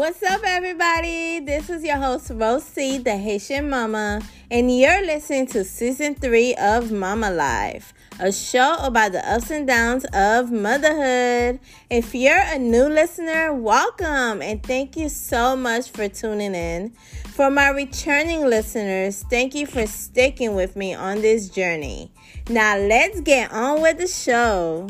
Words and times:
What's 0.00 0.22
up, 0.22 0.40
everybody? 0.46 1.40
This 1.40 1.68
is 1.68 1.84
your 1.84 1.98
host, 1.98 2.30
Rosie, 2.34 2.96
the 2.96 3.18
Haitian 3.18 3.68
Mama, 3.68 4.22
and 4.50 4.74
you're 4.74 5.04
listening 5.04 5.46
to 5.48 5.62
season 5.62 6.14
three 6.14 6.54
of 6.54 6.90
Mama 6.90 7.30
Life, 7.30 7.92
a 8.18 8.32
show 8.32 8.76
about 8.80 9.12
the 9.12 9.30
ups 9.30 9.50
and 9.50 9.66
downs 9.66 10.06
of 10.14 10.50
motherhood. 10.50 11.60
If 11.90 12.14
you're 12.14 12.40
a 12.42 12.58
new 12.58 12.84
listener, 12.84 13.52
welcome 13.52 14.40
and 14.40 14.62
thank 14.62 14.96
you 14.96 15.10
so 15.10 15.54
much 15.54 15.90
for 15.90 16.08
tuning 16.08 16.54
in. 16.54 16.92
For 17.34 17.50
my 17.50 17.68
returning 17.68 18.46
listeners, 18.46 19.22
thank 19.28 19.54
you 19.54 19.66
for 19.66 19.86
sticking 19.86 20.54
with 20.54 20.76
me 20.76 20.94
on 20.94 21.20
this 21.20 21.50
journey. 21.50 22.10
Now, 22.48 22.78
let's 22.78 23.20
get 23.20 23.52
on 23.52 23.82
with 23.82 23.98
the 23.98 24.08
show. 24.08 24.88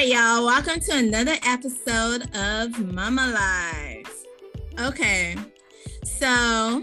Right, 0.00 0.08
y'all. 0.08 0.46
Welcome 0.46 0.80
to 0.80 0.96
another 0.96 1.34
episode 1.44 2.22
of 2.34 2.78
Mama 2.90 3.26
Lives. 3.34 4.24
Okay, 4.80 5.36
so 6.04 6.82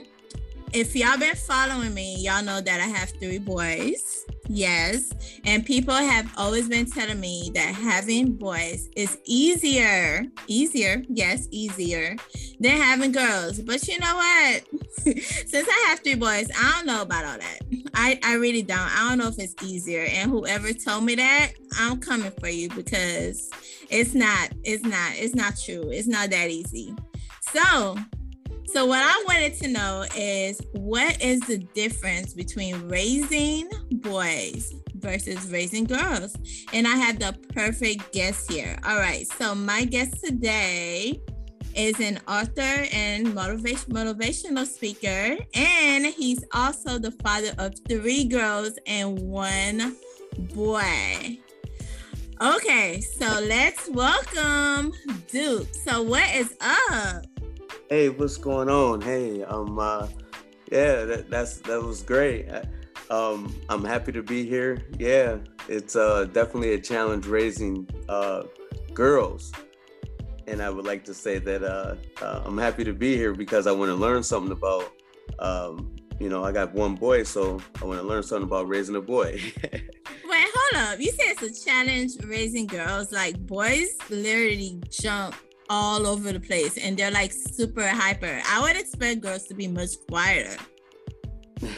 if 0.71 0.95
y'all 0.95 1.17
been 1.17 1.34
following 1.35 1.95
me, 1.95 2.17
y'all 2.20 2.43
know 2.43 2.62
that 2.62 2.80
I 2.80 2.84
have 2.84 3.09
three 3.20 3.40
boys. 3.40 4.23
Yes, 4.50 5.14
and 5.46 5.66
people 5.66 5.94
have 5.94 6.32
always 6.38 6.70
been 6.70 6.90
telling 6.90 7.20
me 7.20 7.52
that 7.54 7.76
having 7.76 8.34
boys 8.34 8.90
is 8.96 9.18
easier, 9.26 10.26
easier, 10.48 11.04
yes, 11.10 11.48
easier 11.52 12.16
than 12.60 12.78
having 12.78 13.12
girls. 13.12 13.60
But 13.60 13.88
you 13.88 13.99
know 13.99 14.16
what? 14.16 14.63
Since 15.21 15.68
I 15.70 15.86
have 15.90 15.99
three 15.99 16.16
boys, 16.16 16.49
I 16.58 16.71
don't 16.77 16.88
know 16.88 17.02
about 17.02 17.26
all 17.26 17.38
that. 17.38 17.60
I, 17.94 18.20
I 18.24 18.36
really 18.36 18.62
don't. 18.62 18.80
I 18.80 19.10
don't 19.10 19.18
know 19.18 19.27
if 19.27 19.38
it's 19.38 19.55
easier. 19.63 20.05
And 20.10 20.32
whoever 20.32 20.71
told 20.71 21.04
me 21.04 21.16
that, 21.16 21.52
I'm 21.80 21.99
coming 21.99 22.32
for 22.40 22.48
you 22.48 22.70
because 22.70 23.49
it's 23.90 24.14
not, 24.14 24.52
it's 24.64 24.84
not, 24.84 25.12
it's 25.16 25.36
not 25.36 25.55
true. 25.58 25.90
It's 25.91 26.08
not 26.08 26.30
that 26.30 26.49
easy. 26.49 26.96
So 27.41 27.98
so 28.68 28.85
what 28.85 28.99
I 29.01 29.23
wanted 29.27 29.54
to 29.62 29.68
know 29.70 30.05
is 30.15 30.62
what 30.73 31.21
is 31.21 31.40
the 31.41 31.57
difference 31.57 32.34
between 32.34 32.87
raising 32.87 33.70
boys 33.91 34.74
versus 34.96 35.49
raising 35.49 35.85
girls? 35.85 36.35
And 36.74 36.87
I 36.87 36.96
have 36.96 37.20
the 37.20 37.35
perfect 37.54 38.12
guest 38.12 38.51
here. 38.51 38.77
All 38.85 38.98
right. 38.98 39.26
So 39.27 39.55
my 39.55 39.85
guest 39.85 40.24
today 40.24 41.21
is 41.76 41.99
an 41.99 42.20
author 42.27 42.85
and 42.91 43.34
motivation 43.34 43.93
motivational 43.93 44.65
speaker 44.65 45.37
and 45.54 46.05
he's 46.05 46.43
also 46.54 46.98
the 46.98 47.12
father 47.24 47.52
of 47.59 47.74
three 47.87 48.26
girls 48.26 48.77
and 48.85 49.18
one 49.20 49.96
boy. 50.54 51.37
Okay, 52.40 53.02
so 53.02 53.26
let's 53.48 53.90
welcome 53.90 54.93
Duke. 55.27 55.68
So 55.74 56.04
what 56.04 56.29
is 56.35 56.55
up? 56.62 57.26
Hey, 57.90 58.10
what's 58.10 58.35
going 58.35 58.68
on? 58.68 58.99
Hey, 58.99 59.43
um, 59.43 59.80
uh, 59.80 60.10
yeah, 60.70 61.05
that, 61.05 61.30
that's 61.30 61.60
that 61.60 61.82
was 61.82 62.04
great. 62.04 62.49
Um, 63.10 63.55
I'm 63.70 63.85
happy 63.85 64.12
to 64.12 64.22
be 64.22 64.46
here. 64.46 64.84
Yeah, 65.00 65.38
it's 65.69 65.96
uh, 65.96 66.25
definitely 66.25 66.74
a 66.74 66.81
challenge 66.81 67.28
raising 67.28 67.88
uh, 68.09 68.44
girls, 68.94 69.53
and 70.47 70.62
I 70.62 70.69
would 70.69 70.85
like 70.85 71.06
to 71.06 71.13
say 71.13 71.40
that 71.40 71.63
uh, 71.63 71.96
uh, 72.22 72.41
I'm 72.44 72.58
happy 72.58 72.84
to 72.84 72.91
be 72.91 73.16
here 73.16 73.34
because 73.34 73.68
I 73.68 73.72
want 73.72 73.88
to 73.90 73.96
learn 73.96 74.22
something 74.22 74.52
about. 74.52 74.91
Um, 75.40 75.96
you 76.19 76.28
know, 76.28 76.44
I 76.44 76.52
got 76.52 76.74
one 76.74 76.96
boy, 76.96 77.24
so 77.24 77.62
I 77.81 77.86
want 77.86 78.02
to 78.02 78.06
learn 78.06 78.24
something 78.24 78.48
about 78.48 78.68
raising 78.68 78.98
a 78.98 79.02
boy. 79.02 79.40
Wait, 79.64 79.81
hold 80.56 80.88
up! 80.88 81.00
You 81.00 81.12
said 81.12 81.38
it's 81.40 81.64
a 81.64 81.66
challenge 81.66 82.18
raising 82.25 82.68
girls. 82.68 83.14
Like 83.14 83.38
boys, 83.48 83.96
literally 84.09 84.81
jump 84.90 85.36
all 85.70 86.08
over 86.08 86.32
the 86.32 86.40
place 86.40 86.78
and 86.78 86.98
they're 86.98 87.12
like 87.12 87.32
super 87.32 87.88
hyper. 87.88 88.42
I 88.46 88.62
would 88.62 88.76
expect 88.76 89.22
girls 89.22 89.44
to 89.48 89.54
be 89.54 89.68
much 89.68 89.92
quieter. 90.10 90.58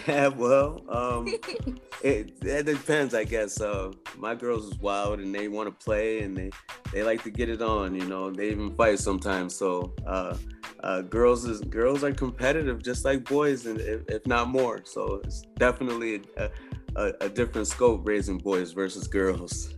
Yeah, 0.07 0.27
well, 0.35 0.83
um, 0.89 1.27
it, 2.03 2.33
it 2.41 2.65
depends, 2.65 3.13
I 3.13 3.23
guess. 3.23 3.61
Uh, 3.61 3.91
my 4.17 4.35
girls 4.35 4.65
is 4.65 4.79
wild 4.79 5.19
and 5.19 5.33
they 5.33 5.47
want 5.47 5.67
to 5.67 5.85
play 5.85 6.21
and 6.21 6.35
they 6.35 6.51
they 6.91 7.03
like 7.03 7.23
to 7.23 7.29
get 7.29 7.49
it 7.49 7.61
on. 7.61 7.95
You 7.95 8.05
know, 8.05 8.31
they 8.31 8.49
even 8.49 8.75
fight 8.75 8.99
sometimes. 8.99 9.55
So 9.55 9.93
uh, 10.05 10.35
uh, 10.83 11.01
girls 11.01 11.45
is 11.45 11.61
girls 11.61 12.03
are 12.03 12.11
competitive 12.11 12.83
just 12.83 13.05
like 13.05 13.23
boys, 13.25 13.65
and 13.65 13.79
if, 13.79 14.01
if 14.07 14.27
not 14.27 14.49
more. 14.49 14.81
So 14.85 15.21
it's 15.23 15.43
definitely 15.57 16.21
a, 16.37 16.49
a, 16.95 17.13
a 17.21 17.29
different 17.29 17.67
scope 17.67 18.01
raising 18.05 18.37
boys 18.37 18.71
versus 18.71 19.07
girls. 19.07 19.73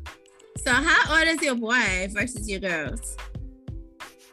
So 0.58 0.72
how 0.72 1.18
old 1.18 1.28
is 1.28 1.42
your 1.42 1.56
boy 1.56 2.10
versus 2.12 2.50
your 2.50 2.60
girls? 2.60 3.18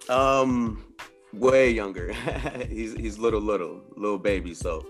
Um, 0.09 0.85
way 1.33 1.71
younger. 1.71 2.13
he's 2.69 2.95
he's 2.95 3.19
little, 3.19 3.41
little, 3.41 3.81
little 3.97 4.19
baby. 4.19 4.55
So. 4.55 4.87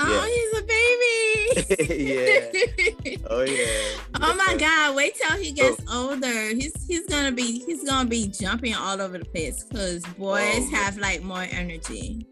Oh, 0.00 0.08
yeah. 0.08 0.26
he's 0.28 0.58
a 0.58 0.62
baby. 0.62 1.08
yeah. 2.04 3.16
Oh 3.28 3.42
yeah. 3.42 3.66
Oh 4.20 4.34
my 4.34 4.56
God! 4.56 4.96
Wait 4.96 5.14
till 5.14 5.36
he 5.36 5.52
gets 5.52 5.80
oh. 5.88 6.10
older. 6.10 6.48
He's 6.54 6.74
he's 6.86 7.06
gonna 7.06 7.32
be 7.32 7.64
he's 7.64 7.84
gonna 7.84 8.08
be 8.08 8.26
jumping 8.26 8.74
all 8.74 9.00
over 9.00 9.18
the 9.18 9.24
place 9.24 9.64
because 9.64 10.04
boys 10.18 10.42
oh, 10.56 10.70
have 10.72 10.98
like 10.98 11.22
more 11.22 11.46
energy. 11.50 12.26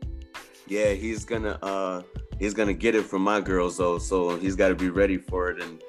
Yeah, 0.66 0.92
he's 0.92 1.24
gonna 1.24 1.58
uh 1.62 2.02
he's 2.38 2.54
gonna 2.54 2.74
get 2.74 2.94
it 2.94 3.04
from 3.04 3.22
my 3.22 3.40
girls 3.40 3.76
though, 3.76 3.98
so 3.98 4.36
he's 4.36 4.56
got 4.56 4.68
to 4.68 4.74
be 4.74 4.90
ready 4.90 5.16
for 5.16 5.50
it 5.50 5.62
and 5.62 5.82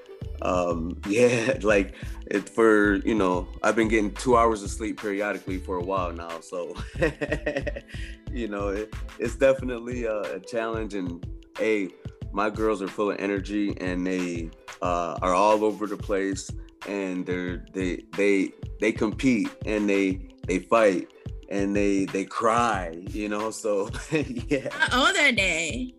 um 0.43 0.95
yeah 1.07 1.57
like 1.63 1.95
it 2.31 2.49
for 2.49 2.95
you 2.97 3.15
know 3.15 3.47
i've 3.63 3.75
been 3.75 3.87
getting 3.87 4.13
two 4.13 4.37
hours 4.37 4.63
of 4.63 4.69
sleep 4.69 4.99
periodically 4.99 5.57
for 5.57 5.77
a 5.77 5.83
while 5.83 6.11
now 6.11 6.39
so 6.39 6.75
you 8.31 8.47
know 8.47 8.69
it, 8.69 8.93
it's 9.19 9.35
definitely 9.35 10.05
a, 10.05 10.21
a, 10.35 10.39
challenge. 10.39 10.93
And 10.93 11.25
a 11.59 11.89
my 12.31 12.49
girls 12.49 12.81
are 12.81 12.87
full 12.87 13.11
of 13.11 13.19
energy 13.19 13.75
and 13.79 14.05
they 14.05 14.49
uh, 14.81 15.17
are 15.21 15.33
all 15.33 15.63
over 15.63 15.87
the 15.87 15.97
place 15.97 16.49
and 16.87 17.25
they're 17.25 17.65
they 17.73 18.03
they 18.15 18.51
they 18.79 18.91
compete 18.91 19.49
and 19.65 19.89
they 19.89 20.29
they 20.45 20.59
fight 20.59 21.11
and 21.49 21.75
they 21.75 22.05
they 22.05 22.25
cry 22.25 22.95
you 23.09 23.29
know 23.29 23.49
so 23.51 23.89
yeah. 24.11 24.67
How 24.71 25.07
old 25.07 25.15
are 25.15 25.31
they? 25.31 25.93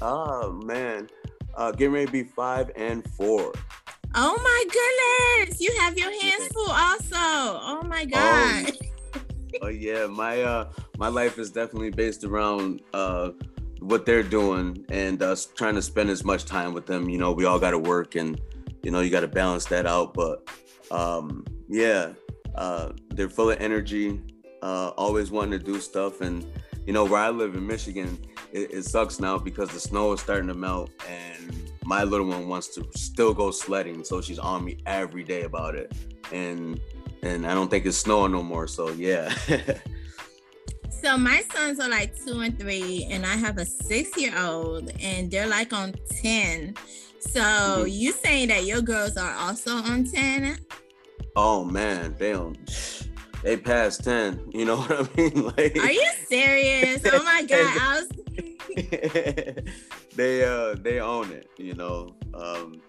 Oh 0.00 0.52
man. 0.52 1.08
Uh, 1.54 1.72
getting 1.72 1.92
ready 1.92 2.06
to 2.06 2.12
be 2.12 2.22
five 2.24 2.70
and 2.76 3.04
four. 3.14 3.52
Oh 4.14 4.38
my 4.42 5.44
goodness! 5.44 5.60
You 5.60 5.74
have 5.80 5.96
your 5.98 6.10
hands 6.22 6.48
full, 6.48 6.70
also. 6.70 7.08
Oh 7.12 7.82
my 7.86 8.06
oh, 8.06 8.10
god. 8.10 8.72
Oh, 9.14 9.20
oh 9.62 9.68
yeah, 9.68 10.06
my 10.06 10.42
uh, 10.42 10.70
my 10.98 11.08
life 11.08 11.38
is 11.38 11.50
definitely 11.50 11.90
based 11.90 12.24
around 12.24 12.82
uh, 12.94 13.30
what 13.80 14.06
they're 14.06 14.22
doing 14.22 14.84
and 14.88 15.22
us 15.22 15.46
trying 15.46 15.74
to 15.74 15.82
spend 15.82 16.10
as 16.10 16.24
much 16.24 16.44
time 16.44 16.72
with 16.72 16.86
them. 16.86 17.08
You 17.08 17.18
know, 17.18 17.32
we 17.32 17.44
all 17.44 17.58
got 17.58 17.72
to 17.72 17.78
work, 17.78 18.14
and 18.14 18.40
you 18.82 18.90
know, 18.90 19.00
you 19.00 19.10
got 19.10 19.20
to 19.20 19.28
balance 19.28 19.66
that 19.66 19.86
out. 19.86 20.14
But 20.14 20.48
um, 20.90 21.44
yeah, 21.68 22.12
uh, 22.54 22.92
they're 23.10 23.28
full 23.28 23.50
of 23.50 23.60
energy, 23.60 24.20
uh, 24.62 24.88
always 24.96 25.30
wanting 25.30 25.58
to 25.58 25.64
do 25.64 25.80
stuff, 25.80 26.20
and 26.20 26.46
you 26.86 26.92
know, 26.94 27.04
where 27.04 27.20
I 27.20 27.28
live 27.28 27.54
in 27.54 27.66
Michigan, 27.66 28.18
it, 28.52 28.72
it 28.72 28.82
sucks 28.84 29.20
now 29.20 29.36
because 29.38 29.68
the 29.68 29.80
snow 29.80 30.12
is 30.12 30.20
starting 30.20 30.48
to 30.48 30.54
melt 30.54 30.90
and 31.06 31.67
my 31.88 32.04
little 32.04 32.26
one 32.26 32.46
wants 32.48 32.68
to 32.68 32.86
still 32.94 33.32
go 33.32 33.50
sledding 33.50 34.04
so 34.04 34.20
she's 34.20 34.38
on 34.38 34.62
me 34.62 34.76
every 34.84 35.24
day 35.24 35.44
about 35.44 35.74
it. 35.74 35.90
And 36.32 36.78
and 37.22 37.44
i 37.46 37.52
don't 37.54 37.68
think 37.68 37.84
it's 37.86 37.96
snowing 37.96 38.32
no 38.32 38.42
more 38.42 38.68
so 38.68 38.90
yeah. 38.90 39.34
So 41.02 41.16
my 41.16 41.42
sons 41.52 41.78
are 41.78 41.88
like 41.88 42.12
two 42.24 42.40
and 42.40 42.58
three 42.58 43.06
and 43.08 43.24
i 43.24 43.36
have 43.36 43.56
a 43.58 43.64
six 43.64 44.16
year 44.16 44.34
old 44.36 44.90
and 45.00 45.30
they're 45.30 45.46
like 45.46 45.72
on 45.72 45.94
10 46.22 46.74
so 47.20 47.40
mm-hmm. 47.40 47.88
you 47.88 48.12
saying 48.12 48.48
that 48.48 48.64
your 48.64 48.82
girls 48.82 49.16
are 49.16 49.34
also 49.34 49.76
on 49.76 50.04
10 50.04 50.58
oh 51.36 51.64
man 51.64 52.16
they 52.18 52.32
don't 52.32 53.08
they 53.44 53.56
passed 53.56 54.02
10 54.04 54.50
you 54.50 54.64
know 54.64 54.76
what 54.82 54.92
i 54.92 55.16
mean? 55.16 55.44
Like 55.56 55.78
are 55.78 55.92
you 55.92 56.10
serious? 56.26 57.00
Oh 57.12 57.22
my 57.22 57.42
god 57.48 57.78
i 57.80 58.00
was 58.00 58.08
they 60.14 60.44
uh 60.44 60.74
they 60.74 61.00
own 61.00 61.32
it, 61.32 61.50
you 61.58 61.74
know. 61.74 62.14
Um, 62.34 62.80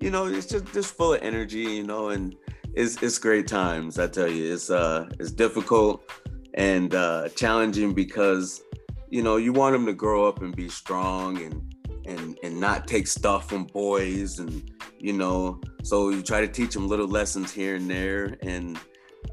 you 0.00 0.10
know, 0.10 0.26
it's 0.26 0.46
just 0.46 0.72
just 0.72 0.94
full 0.94 1.14
of 1.14 1.22
energy, 1.22 1.60
you 1.60 1.84
know, 1.84 2.10
and 2.10 2.36
it's 2.74 3.02
it's 3.02 3.18
great 3.18 3.46
times. 3.46 3.98
I 3.98 4.06
tell 4.06 4.28
you, 4.28 4.52
it's 4.52 4.70
uh 4.70 5.08
it's 5.18 5.32
difficult 5.32 6.10
and 6.56 6.94
uh, 6.94 7.28
challenging 7.30 7.92
because 7.92 8.62
you 9.10 9.22
know 9.22 9.36
you 9.36 9.52
want 9.52 9.72
them 9.72 9.86
to 9.86 9.92
grow 9.92 10.26
up 10.26 10.42
and 10.42 10.56
be 10.56 10.68
strong 10.68 11.40
and 11.40 11.74
and 12.06 12.38
and 12.42 12.58
not 12.58 12.86
take 12.86 13.06
stuff 13.06 13.48
from 13.48 13.64
boys 13.66 14.38
and 14.38 14.72
you 14.98 15.12
know 15.12 15.60
so 15.82 16.10
you 16.10 16.22
try 16.22 16.40
to 16.40 16.48
teach 16.48 16.72
them 16.72 16.88
little 16.88 17.06
lessons 17.06 17.52
here 17.52 17.76
and 17.76 17.88
there 17.88 18.36
and 18.42 18.78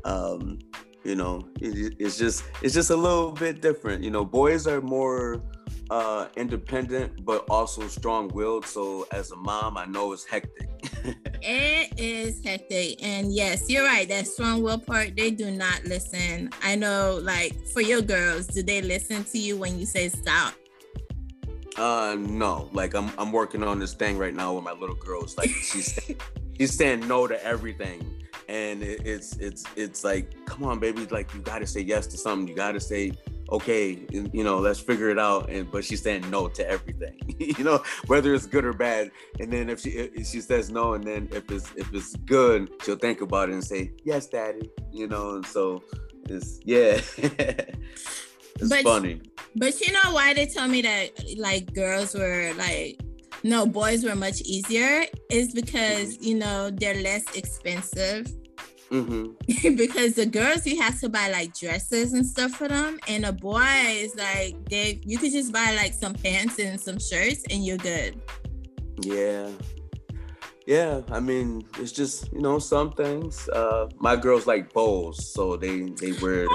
um 0.05 0.59
you 1.03 1.15
know 1.15 1.41
it, 1.61 1.95
it's 1.99 2.17
just 2.17 2.43
it's 2.61 2.73
just 2.73 2.89
a 2.89 2.95
little 2.95 3.31
bit 3.31 3.61
different 3.61 4.03
you 4.03 4.11
know 4.11 4.25
boys 4.25 4.67
are 4.67 4.81
more 4.81 5.41
uh, 5.89 6.27
independent, 6.35 7.25
but 7.25 7.45
also 7.49 7.87
strong-willed. 7.87 8.65
So 8.65 9.07
as 9.11 9.31
a 9.31 9.35
mom, 9.35 9.77
I 9.77 9.85
know 9.85 10.13
it's 10.13 10.25
hectic. 10.25 10.69
it 11.41 11.99
is 11.99 12.43
hectic, 12.43 13.03
and 13.03 13.33
yes, 13.33 13.69
you're 13.69 13.85
right. 13.85 14.07
That 14.07 14.27
strong-willed 14.27 14.85
part, 14.85 15.15
they 15.15 15.31
do 15.31 15.51
not 15.51 15.83
listen. 15.85 16.49
I 16.61 16.75
know, 16.75 17.19
like 17.21 17.67
for 17.67 17.81
your 17.81 18.01
girls, 18.01 18.47
do 18.47 18.63
they 18.63 18.81
listen 18.81 19.23
to 19.25 19.37
you 19.37 19.57
when 19.57 19.79
you 19.79 19.85
say 19.85 20.09
stop? 20.09 20.53
Uh, 21.77 22.15
no. 22.19 22.69
Like 22.71 22.93
I'm, 22.93 23.11
I'm 23.17 23.31
working 23.31 23.63
on 23.63 23.79
this 23.79 23.93
thing 23.93 24.17
right 24.17 24.33
now 24.33 24.53
with 24.53 24.63
my 24.63 24.73
little 24.73 24.95
girls. 24.95 25.37
Like 25.37 25.49
she's, 25.49 25.99
she's 26.57 26.73
saying 26.73 27.07
no 27.07 27.27
to 27.27 27.43
everything 27.43 28.23
and 28.49 28.83
it, 28.83 29.01
it's 29.05 29.37
it's 29.37 29.63
it's 29.75 30.03
like 30.03 30.33
come 30.45 30.63
on 30.63 30.79
baby 30.79 31.05
like 31.07 31.33
you 31.33 31.39
got 31.41 31.59
to 31.59 31.67
say 31.67 31.79
yes 31.79 32.07
to 32.07 32.17
something 32.17 32.47
you 32.47 32.55
got 32.55 32.73
to 32.73 32.79
say 32.79 33.11
okay, 33.53 33.99
you 34.09 34.43
know, 34.43 34.57
let's 34.57 34.79
figure 34.79 35.09
it 35.09 35.19
out. 35.19 35.49
And 35.49 35.71
but 35.71 35.85
she's 35.85 36.01
saying 36.01 36.29
no 36.29 36.47
to 36.49 36.67
everything, 36.67 37.17
you 37.39 37.63
know, 37.63 37.83
whether 38.07 38.33
it's 38.33 38.47
good 38.47 38.65
or 38.65 38.73
bad. 38.73 39.11
And 39.39 39.53
then 39.53 39.69
if 39.69 39.79
she 39.79 39.91
if 39.91 40.27
she 40.27 40.41
says 40.41 40.69
no, 40.69 40.93
and 40.93 41.03
then 41.03 41.29
if 41.31 41.49
it's 41.51 41.71
if 41.75 41.93
it's 41.93 42.15
good, 42.15 42.69
she'll 42.83 42.97
think 42.97 43.21
about 43.21 43.49
it 43.49 43.53
and 43.53 43.63
say 43.63 43.91
yes, 44.03 44.27
daddy. 44.27 44.71
You 44.91 45.07
know, 45.07 45.35
and 45.35 45.45
so 45.45 45.83
it's 46.27 46.59
yeah. 46.63 46.99
it's 47.17 48.69
but, 48.69 48.83
funny. 48.83 49.21
But 49.55 49.79
you 49.79 49.93
know 49.93 50.13
why 50.13 50.33
they 50.33 50.47
told 50.47 50.71
me 50.71 50.81
that 50.81 51.11
like 51.37 51.73
girls 51.73 52.15
were 52.15 52.53
like 52.57 52.99
no 53.43 53.65
boys 53.65 54.03
were 54.03 54.15
much 54.15 54.41
easier 54.41 55.05
is 55.29 55.53
because 55.53 56.15
mm-hmm. 56.15 56.23
you 56.23 56.35
know 56.35 56.71
they're 56.71 57.01
less 57.01 57.23
expensive 57.35 58.31
Mm-hmm. 58.93 59.75
because 59.75 60.13
the 60.13 60.27
girls 60.27 60.67
you 60.67 60.79
have 60.79 60.99
to 60.99 61.09
buy 61.09 61.27
like 61.29 61.57
dresses 61.57 62.13
and 62.13 62.23
stuff 62.23 62.51
for 62.51 62.67
them, 62.67 62.99
and 63.07 63.23
the 63.23 63.33
boys 63.33 64.15
like 64.15 64.53
they 64.69 65.01
you 65.03 65.17
could 65.17 65.31
just 65.31 65.51
buy 65.51 65.73
like 65.75 65.93
some 65.93 66.13
pants 66.13 66.59
and 66.59 66.79
some 66.79 66.99
shirts 66.99 67.43
and 67.49 67.65
you're 67.65 67.77
good. 67.77 68.21
Yeah. 69.01 69.49
Yeah, 70.67 71.01
I 71.11 71.19
mean, 71.19 71.65
it's 71.79 71.91
just 71.91 72.31
you 72.31 72.39
know 72.39 72.59
some 72.59 72.91
things. 72.91 73.49
Uh, 73.49 73.89
my 73.97 74.15
girls 74.15 74.45
like 74.45 74.71
bows, 74.71 75.27
so 75.33 75.57
they 75.57 75.89
they 75.89 76.13
wear 76.21 76.47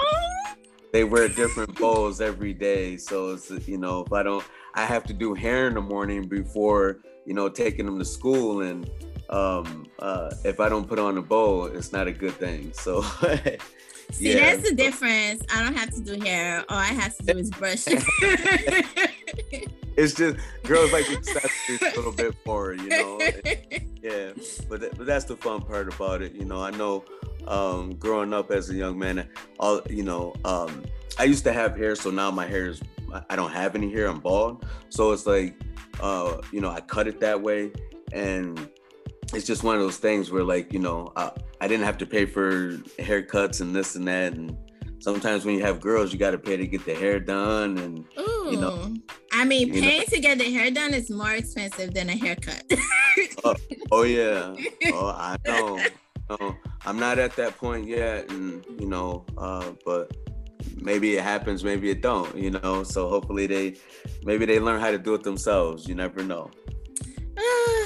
they 0.93 1.05
wear 1.05 1.29
different 1.29 1.77
bows 1.79 2.21
every 2.21 2.55
day. 2.55 2.97
So 2.97 3.33
it's 3.33 3.51
you 3.69 3.79
know 3.79 4.05
if 4.07 4.13
I 4.13 4.23
don't, 4.23 4.45
I 4.75 4.87
have 4.87 5.05
to 5.05 5.13
do 5.13 5.35
hair 5.35 5.67
in 5.67 5.75
the 5.75 5.83
morning 5.83 6.27
before 6.27 7.01
you 7.27 7.35
know 7.35 7.49
taking 7.49 7.85
them 7.85 7.99
to 7.99 8.05
school, 8.05 8.63
and 8.63 8.89
um, 9.31 9.87
uh, 9.99 10.31
if 10.45 10.61
I 10.61 10.69
don't 10.69 10.89
put 10.89 10.99
on 10.99 11.19
a 11.19 11.23
bow, 11.23 11.67
it's 11.67 11.93
not 11.93 12.07
a 12.07 12.13
good 12.13 12.35
thing. 12.35 12.73
So, 12.79 13.03
see, 14.13 14.33
yeah. 14.33 14.55
that's 14.55 14.69
the 14.69 14.75
difference. 14.75 15.43
I 15.53 15.63
don't 15.63 15.77
have 15.77 15.91
to 15.91 16.01
do 16.01 16.19
hair. 16.25 16.65
All 16.69 16.79
I 16.79 16.87
have 16.87 17.17
to 17.19 17.23
do 17.25 17.39
is 17.39 17.51
brush. 17.51 17.87
it's 19.97 20.15
just 20.15 20.37
girls 20.63 20.93
like 20.93 21.11
accessories 21.11 21.83
a 21.83 21.97
little 21.97 22.13
bit 22.13 22.35
more, 22.47 22.73
you 22.73 22.89
know. 22.89 23.19
yeah, 24.01 24.31
but 24.69 24.81
th- 24.81 24.93
but 24.97 25.07
that's 25.07 25.25
the 25.25 25.37
fun 25.37 25.61
part 25.61 25.93
about 25.93 26.23
it. 26.23 26.35
You 26.35 26.45
know, 26.45 26.63
I 26.63 26.71
know 26.71 27.05
um, 27.47 27.95
growing 27.97 28.33
up 28.33 28.51
as 28.51 28.71
a 28.71 28.75
young 28.75 28.99
man, 28.99 29.29
all 29.59 29.83
you 29.91 30.05
know, 30.05 30.35
um, 30.45 30.85
I 31.19 31.25
used 31.25 31.45
to 31.45 31.53
have 31.53 31.77
hair, 31.77 31.95
so 31.97 32.11
now 32.11 32.31
my 32.31 32.47
hair 32.47 32.69
is 32.69 32.81
I 33.29 33.37
don't 33.37 33.51
have 33.51 33.75
any 33.75 33.91
hair. 33.93 34.07
I'm 34.07 34.21
bald, 34.21 34.65
so 34.89 35.13
it's 35.13 35.27
like, 35.27 35.61
uh, 36.01 36.41
you 36.53 36.61
know, 36.61 36.71
I 36.71 36.81
cut 36.81 37.09
it 37.09 37.21
that 37.21 37.43
way, 37.43 37.73
and 38.13 38.71
it's 39.35 39.47
just 39.47 39.63
one 39.63 39.75
of 39.75 39.81
those 39.81 39.99
things 39.99 40.31
where 40.31 40.45
like 40.45 40.73
you 40.73 40.79
know 40.79 41.13
I, 41.17 41.31
I 41.61 41.69
didn't 41.69 41.85
have 41.85 41.99
to 41.99 42.07
pay 42.07 42.25
for 42.25 42.73
haircuts 42.99 43.61
and 43.61 43.75
this 43.75 43.95
and 43.95 44.09
that 44.09 44.33
and 44.33 44.57
sometimes 45.01 45.45
when 45.45 45.55
you 45.55 45.63
have 45.63 45.81
girls 45.81 46.13
you 46.13 46.19
got 46.19 46.33
to 46.33 46.39
pay 46.39 46.57
to 46.57 46.67
get 46.67 46.85
the 46.85 46.95
hair 46.95 47.21
done 47.21 47.79
and 47.79 48.05
Ooh. 48.19 48.49
you 48.51 48.61
know 48.61 48.95
i 49.33 49.45
mean 49.45 49.73
paying 49.73 50.01
know. 50.01 50.05
to 50.09 50.21
get 50.21 50.39
the 50.39 50.51
hair 50.53 50.71
done 50.71 50.95
is 50.95 51.11
more 51.11 51.33
expensive 51.33 51.95
than 51.95 52.09
a 52.11 52.17
haircut. 52.17 52.65
Oh, 53.45 53.55
oh, 53.91 54.03
yeah. 54.03 54.55
Oh 54.93 55.09
i 55.09 55.37
know. 55.45 56.57
I'm 56.87 56.99
not 56.99 57.19
at 57.19 57.35
that 57.37 57.57
point 57.57 57.87
yet 57.87 58.31
and 58.31 58.65
you 58.79 58.87
know 58.87 59.25
uh, 59.37 59.73
but 59.85 60.17
maybe 60.77 61.17
it 61.17 61.23
happens 61.23 61.65
maybe 61.65 61.91
it 61.91 62.01
don't 62.01 62.37
you 62.37 62.51
know? 62.51 62.85
So 62.85 63.09
hopefully 63.09 63.47
they 63.47 63.77
maybe 64.25 64.47
they 64.47 64.61
learn 64.61 64.81
how 64.81 64.91
to 64.91 64.99
do 64.99 65.15
it 65.15 65.23
themselves. 65.25 65.89
You 65.89 65.95
never 65.95 66.23
know 66.23 66.51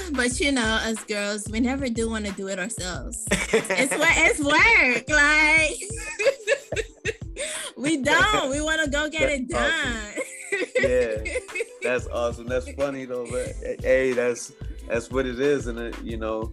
but 0.13 0.39
you 0.39 0.51
know, 0.51 0.61
us 0.61 1.03
girls, 1.05 1.47
we 1.49 1.59
never 1.59 1.89
do 1.89 2.09
want 2.09 2.25
to 2.25 2.31
do 2.33 2.47
it 2.47 2.59
ourselves. 2.59 3.25
it's 3.31 3.95
what 3.97 4.11
it's 4.15 4.39
work. 4.39 5.09
Like 5.09 5.79
we 7.77 8.01
don't. 8.01 8.49
We 8.49 8.61
want 8.61 8.83
to 8.83 8.89
go 8.89 9.09
get 9.09 9.29
that's 9.29 9.33
it 9.33 9.49
done. 9.49 9.71
Awesome. 9.73 10.73
yeah, 10.81 11.33
that's 11.81 12.07
awesome. 12.07 12.47
That's 12.47 12.69
funny 12.73 13.05
though. 13.05 13.25
But 13.29 13.81
hey, 13.81 14.13
that's 14.13 14.53
that's 14.87 15.09
what 15.09 15.25
it 15.25 15.39
is, 15.39 15.67
and 15.67 15.79
it, 15.79 16.01
you 16.01 16.17
know, 16.17 16.51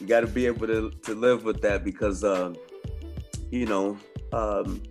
you 0.00 0.06
got 0.06 0.20
to 0.20 0.26
be 0.26 0.46
able 0.46 0.66
to 0.66 0.90
to 0.90 1.14
live 1.14 1.44
with 1.44 1.60
that 1.62 1.84
because, 1.84 2.24
um, 2.24 2.56
you 3.50 3.66
know, 3.66 3.98
um, 4.32 4.82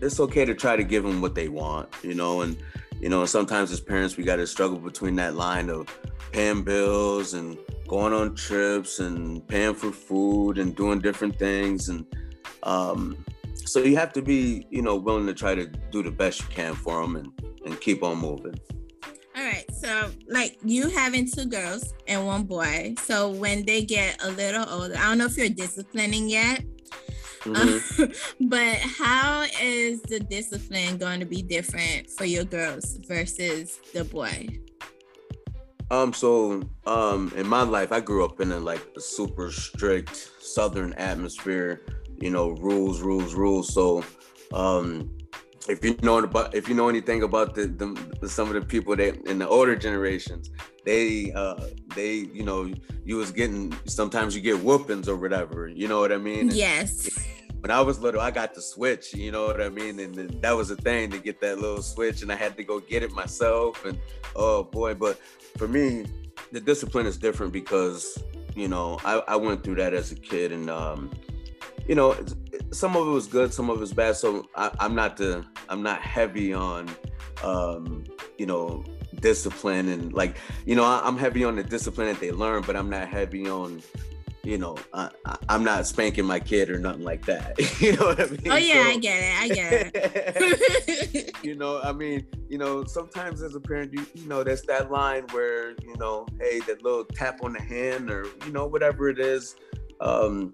it's 0.00 0.20
okay 0.20 0.44
to 0.44 0.54
try 0.54 0.76
to 0.76 0.84
give 0.84 1.02
them 1.02 1.20
what 1.20 1.34
they 1.34 1.48
want, 1.48 1.88
you 2.02 2.14
know, 2.14 2.42
and 2.42 2.56
you 3.00 3.08
know, 3.08 3.26
sometimes 3.26 3.70
as 3.70 3.80
parents 3.80 4.16
we 4.16 4.24
got 4.24 4.36
to 4.36 4.46
struggle 4.46 4.78
between 4.78 5.16
that 5.16 5.34
line 5.34 5.68
of 5.68 5.88
paying 6.34 6.64
bills 6.64 7.32
and 7.34 7.56
going 7.86 8.12
on 8.12 8.34
trips 8.34 8.98
and 8.98 9.46
paying 9.46 9.72
for 9.72 9.92
food 9.92 10.58
and 10.58 10.74
doing 10.74 10.98
different 10.98 11.38
things 11.38 11.88
and 11.88 12.04
um, 12.64 13.16
so 13.54 13.78
you 13.78 13.96
have 13.96 14.12
to 14.12 14.20
be 14.20 14.66
you 14.68 14.82
know 14.82 14.96
willing 14.96 15.26
to 15.26 15.32
try 15.32 15.54
to 15.54 15.66
do 15.92 16.02
the 16.02 16.10
best 16.10 16.40
you 16.40 16.48
can 16.48 16.74
for 16.74 17.00
them 17.00 17.14
and 17.14 17.30
and 17.64 17.80
keep 17.80 18.02
on 18.02 18.18
moving 18.18 18.52
all 19.36 19.44
right 19.44 19.64
so 19.72 20.10
like 20.28 20.58
you 20.64 20.88
having 20.88 21.24
two 21.30 21.46
girls 21.46 21.94
and 22.08 22.26
one 22.26 22.42
boy 22.42 22.92
so 23.00 23.30
when 23.30 23.64
they 23.64 23.84
get 23.84 24.20
a 24.24 24.30
little 24.32 24.68
older 24.68 24.96
i 24.98 25.04
don't 25.04 25.18
know 25.18 25.26
if 25.26 25.36
you're 25.36 25.48
disciplining 25.48 26.28
yet 26.28 26.64
Mm-hmm. 27.44 28.48
but 28.48 28.78
how 28.78 29.44
is 29.60 30.00
the 30.00 30.18
discipline 30.18 30.96
going 30.96 31.20
to 31.20 31.26
be 31.26 31.42
different 31.42 32.08
for 32.08 32.24
your 32.24 32.44
girls 32.44 32.96
versus 33.06 33.80
the 33.92 34.02
boy? 34.02 34.48
Um, 35.94 36.12
so 36.12 36.60
um 36.86 37.32
in 37.36 37.46
my 37.46 37.62
life 37.62 37.92
I 37.92 38.00
grew 38.00 38.24
up 38.24 38.40
in 38.40 38.50
a 38.50 38.58
like 38.58 38.84
a 38.96 39.00
super 39.00 39.52
strict 39.52 40.16
southern 40.40 40.92
atmosphere, 40.94 41.82
you 42.20 42.30
know, 42.30 42.50
rules, 42.50 43.00
rules, 43.00 43.34
rules. 43.34 43.72
So 43.72 44.04
um 44.52 45.10
if 45.68 45.84
you 45.84 45.96
know 46.02 46.18
about 46.18 46.52
if 46.52 46.68
you 46.68 46.74
know 46.74 46.88
anything 46.88 47.22
about 47.22 47.54
the, 47.54 47.66
the 48.20 48.28
some 48.28 48.48
of 48.48 48.54
the 48.54 48.66
people 48.74 48.96
that 48.96 49.14
in 49.28 49.38
the 49.38 49.48
older 49.48 49.76
generations, 49.76 50.50
they 50.84 51.32
uh 51.32 51.60
they 51.94 52.14
you 52.38 52.42
know 52.42 52.72
you 53.04 53.16
was 53.16 53.30
getting 53.30 53.72
sometimes 53.86 54.34
you 54.34 54.40
get 54.40 54.58
whoopings 54.58 55.08
or 55.08 55.16
whatever, 55.16 55.68
you 55.68 55.86
know 55.86 56.00
what 56.00 56.10
I 56.10 56.18
mean? 56.18 56.50
yes. 56.52 57.08
when 57.60 57.70
I 57.70 57.80
was 57.80 58.00
little, 58.00 58.20
I 58.20 58.30
got 58.30 58.52
the 58.52 58.60
switch, 58.60 59.14
you 59.14 59.32
know 59.32 59.46
what 59.46 59.62
I 59.62 59.70
mean? 59.70 59.98
And, 60.00 60.18
and 60.18 60.42
that 60.42 60.54
was 60.54 60.70
a 60.70 60.76
thing 60.76 61.10
to 61.12 61.18
get 61.18 61.40
that 61.40 61.60
little 61.60 61.80
switch, 61.80 62.20
and 62.22 62.30
I 62.30 62.34
had 62.34 62.58
to 62.58 62.64
go 62.64 62.80
get 62.80 63.02
it 63.02 63.12
myself. 63.12 63.84
And 63.86 63.96
oh 64.36 64.64
boy, 64.64 64.92
but 64.92 65.18
for 65.56 65.68
me, 65.68 66.06
the 66.52 66.60
discipline 66.60 67.06
is 67.06 67.16
different 67.16 67.52
because 67.52 68.22
you 68.54 68.68
know 68.68 68.98
I, 69.04 69.22
I 69.28 69.36
went 69.36 69.64
through 69.64 69.76
that 69.76 69.94
as 69.94 70.12
a 70.12 70.14
kid, 70.14 70.52
and 70.52 70.70
um, 70.70 71.10
you 71.86 71.94
know 71.94 72.16
some 72.70 72.96
of 72.96 73.06
it 73.06 73.10
was 73.10 73.26
good, 73.26 73.52
some 73.52 73.70
of 73.70 73.76
it 73.78 73.80
was 73.80 73.92
bad. 73.92 74.16
So 74.16 74.48
I, 74.56 74.70
am 74.80 74.94
not 74.94 75.16
the 75.16 75.44
I'm 75.68 75.82
not 75.82 76.00
heavy 76.00 76.52
on 76.52 76.88
um, 77.42 78.04
you 78.38 78.46
know 78.46 78.84
discipline 79.20 79.88
and 79.88 80.12
like 80.12 80.36
you 80.66 80.74
know 80.74 80.84
I, 80.84 81.00
I'm 81.04 81.16
heavy 81.16 81.44
on 81.44 81.56
the 81.56 81.62
discipline 81.62 82.08
that 82.08 82.20
they 82.20 82.32
learn, 82.32 82.62
but 82.62 82.76
I'm 82.76 82.90
not 82.90 83.08
heavy 83.08 83.48
on 83.48 83.82
you 84.44 84.58
know, 84.58 84.76
I, 84.92 85.10
am 85.48 85.64
not 85.64 85.86
spanking 85.86 86.24
my 86.24 86.38
kid 86.38 86.70
or 86.70 86.78
nothing 86.78 87.02
like 87.02 87.24
that. 87.26 87.58
you 87.80 87.96
know 87.96 88.06
what 88.06 88.20
I 88.20 88.26
mean? 88.26 88.52
Oh 88.52 88.56
yeah, 88.56 88.84
so, 88.84 88.90
I 88.90 88.96
get 88.98 89.18
it. 89.18 89.42
I 89.42 89.48
get 89.48 89.90
it. 89.94 91.36
you 91.42 91.54
know, 91.54 91.80
I 91.82 91.92
mean, 91.92 92.26
you 92.48 92.58
know, 92.58 92.84
sometimes 92.84 93.42
as 93.42 93.54
a 93.54 93.60
parent, 93.60 93.92
you 93.92 94.06
you 94.14 94.28
know, 94.28 94.44
there's 94.44 94.62
that 94.62 94.90
line 94.90 95.24
where 95.30 95.70
you 95.82 95.96
know, 95.98 96.26
hey, 96.38 96.60
that 96.60 96.82
little 96.82 97.04
tap 97.04 97.40
on 97.42 97.54
the 97.54 97.62
hand 97.62 98.10
or 98.10 98.26
you 98.46 98.52
know, 98.52 98.66
whatever 98.66 99.08
it 99.08 99.18
is, 99.18 99.56
um, 100.00 100.52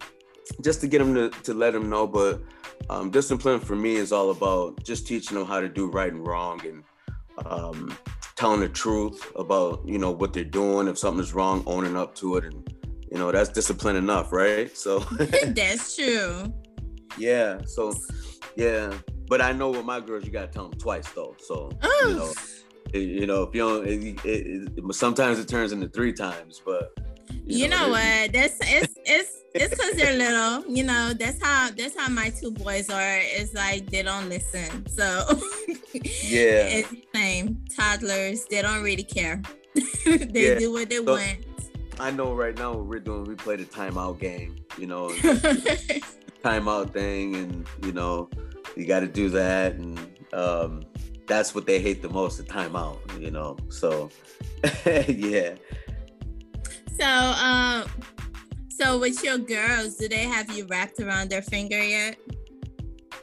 just 0.63 0.81
to 0.83 0.87
get 0.89 0.99
them 0.99 1.15
to 1.15 1.31
to 1.43 1.53
let 1.53 1.73
them 1.73 1.91
know. 1.91 2.07
But 2.07 2.43
um, 2.89 3.11
discipline 3.11 3.61
for 3.61 3.77
me 3.77 3.97
is 3.97 4.13
all 4.13 4.31
about 4.31 4.83
just 4.85 5.07
teaching 5.07 5.37
them 5.37 5.47
how 5.47 5.61
to 5.61 5.69
do 5.69 5.91
right 5.91 6.13
and 6.13 6.27
wrong 6.27 6.65
and 6.65 6.85
um, 7.47 7.97
telling 8.37 8.61
the 8.61 8.69
truth 8.69 9.33
about 9.35 9.83
you 9.85 9.99
know 9.99 10.13
what 10.13 10.33
they're 10.33 10.45
doing. 10.45 10.87
If 10.87 10.99
something 10.99 11.23
is 11.23 11.35
wrong, 11.35 11.65
owning 11.67 11.97
up 11.97 12.15
to 12.17 12.37
it 12.37 12.45
and 12.45 12.73
you 13.11 13.19
know 13.19 13.31
that's 13.33 13.49
discipline 13.49 13.97
enough 13.97 14.33
right 14.33 14.77
so 14.77 14.99
that's 15.49 15.97
true 15.97 16.53
yeah 17.19 17.59
so 17.65 17.93
yeah 18.57 18.93
but 19.29 19.41
i 19.41 19.53
know 19.53 19.71
with 19.71 19.85
my 19.85 20.01
girls 20.01 20.25
you 20.25 20.31
gotta 20.31 20.49
tell 20.49 20.69
them 20.69 20.79
twice 20.79 21.09
though 21.13 21.35
so 21.39 21.71
Oof. 21.85 22.09
you 22.09 22.15
know 22.15 22.33
it, 22.93 22.99
you 22.99 23.27
know 23.27 23.43
if 23.45 23.55
you 23.55 23.61
don't 23.61 23.87
it, 23.87 24.25
it, 24.25 24.95
sometimes 24.95 25.39
it 25.39 25.49
turns 25.49 25.73
into 25.73 25.89
three 25.89 26.13
times 26.13 26.61
but 26.65 26.93
you, 27.47 27.65
you 27.65 27.69
know, 27.69 27.87
know 27.87 27.91
what 27.91 28.33
that's 28.33 28.59
it's 28.63 28.95
it's 29.05 29.41
it's 29.55 29.71
because 29.71 29.95
they're 29.95 30.17
little. 30.17 30.65
You 30.69 30.85
know, 30.85 31.13
that's 31.13 31.43
how 31.43 31.71
that's 31.71 31.97
how 31.99 32.09
my 32.09 32.31
two 32.31 32.51
boys 32.51 32.91
are. 32.91 33.19
It's 33.19 33.55
like 33.55 33.91
they 33.91 34.03
don't 34.03 34.29
listen. 34.29 34.87
So 34.87 35.05
yeah, 35.93 36.67
it's 36.67 36.91
the 36.91 37.03
same. 37.15 37.65
Toddlers, 37.77 38.47
they 38.47 38.63
don't 38.63 38.83
really 38.83 39.03
care. 39.03 39.43
they 40.05 40.53
yeah. 40.53 40.59
do 40.59 40.73
what 40.73 40.89
they 40.89 40.97
so, 40.97 41.05
want. 41.05 41.39
I 42.01 42.11
know 42.11 42.35
right 42.35 42.57
now 42.57 42.73
what 42.73 42.87
we're 42.87 42.99
doing. 42.99 43.25
We 43.25 43.35
play 43.35 43.57
the 43.57 43.65
timeout 43.65 44.19
game. 44.19 44.57
You 44.79 44.87
know, 44.87 45.09
timeout 46.43 46.95
thing, 46.95 47.37
and 47.37 47.67
you 47.85 47.93
know, 47.93 48.31
you 48.75 48.87
got 48.87 49.01
to 49.01 49.07
do 49.07 49.29
that, 49.29 49.75
and 49.75 49.99
um, 50.33 50.83
that's 51.27 51.55
what 51.55 51.67
they 51.67 51.79
hate 51.79 52.01
the 52.01 52.09
most, 52.09 52.39
the 52.39 52.45
timeout. 52.45 52.99
You 53.21 53.31
know, 53.31 53.59
so 53.69 54.09
yeah. 55.07 55.57
So, 56.99 57.07
um, 57.07 57.85
so 58.71 58.99
with 58.99 59.23
your 59.23 59.37
girls, 59.37 59.97
do 59.97 60.09
they 60.09 60.25
have 60.25 60.51
you 60.57 60.67
wrapped 60.67 61.01
around 61.01 61.29
their 61.29 61.43
finger 61.43 61.83
yet? 61.83 62.17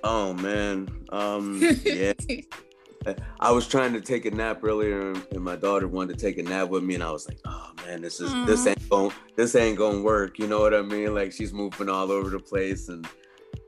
Oh 0.03 0.33
man, 0.33 0.87
um, 1.09 1.59
yeah. 1.83 2.13
I 3.39 3.51
was 3.51 3.67
trying 3.67 3.93
to 3.93 4.01
take 4.01 4.25
a 4.25 4.31
nap 4.31 4.59
earlier, 4.63 5.11
and 5.11 5.41
my 5.41 5.55
daughter 5.55 5.87
wanted 5.87 6.17
to 6.17 6.25
take 6.25 6.37
a 6.37 6.43
nap 6.43 6.69
with 6.69 6.83
me, 6.83 6.95
and 6.95 7.03
I 7.03 7.11
was 7.11 7.27
like, 7.27 7.39
"Oh 7.45 7.71
man, 7.85 8.01
this 8.01 8.19
is 8.19 8.31
Aww. 8.31 8.47
this 8.47 8.67
ain't 8.67 8.89
going 8.89 9.11
this 9.35 9.55
ain't 9.55 9.77
gonna 9.77 10.01
work." 10.01 10.39
You 10.39 10.47
know 10.47 10.59
what 10.59 10.73
I 10.73 10.81
mean? 10.81 11.13
Like 11.13 11.31
she's 11.31 11.53
moving 11.53 11.89
all 11.89 12.11
over 12.11 12.29
the 12.29 12.39
place, 12.39 12.89
and 12.89 13.07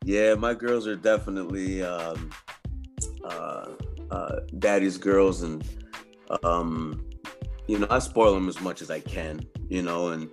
yeah, 0.05 0.35
my 0.35 0.53
girls 0.53 0.87
are 0.87 0.95
definitely 0.95 1.83
um, 1.83 2.29
uh, 3.23 3.69
uh, 4.11 4.35
daddy's 4.57 4.97
girls, 4.97 5.43
and 5.43 5.63
um, 6.43 7.05
you 7.67 7.79
know, 7.79 7.87
I 7.89 7.99
spoil 7.99 8.33
them 8.33 8.49
as 8.49 8.59
much 8.61 8.81
as 8.81 8.89
I 8.89 8.99
can, 8.99 9.41
you 9.69 9.83
know, 9.83 10.09
and 10.09 10.29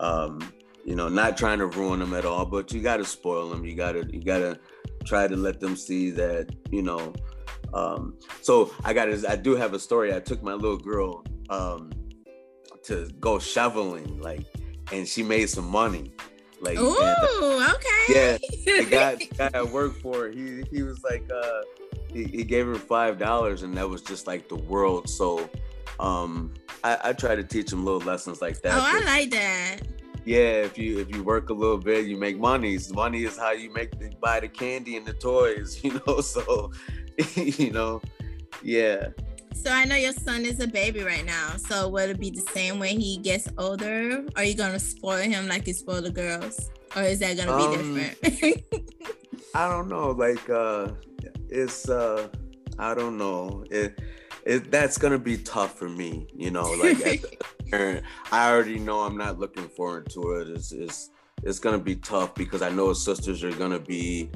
um, 0.00 0.52
you 0.84 0.94
know, 0.94 1.08
not 1.08 1.36
trying 1.36 1.58
to 1.58 1.66
ruin 1.66 2.00
them 2.00 2.14
at 2.14 2.24
all, 2.24 2.44
but 2.44 2.72
you 2.72 2.80
got 2.80 2.96
to 2.96 3.04
spoil 3.04 3.50
them. 3.50 3.64
You 3.64 3.76
got 3.76 3.92
to 3.92 4.06
you 4.12 4.22
got 4.22 4.38
to 4.38 4.58
try 5.04 5.28
to 5.28 5.36
let 5.36 5.60
them 5.60 5.76
see 5.76 6.10
that, 6.10 6.54
you 6.70 6.82
know. 6.82 7.14
Um, 7.74 8.16
so 8.42 8.72
I 8.84 8.92
got 8.92 9.08
I 9.26 9.36
do 9.36 9.56
have 9.56 9.74
a 9.74 9.78
story. 9.78 10.14
I 10.14 10.20
took 10.20 10.42
my 10.42 10.54
little 10.54 10.78
girl 10.78 11.24
um, 11.48 11.90
to 12.84 13.08
go 13.20 13.38
shoveling, 13.38 14.20
like, 14.20 14.46
and 14.92 15.06
she 15.06 15.22
made 15.22 15.48
some 15.48 15.68
money. 15.68 16.12
Like, 16.60 16.78
Ooh, 16.78 16.94
okay. 16.94 18.04
Yeah, 18.08 18.38
the 18.64 18.86
guy, 18.90 19.14
the 19.14 19.26
guy 19.38 19.50
I 19.54 19.62
work 19.62 19.94
for, 20.00 20.28
he 20.28 20.64
he 20.70 20.82
was 20.82 21.02
like, 21.02 21.28
uh, 21.32 21.62
he, 22.12 22.24
he 22.24 22.44
gave 22.44 22.66
her 22.66 22.74
five 22.74 23.18
dollars, 23.18 23.62
and 23.62 23.76
that 23.76 23.88
was 23.88 24.02
just 24.02 24.26
like 24.26 24.48
the 24.48 24.56
world. 24.56 25.08
So, 25.08 25.48
um, 25.98 26.52
I, 26.84 26.98
I 27.04 27.12
try 27.12 27.34
to 27.34 27.44
teach 27.44 27.72
him 27.72 27.84
little 27.84 28.00
lessons 28.00 28.42
like 28.42 28.60
that. 28.62 28.74
Oh, 28.74 28.82
I 28.82 29.04
like 29.04 29.30
that 29.30 29.80
yeah, 30.24 30.62
if 30.62 30.76
you 30.76 30.98
if 30.98 31.14
you 31.14 31.22
work 31.22 31.50
a 31.50 31.52
little 31.52 31.78
bit, 31.78 32.06
you 32.06 32.16
make 32.16 32.38
money. 32.38 32.78
Money 32.92 33.24
is 33.24 33.38
how 33.38 33.52
you 33.52 33.72
make 33.72 33.98
the, 33.98 34.10
buy 34.20 34.40
the 34.40 34.48
candy 34.48 34.96
and 34.96 35.06
the 35.06 35.14
toys, 35.14 35.80
you 35.84 36.00
know. 36.06 36.20
So, 36.20 36.70
you 37.36 37.70
know, 37.70 38.00
yeah. 38.62 39.08
So 39.52 39.70
I 39.70 39.84
know 39.84 39.96
your 39.96 40.12
son 40.12 40.44
is 40.44 40.60
a 40.60 40.66
baby 40.66 41.02
right 41.02 41.24
now. 41.24 41.56
So 41.56 41.88
will 41.88 42.08
it 42.10 42.20
be 42.20 42.30
the 42.30 42.40
same 42.40 42.78
when 42.78 42.98
he 43.00 43.18
gets 43.18 43.48
older? 43.58 44.24
Are 44.36 44.44
you 44.44 44.54
gonna 44.54 44.78
spoil 44.78 45.22
him 45.22 45.48
like 45.48 45.66
you 45.66 45.74
spoil 45.74 46.02
the 46.02 46.10
girls, 46.10 46.70
or 46.96 47.02
is 47.02 47.18
that 47.18 47.36
gonna 47.36 47.52
um, 47.52 47.70
be 47.70 47.76
different? 47.76 48.64
I 49.54 49.68
don't 49.68 49.88
know. 49.88 50.10
Like, 50.10 50.48
uh, 50.48 50.92
it's 51.48 51.88
uh, 51.88 52.28
I 52.78 52.94
don't 52.94 53.18
know. 53.18 53.64
It 53.70 54.00
it, 54.44 54.70
that's 54.70 54.96
gonna 54.98 55.18
be 55.18 55.36
tough 55.36 55.78
for 55.78 55.88
me, 55.88 56.26
you 56.34 56.50
know. 56.50 56.70
Like, 56.72 56.98
the, 56.98 58.02
I 58.32 58.50
already 58.50 58.78
know 58.78 59.00
I'm 59.00 59.16
not 59.16 59.38
looking 59.38 59.68
forward 59.68 60.08
to 60.10 60.32
it. 60.32 60.48
It's, 60.48 60.72
it's 60.72 61.10
it's 61.42 61.58
gonna 61.58 61.78
be 61.78 61.96
tough 61.96 62.34
because 62.34 62.62
I 62.62 62.70
know 62.70 62.88
his 62.88 63.02
sisters 63.02 63.42
are 63.44 63.52
gonna 63.52 63.78
be, 63.78 64.30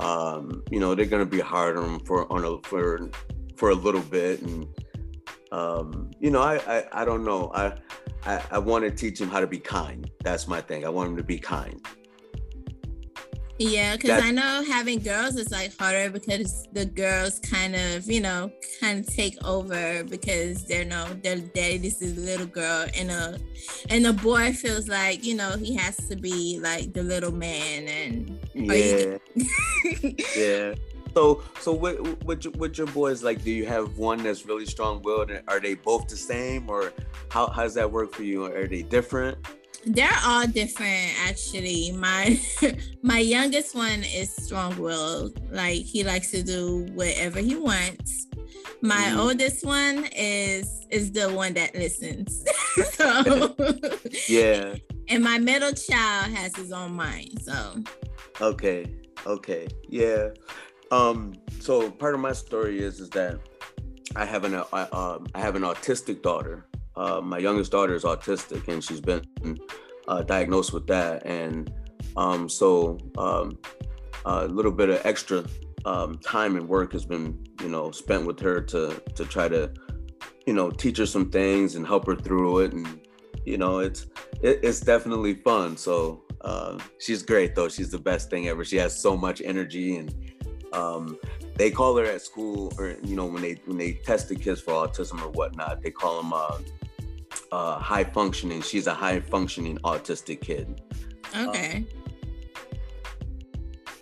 um, 0.00 0.62
you 0.70 0.80
know, 0.80 0.94
they're 0.94 1.06
gonna 1.06 1.26
be 1.26 1.40
hard 1.40 1.76
on 1.76 1.84
him 1.84 2.00
for 2.00 2.30
on 2.32 2.44
a 2.44 2.58
for 2.68 3.10
for 3.56 3.70
a 3.70 3.74
little 3.74 4.00
bit, 4.02 4.42
and 4.42 4.66
um, 5.52 6.10
you 6.20 6.30
know, 6.30 6.40
I, 6.40 6.56
I 6.56 7.02
I 7.02 7.04
don't 7.04 7.24
know. 7.24 7.50
I 7.54 7.74
I, 8.24 8.42
I 8.50 8.58
want 8.58 8.84
to 8.84 8.90
teach 8.90 9.20
him 9.20 9.28
how 9.28 9.40
to 9.40 9.46
be 9.46 9.58
kind. 9.58 10.10
That's 10.22 10.48
my 10.48 10.60
thing. 10.60 10.84
I 10.84 10.88
want 10.88 11.10
him 11.10 11.16
to 11.16 11.22
be 11.22 11.38
kind. 11.38 11.80
Yeah, 13.58 13.96
because 13.96 14.22
I 14.22 14.30
know 14.30 14.64
having 14.68 15.00
girls 15.00 15.34
is 15.36 15.50
like 15.50 15.76
harder 15.78 16.10
because 16.10 16.68
the 16.72 16.84
girls 16.84 17.40
kind 17.40 17.74
of, 17.74 18.08
you 18.08 18.20
know, 18.20 18.52
kind 18.80 19.00
of 19.00 19.12
take 19.12 19.36
over 19.44 20.04
because 20.04 20.64
they're 20.64 20.84
no, 20.84 21.06
their 21.24 21.38
daddy. 21.38 21.78
This 21.78 22.00
is 22.00 22.16
a 22.16 22.20
little 22.20 22.46
girl, 22.46 22.86
and 22.96 23.10
a 23.10 23.38
and 23.90 24.04
the 24.04 24.12
boy 24.12 24.52
feels 24.52 24.88
like 24.88 25.24
you 25.24 25.34
know 25.34 25.56
he 25.56 25.74
has 25.74 25.96
to 26.08 26.14
be 26.14 26.60
like 26.62 26.92
the 26.92 27.02
little 27.02 27.32
man, 27.32 27.88
and 27.88 28.38
yeah, 28.54 29.18
yeah. 30.36 30.74
So, 31.14 31.42
so 31.58 31.72
what, 31.72 31.96
what, 32.24 32.44
what 32.56 32.78
your 32.78 32.86
boys 32.86 33.24
like? 33.24 33.42
Do 33.42 33.50
you 33.50 33.66
have 33.66 33.98
one 33.98 34.22
that's 34.22 34.46
really 34.46 34.66
strong-willed? 34.66 35.32
Are 35.48 35.58
they 35.58 35.74
both 35.74 36.06
the 36.06 36.16
same, 36.16 36.70
or 36.70 36.92
how, 37.28 37.48
how 37.48 37.64
does 37.64 37.74
that 37.74 37.90
work 37.90 38.14
for 38.14 38.22
you? 38.22 38.44
Are 38.44 38.68
they 38.68 38.82
different? 38.82 39.38
They're 39.88 40.18
all 40.24 40.46
different 40.46 41.12
actually. 41.26 41.92
My 41.92 42.40
my 43.02 43.18
youngest 43.18 43.74
one 43.74 44.04
is 44.04 44.34
strong-willed 44.34 45.40
like 45.50 45.82
he 45.82 46.04
likes 46.04 46.30
to 46.32 46.42
do 46.42 46.86
whatever 46.94 47.40
he 47.40 47.56
wants. 47.56 48.26
My 48.80 49.12
mm. 49.12 49.18
oldest 49.18 49.64
one 49.64 50.06
is 50.16 50.86
is 50.90 51.12
the 51.12 51.32
one 51.32 51.54
that 51.54 51.74
listens. 51.74 52.44
So 52.92 53.56
yeah. 54.28 54.74
and 55.08 55.24
my 55.24 55.38
middle 55.38 55.72
child 55.72 56.32
has 56.32 56.54
his 56.54 56.70
own 56.70 56.92
mind 56.92 57.42
so. 57.42 57.82
Okay. 58.40 58.86
Okay. 59.26 59.66
Yeah. 59.88 60.28
Um 60.92 61.34
so 61.60 61.90
part 61.90 62.14
of 62.14 62.20
my 62.20 62.32
story 62.32 62.78
is 62.78 63.00
is 63.00 63.10
that 63.10 63.40
i 64.16 64.24
have 64.24 64.44
an 64.44 64.54
uh, 64.54 64.86
um, 64.92 65.26
i 65.34 65.40
have 65.40 65.56
an 65.56 65.62
autistic 65.62 66.22
daughter 66.22 66.67
uh, 66.98 67.20
my 67.20 67.38
youngest 67.38 67.70
daughter 67.70 67.94
is 67.94 68.02
autistic 68.02 68.66
and 68.66 68.82
she's 68.82 69.00
been 69.00 69.24
uh, 70.08 70.22
diagnosed 70.22 70.72
with 70.72 70.86
that. 70.88 71.24
And 71.24 71.72
um, 72.16 72.48
so 72.48 72.98
um, 73.16 73.56
a 74.24 74.46
little 74.46 74.72
bit 74.72 74.90
of 74.90 75.00
extra 75.04 75.44
um, 75.84 76.18
time 76.18 76.56
and 76.56 76.68
work 76.68 76.92
has 76.92 77.04
been, 77.04 77.38
you 77.62 77.68
know, 77.68 77.92
spent 77.92 78.26
with 78.26 78.40
her 78.40 78.60
to 78.60 79.00
to 79.14 79.24
try 79.24 79.48
to, 79.48 79.70
you 80.44 80.52
know, 80.52 80.70
teach 80.70 80.98
her 80.98 81.06
some 81.06 81.30
things 81.30 81.76
and 81.76 81.86
help 81.86 82.06
her 82.06 82.16
through 82.16 82.60
it. 82.60 82.72
And 82.72 83.00
you 83.44 83.58
know, 83.58 83.78
it's 83.78 84.06
it, 84.42 84.58
it's 84.62 84.80
definitely 84.80 85.34
fun. 85.34 85.76
So 85.76 86.24
uh, 86.40 86.78
she's 86.98 87.22
great 87.22 87.54
though. 87.54 87.68
She's 87.68 87.90
the 87.90 87.98
best 87.98 88.28
thing 88.28 88.48
ever. 88.48 88.64
She 88.64 88.76
has 88.76 89.00
so 89.00 89.16
much 89.16 89.40
energy 89.40 89.96
and 89.96 90.12
um, 90.72 91.16
they 91.54 91.70
call 91.70 91.96
her 91.96 92.04
at 92.04 92.22
school 92.22 92.72
or 92.78 92.96
you 93.02 93.16
know 93.16 93.26
when 93.26 93.42
they 93.42 93.56
when 93.66 93.78
they 93.78 93.92
test 93.92 94.28
the 94.28 94.36
kids 94.36 94.60
for 94.60 94.72
autism 94.72 95.20
or 95.22 95.30
whatnot 95.30 95.82
they 95.82 95.90
call 95.90 96.22
them 96.22 96.32
uh, 96.32 96.58
uh, 97.52 97.78
high 97.78 98.04
functioning. 98.04 98.62
She's 98.62 98.86
a 98.86 98.94
high 98.94 99.20
functioning 99.20 99.78
autistic 99.78 100.40
kid. 100.40 100.80
Okay. 101.36 101.84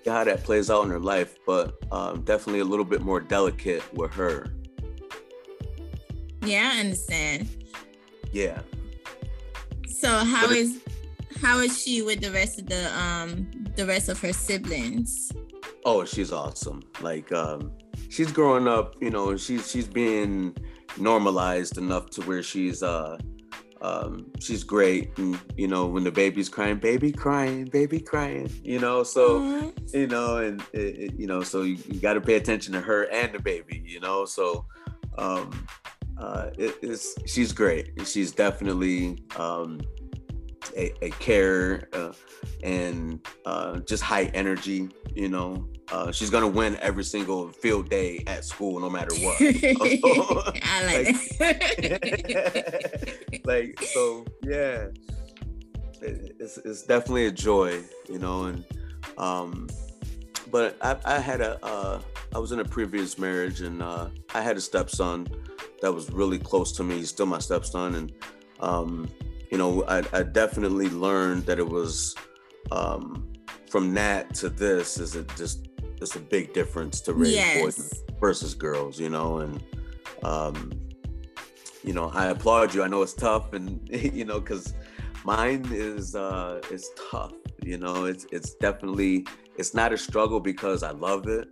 Uh, 0.07 0.13
how 0.13 0.25
that 0.25 0.45
plays 0.45 0.71
out 0.71 0.85
in 0.85 0.91
her 0.91 1.01
life, 1.01 1.37
but 1.45 1.77
um, 1.93 2.23
definitely 2.23 2.61
a 2.61 2.65
little 2.65 2.85
bit 2.85 3.03
more 3.03 3.21
delicate 3.21 3.83
with 3.95 4.13
her. 4.13 4.47
Yeah, 6.43 6.71
I 6.75 6.81
understand. 6.81 7.49
Yeah. 8.31 8.61
So 9.89 10.09
how 10.09 10.49
is 10.51 10.81
how 11.41 11.59
is 11.59 11.83
she 11.83 12.03
with 12.03 12.21
the 12.21 12.31
rest 12.31 12.61
of 12.61 12.67
the 12.67 12.97
um 12.97 13.51
the 13.75 13.87
rest 13.87 14.09
of 14.09 14.21
her 14.21 14.33
siblings? 14.33 15.33
Oh, 15.85 16.05
she's 16.05 16.33
awesome. 16.33 16.83
Like 17.01 17.33
um 17.33 17.73
she's 18.09 18.31
growing 18.31 18.69
up, 18.69 18.95
you 19.01 19.11
know, 19.11 19.37
she's 19.37 19.71
she's 19.71 19.89
being 19.89 20.57
normalized 20.99 21.79
enough 21.79 22.11
to 22.11 22.23
where 22.23 22.43
she's 22.43 22.83
uh 22.83 23.19
um 23.87 24.27
she's 24.41 24.65
great 24.65 25.17
and 25.19 25.39
you 25.57 25.69
know 25.69 25.87
when 25.87 26.03
the 26.03 26.11
baby's 26.11 26.49
crying 26.49 26.77
baby 26.77 27.13
crying 27.13 27.65
baby 27.67 28.01
crying 28.01 28.51
you 28.65 28.79
know? 28.79 29.03
So 29.03 29.41
Aww. 29.41 29.95
you 29.95 30.09
know 30.09 30.39
and 30.39 30.61
it, 30.73 30.99
it, 31.05 31.13
you 31.21 31.27
know 31.27 31.43
so 31.43 31.63
you, 31.63 31.77
you 31.87 32.01
got 32.01 32.15
to 32.15 32.21
pay 32.21 32.35
attention 32.35 32.73
to 32.73 32.81
her 32.81 33.05
and 33.13 33.33
the 33.35 33.39
baby 33.39 33.83
you 33.85 34.01
know? 34.01 34.25
So 34.25 34.67
um 35.19 35.67
uh 36.19 36.51
it, 36.59 36.75
it's 36.83 37.15
she's 37.27 37.53
great. 37.53 37.93
She's 38.07 38.33
definitely 38.33 39.23
um 39.37 39.81
a, 40.77 40.93
a 41.05 41.11
care 41.11 41.89
uh, 41.93 42.13
and 42.63 43.27
uh, 43.45 43.81
just 43.81 44.03
high 44.03 44.25
energy 44.35 44.89
you 45.15 45.29
know 45.29 45.69
uh, 45.93 46.11
she's 46.11 46.31
gonna 46.31 46.49
win 46.49 46.77
every 46.81 47.05
single 47.05 47.53
field 47.53 47.89
day 47.89 48.25
at 48.27 48.45
school, 48.45 48.81
no 48.81 48.91
matter 48.91 49.15
what. 49.17 49.41
I 50.65 50.85
like, 50.85 51.15
like, 51.41 53.41
like, 53.47 53.81
so, 53.83 54.25
yeah. 54.43 54.89
It, 56.03 56.37
it's 56.41 56.59
it's 56.59 56.83
definitely 56.83 57.27
a 57.27 57.31
joy, 57.31 57.83
you 58.09 58.19
know, 58.19 58.45
and 58.45 58.65
um, 59.17 59.69
but 60.51 60.77
I, 60.83 60.97
I 61.05 61.21
had 61.21 61.41
a 61.41 61.65
uh, 61.65 62.01
I 62.35 62.39
was 62.39 62.51
in 62.53 62.61
a 62.61 62.65
previous 62.65 63.19
marriage, 63.19 63.61
and 63.61 63.81
uh, 63.81 64.09
I 64.35 64.43
had 64.43 64.57
a 64.57 64.61
stepson 64.61 65.29
that 65.81 65.93
was 65.93 66.11
really 66.11 66.39
close 66.39 66.73
to 66.73 66.83
me. 66.83 66.97
He's 66.97 67.11
still 67.11 67.27
my 67.27 67.39
stepson, 67.39 67.95
and 67.95 68.13
um, 68.61 69.09
you 69.51 69.59
know, 69.59 69.85
I, 69.85 70.03
I 70.13 70.23
definitely 70.23 70.89
learned 70.89 71.47
that 71.47 71.59
it 71.59 71.69
was 71.69 72.15
um, 72.73 73.33
from 73.69 73.95
that 73.95 74.35
to 74.35 74.49
this 74.49 74.99
is 74.99 75.15
it 75.17 75.31
just 75.37 75.69
it's 76.01 76.17
a 76.17 76.21
big 76.21 76.53
difference 76.53 77.01
to 77.03 77.15
raise 77.15 77.35
yes. 77.35 77.63
boys 77.63 78.05
versus 78.21 78.55
girls, 78.55 79.01
you 79.01 79.09
know, 79.09 79.39
and 79.39 79.63
um, 80.23 80.73
you 81.83 81.93
know, 81.93 82.11
I 82.13 82.27
applaud 82.27 82.75
you. 82.75 82.83
I 82.83 82.89
know 82.89 83.03
it's 83.03 83.15
tough, 83.15 83.53
and 83.53 83.81
you 83.91 84.25
know, 84.25 84.41
because 84.41 84.75
mine 85.25 85.67
is 85.71 86.15
uh, 86.15 86.61
is 86.71 86.91
tough. 87.11 87.33
You 87.63 87.79
know, 87.79 88.05
it's 88.05 88.27
it's 88.33 88.55
definitely 88.55 89.27
it's 89.57 89.75
not 89.75 89.93
a 89.93 89.99
struggle 89.99 90.41
because 90.41 90.83
I 90.83 90.91
love 90.91 91.29
it, 91.29 91.49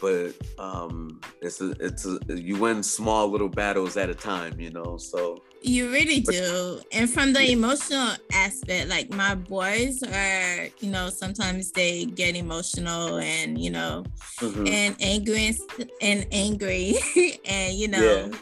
but 0.00 0.32
um, 0.58 1.20
it's 1.40 1.60
a, 1.60 1.70
it's 1.80 2.06
a, 2.06 2.18
you 2.28 2.56
win 2.56 2.82
small 2.82 3.28
little 3.28 3.48
battles 3.48 3.96
at 3.96 4.10
a 4.10 4.14
time. 4.14 4.60
You 4.60 4.70
know, 4.70 4.96
so 4.96 5.42
you 5.62 5.90
really 5.90 6.20
do. 6.20 6.80
And 6.92 7.10
from 7.10 7.32
the 7.32 7.50
emotional 7.50 8.14
aspect, 8.32 8.88
like 8.88 9.10
my 9.10 9.34
boys 9.34 10.02
are, 10.02 10.68
you 10.78 10.90
know, 10.90 11.08
sometimes 11.10 11.72
they 11.72 12.04
get 12.06 12.36
emotional 12.36 13.18
and, 13.18 13.60
you 13.60 13.70
know, 13.70 14.04
mm-hmm. 14.38 14.66
and 14.66 14.96
angry 15.00 15.56
and, 16.00 16.26
angry 16.32 16.96
and, 17.44 17.74
you 17.74 17.88
know. 17.88 18.30
Yeah. 18.30 18.38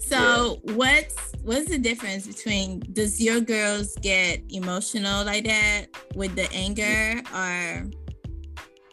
So 0.00 0.60
yeah. 0.64 0.74
what's 0.74 1.16
what's 1.42 1.68
the 1.68 1.78
difference 1.78 2.26
between 2.26 2.80
does 2.92 3.20
your 3.20 3.40
girls 3.40 3.96
get 4.00 4.42
emotional 4.50 5.24
like 5.24 5.44
that 5.44 5.86
with 6.14 6.36
the 6.36 6.48
anger 6.52 7.20
or 7.34 7.90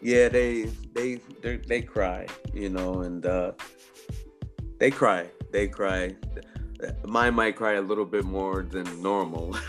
yeah 0.00 0.28
they 0.28 0.68
they 0.94 1.20
they, 1.42 1.56
they 1.56 1.82
cry 1.82 2.26
you 2.52 2.68
know 2.68 3.02
and 3.02 3.26
uh 3.26 3.52
they 4.78 4.90
cry 4.90 5.26
they 5.52 5.68
cry 5.68 6.14
mine 7.06 7.34
might 7.34 7.56
cry 7.56 7.74
a 7.74 7.82
little 7.82 8.04
bit 8.04 8.24
more 8.24 8.62
than 8.62 9.02
normal. 9.02 9.56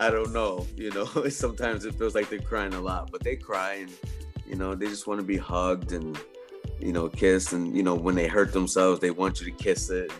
I 0.00 0.10
don't 0.10 0.32
know. 0.32 0.66
You 0.76 0.90
know, 0.90 1.04
sometimes 1.28 1.84
it 1.84 1.94
feels 1.94 2.14
like 2.14 2.28
they're 2.28 2.38
crying 2.38 2.74
a 2.74 2.80
lot, 2.80 3.10
but 3.10 3.22
they 3.22 3.36
cry 3.36 3.74
and 3.74 3.92
you 4.46 4.56
know 4.56 4.74
they 4.74 4.86
just 4.86 5.06
want 5.06 5.20
to 5.20 5.26
be 5.26 5.36
hugged 5.36 5.92
and 5.92 6.18
you 6.80 6.92
know 6.92 7.08
kissed 7.08 7.52
and 7.52 7.76
you 7.76 7.82
know 7.82 7.94
when 7.94 8.14
they 8.14 8.26
hurt 8.26 8.52
themselves 8.52 9.00
they 9.00 9.10
want 9.10 9.40
you 9.40 9.46
to 9.46 9.52
kiss 9.52 9.90
it. 9.90 10.12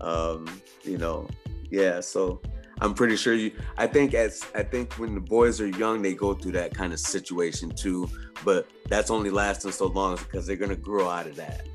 Um, 0.00 0.46
you 0.82 0.98
know, 0.98 1.28
yeah. 1.70 2.00
So 2.00 2.40
I'm 2.80 2.94
pretty 2.94 3.16
sure 3.16 3.34
you. 3.34 3.52
I 3.76 3.86
think 3.86 4.14
as 4.14 4.46
I 4.54 4.62
think 4.62 4.94
when 4.94 5.14
the 5.14 5.20
boys 5.20 5.60
are 5.60 5.66
young, 5.66 6.02
they 6.02 6.14
go 6.14 6.34
through 6.34 6.52
that 6.52 6.74
kind 6.74 6.92
of 6.92 7.00
situation 7.00 7.70
too. 7.70 8.08
But 8.44 8.68
that's 8.88 9.10
only 9.10 9.30
lasting 9.30 9.72
so 9.72 9.86
long 9.86 10.16
because 10.16 10.46
they're 10.46 10.56
gonna 10.56 10.76
grow 10.76 11.08
out 11.08 11.26
of 11.26 11.36
that 11.36 11.66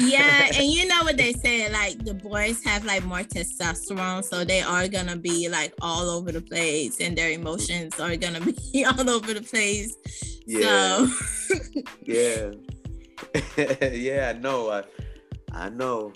yeah, 0.00 0.48
and 0.54 0.70
you 0.70 0.86
know 0.86 1.02
what 1.02 1.16
they 1.16 1.32
say, 1.32 1.70
like 1.70 2.04
the 2.04 2.14
boys 2.14 2.62
have 2.64 2.84
like 2.84 3.04
more 3.04 3.20
testosterone, 3.20 4.24
so 4.24 4.44
they 4.44 4.62
are 4.62 4.88
gonna 4.88 5.16
be 5.16 5.48
like 5.48 5.74
all 5.80 6.08
over 6.08 6.32
the 6.32 6.40
place, 6.40 7.00
and 7.00 7.16
their 7.16 7.30
emotions 7.30 7.98
are 8.00 8.16
gonna 8.16 8.40
be 8.72 8.84
all 8.84 9.08
over 9.08 9.34
the 9.34 9.42
place. 9.42 9.96
Yeah. 10.46 11.06
So. 11.06 11.54
yeah. 12.04 12.50
yeah, 13.92 14.32
I 14.34 14.38
know. 14.38 14.70
I 14.70 14.84
I 15.52 15.68
know. 15.68 16.12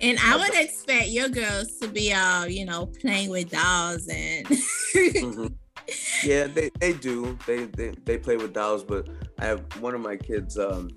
And 0.00 0.18
I 0.24 0.36
would 0.36 0.54
expect 0.54 1.08
your 1.08 1.28
girls 1.28 1.76
to 1.78 1.88
be 1.88 2.12
all, 2.14 2.46
you 2.46 2.64
know, 2.64 2.86
playing 3.00 3.30
with 3.30 3.50
dolls 3.50 4.06
and 4.08 4.46
mm-hmm. 4.46 5.46
Yeah, 6.22 6.48
they, 6.48 6.70
they 6.80 6.92
do. 6.92 7.38
They, 7.46 7.64
they 7.64 7.94
they 8.04 8.18
play 8.18 8.36
with 8.36 8.52
dolls, 8.52 8.84
but 8.84 9.08
I 9.38 9.46
have 9.46 9.60
one 9.80 9.94
of 9.94 10.02
my 10.02 10.16
kids, 10.16 10.58
um, 10.58 10.90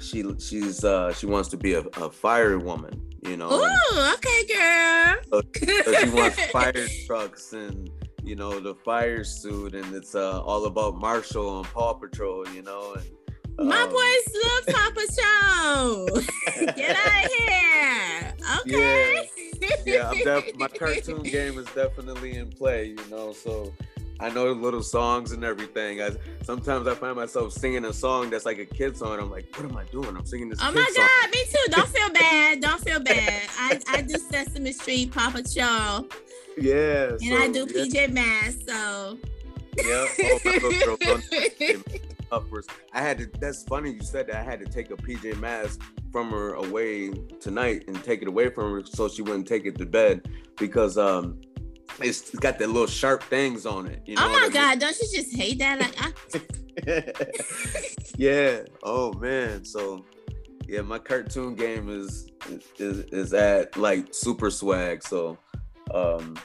she 0.00 0.24
she's 0.38 0.84
uh 0.84 1.12
she 1.12 1.26
wants 1.26 1.48
to 1.48 1.56
be 1.56 1.74
a, 1.74 1.80
a 1.80 2.10
fire 2.10 2.58
woman 2.58 3.00
you 3.22 3.36
know 3.36 3.48
oh 3.50 4.14
okay 4.14 4.46
girl 4.46 5.16
so, 5.30 5.42
so 5.84 5.92
she 5.94 6.10
wants 6.10 6.40
fire 6.50 6.86
trucks 7.06 7.52
and 7.52 7.90
you 8.22 8.36
know 8.36 8.60
the 8.60 8.74
fire 8.74 9.24
suit 9.24 9.74
and 9.74 9.94
it's 9.94 10.14
uh 10.14 10.40
all 10.42 10.66
about 10.66 10.96
marshall 10.96 11.60
and 11.60 11.68
paw 11.68 11.92
patrol 11.94 12.46
you 12.50 12.62
know 12.62 12.94
and 12.94 13.10
um, 13.58 13.68
my 13.68 13.86
boys 13.86 14.24
love 14.44 14.66
paw 14.66 14.90
patrol 14.94 16.22
get 16.74 16.96
out 16.96 17.24
of 17.24 17.32
here 17.32 18.34
okay 18.60 19.28
yeah, 19.60 19.68
yeah 19.84 20.10
I'm 20.10 20.18
def- 20.18 20.56
my 20.56 20.68
cartoon 20.68 21.22
game 21.36 21.58
is 21.58 21.66
definitely 21.66 22.36
in 22.36 22.50
play 22.50 22.86
you 22.86 23.10
know 23.10 23.32
so 23.32 23.72
I 24.18 24.30
know 24.30 24.50
little 24.52 24.82
songs 24.82 25.32
and 25.32 25.44
everything. 25.44 26.00
I 26.00 26.10
sometimes 26.42 26.86
I 26.86 26.94
find 26.94 27.16
myself 27.16 27.52
singing 27.52 27.84
a 27.84 27.92
song 27.92 28.30
that's 28.30 28.46
like 28.46 28.58
a 28.58 28.64
kid 28.64 28.96
song. 28.96 29.18
I'm 29.18 29.30
like, 29.30 29.54
what 29.56 29.70
am 29.70 29.76
I 29.76 29.84
doing? 29.84 30.16
I'm 30.16 30.24
singing 30.24 30.48
this. 30.48 30.58
Oh 30.62 30.72
my 30.72 30.90
god, 30.96 31.10
song. 31.22 31.30
me 31.30 31.44
too. 31.44 31.70
Don't 31.70 31.88
feel 31.88 32.10
bad. 32.14 32.60
Don't 32.60 32.80
feel 32.80 33.00
bad. 33.00 33.42
I, 33.58 33.78
I 33.88 34.02
do 34.02 34.14
Sesame 34.14 34.72
Street, 34.72 35.12
Paw 35.12 35.30
Patrol. 35.30 36.08
Yeah. 36.56 37.10
And 37.10 37.20
so, 37.20 37.36
I 37.36 37.48
do 37.52 37.66
yeah. 37.68 38.06
PJ 38.06 38.12
Masks. 38.12 38.64
So. 38.66 39.18
Yeah. 39.76 40.06
Oh, 40.98 41.98
I 42.92 43.00
had 43.00 43.18
to. 43.18 43.30
That's 43.40 43.62
funny 43.64 43.92
you 43.92 44.02
said 44.02 44.26
that. 44.28 44.36
I 44.36 44.42
had 44.42 44.60
to 44.60 44.66
take 44.66 44.90
a 44.90 44.96
PJ 44.96 45.38
mask 45.38 45.80
from 46.12 46.30
her 46.30 46.54
away 46.54 47.10
tonight 47.40 47.84
and 47.88 48.02
take 48.02 48.22
it 48.22 48.28
away 48.28 48.48
from 48.48 48.72
her 48.72 48.82
so 48.84 49.08
she 49.08 49.22
wouldn't 49.22 49.46
take 49.46 49.66
it 49.66 49.76
to 49.78 49.86
bed 49.86 50.28
because 50.56 50.96
um 50.98 51.40
it's 52.00 52.34
got 52.36 52.58
that 52.58 52.68
little 52.68 52.86
sharp 52.86 53.22
things 53.24 53.66
on 53.66 53.86
it. 53.86 54.02
You 54.06 54.16
know 54.16 54.26
oh 54.26 54.28
my 54.28 54.48
god, 54.48 54.70
mean? 54.70 54.78
don't 54.78 54.98
you 54.98 55.08
just 55.12 55.36
hate 55.36 55.58
that? 55.58 55.80
Like, 55.80 55.94
I... 56.00 57.12
yeah. 58.16 58.60
Oh 58.82 59.12
man. 59.14 59.64
So 59.64 60.04
yeah, 60.66 60.82
my 60.82 60.98
cartoon 60.98 61.54
game 61.54 61.88
is 61.88 62.30
is 62.78 63.00
is 63.12 63.32
at 63.32 63.76
like 63.76 64.14
super 64.14 64.50
swag. 64.50 65.02
So 65.02 65.38
um 65.94 66.36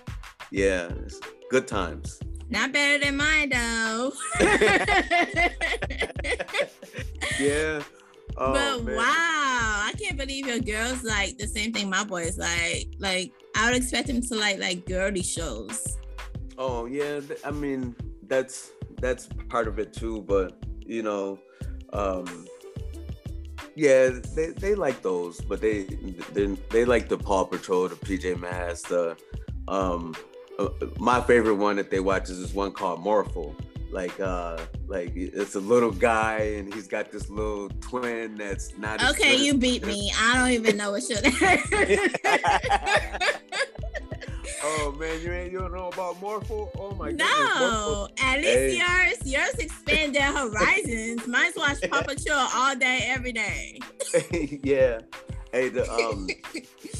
yeah, 0.51 0.89
good 1.49 1.67
times. 1.67 2.19
Not 2.51 2.73
better 2.73 3.03
than 3.03 3.15
mine 3.15 3.49
though. 3.49 4.11
yeah. 7.39 7.81
Oh, 8.37 8.53
but 8.53 8.83
man. 8.83 8.95
wow, 8.97 9.05
I 9.07 9.93
can't 9.97 10.17
believe 10.17 10.45
your 10.45 10.59
girls 10.59 11.01
like 11.01 11.37
the 11.37 11.47
same 11.47 11.71
thing 11.71 11.89
my 11.89 12.03
boys 12.03 12.37
like. 12.37 12.89
Like 12.99 13.31
I 13.55 13.71
would 13.71 13.77
expect 13.77 14.07
them 14.07 14.21
to 14.21 14.35
like 14.35 14.59
like 14.59 14.85
girly 14.85 15.23
shows. 15.23 15.97
Oh 16.57 16.87
yeah, 16.87 17.21
I 17.45 17.51
mean 17.51 17.95
that's 18.27 18.71
that's 18.99 19.29
part 19.47 19.69
of 19.69 19.79
it 19.79 19.93
too. 19.93 20.21
But 20.21 20.61
you 20.85 21.03
know, 21.03 21.39
um, 21.93 22.45
yeah, 23.75 24.09
they, 24.35 24.47
they 24.47 24.75
like 24.75 25.01
those, 25.01 25.39
but 25.39 25.61
they 25.61 25.83
they 26.33 26.47
they 26.69 26.83
like 26.83 27.07
the 27.07 27.17
Paw 27.17 27.45
Patrol, 27.45 27.87
the 27.87 27.95
PJ 27.95 28.37
Masks, 28.41 28.89
the 28.89 29.15
um, 29.69 30.13
uh, 30.67 30.85
my 30.97 31.21
favorite 31.21 31.55
one 31.55 31.75
that 31.77 31.89
they 31.89 31.99
watch 31.99 32.29
is 32.29 32.39
this 32.39 32.53
one 32.53 32.71
called 32.71 33.01
Morphle. 33.01 33.55
Like 33.91 34.19
uh 34.19 34.57
like 34.87 35.11
it's 35.15 35.55
a 35.55 35.59
little 35.59 35.91
guy 35.91 36.37
and 36.57 36.71
he's 36.73 36.87
got 36.87 37.11
this 37.11 37.29
little 37.29 37.69
twin 37.81 38.35
that's 38.35 38.77
not 38.77 39.03
okay 39.11 39.35
you 39.35 39.53
beat 39.53 39.85
me. 39.91 40.11
I 40.17 40.37
don't 40.37 40.51
even 40.51 40.77
know 40.77 40.91
what 40.91 41.03
should 41.03 41.17
oh 44.63 44.95
man 44.97 45.21
you 45.21 45.33
ain't 45.33 45.51
you 45.51 45.59
don't 45.59 45.73
know 45.73 45.89
about 45.89 46.21
morphle? 46.21 46.71
Oh 46.77 46.95
my 46.95 47.11
god 47.11 47.59
no 47.59 48.07
at 48.23 48.37
least 48.37 48.47
hey. 48.47 48.77
yours 48.77 49.17
yours 49.25 49.55
expand 49.55 50.15
their 50.15 50.31
horizons. 50.31 51.27
Mine's 51.27 51.57
watch 51.57 51.81
paw 51.89 52.01
patrol 52.01 52.47
all 52.55 52.77
day 52.77 53.03
every 53.07 53.33
day. 53.33 53.77
Yeah 54.63 55.01
hey 55.51 55.69
the 55.69 55.89
um 55.93 56.27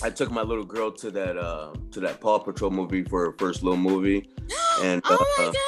i 0.04 0.10
took 0.10 0.32
my 0.32 0.42
little 0.42 0.66
girl 0.66 0.92
to 0.92 1.12
that 1.12 1.38
uh 1.38 1.74
to 1.92 2.00
that 2.00 2.20
paw 2.20 2.38
patrol 2.40 2.72
movie 2.72 3.04
for 3.04 3.26
her 3.26 3.36
first 3.38 3.64
little 3.64 3.78
movie 3.78 4.30
and 4.82 5.02
oh 5.06 5.26
my 5.38 5.46
uh, 5.46 5.52
god 5.52 5.62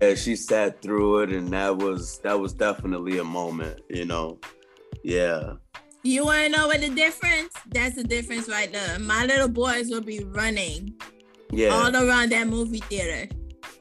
yeah, 0.00 0.14
she 0.14 0.36
sat 0.36 0.82
through 0.82 1.20
it, 1.20 1.30
and 1.30 1.48
that 1.50 1.76
was 1.76 2.18
that 2.18 2.38
was 2.38 2.52
definitely 2.52 3.18
a 3.18 3.24
moment, 3.24 3.80
you 3.88 4.04
know. 4.04 4.38
Yeah. 5.02 5.54
You 6.02 6.24
want 6.26 6.52
to 6.52 6.58
know 6.58 6.68
what 6.68 6.80
the 6.80 6.90
difference? 6.90 7.52
That's 7.68 7.96
the 7.96 8.04
difference 8.04 8.48
right 8.48 8.70
there. 8.70 8.98
My 8.98 9.24
little 9.24 9.48
boys 9.48 9.90
will 9.90 10.02
be 10.02 10.22
running, 10.24 10.94
yeah, 11.50 11.68
all 11.68 11.94
around 11.94 12.30
that 12.32 12.46
movie 12.46 12.80
theater. 12.80 13.32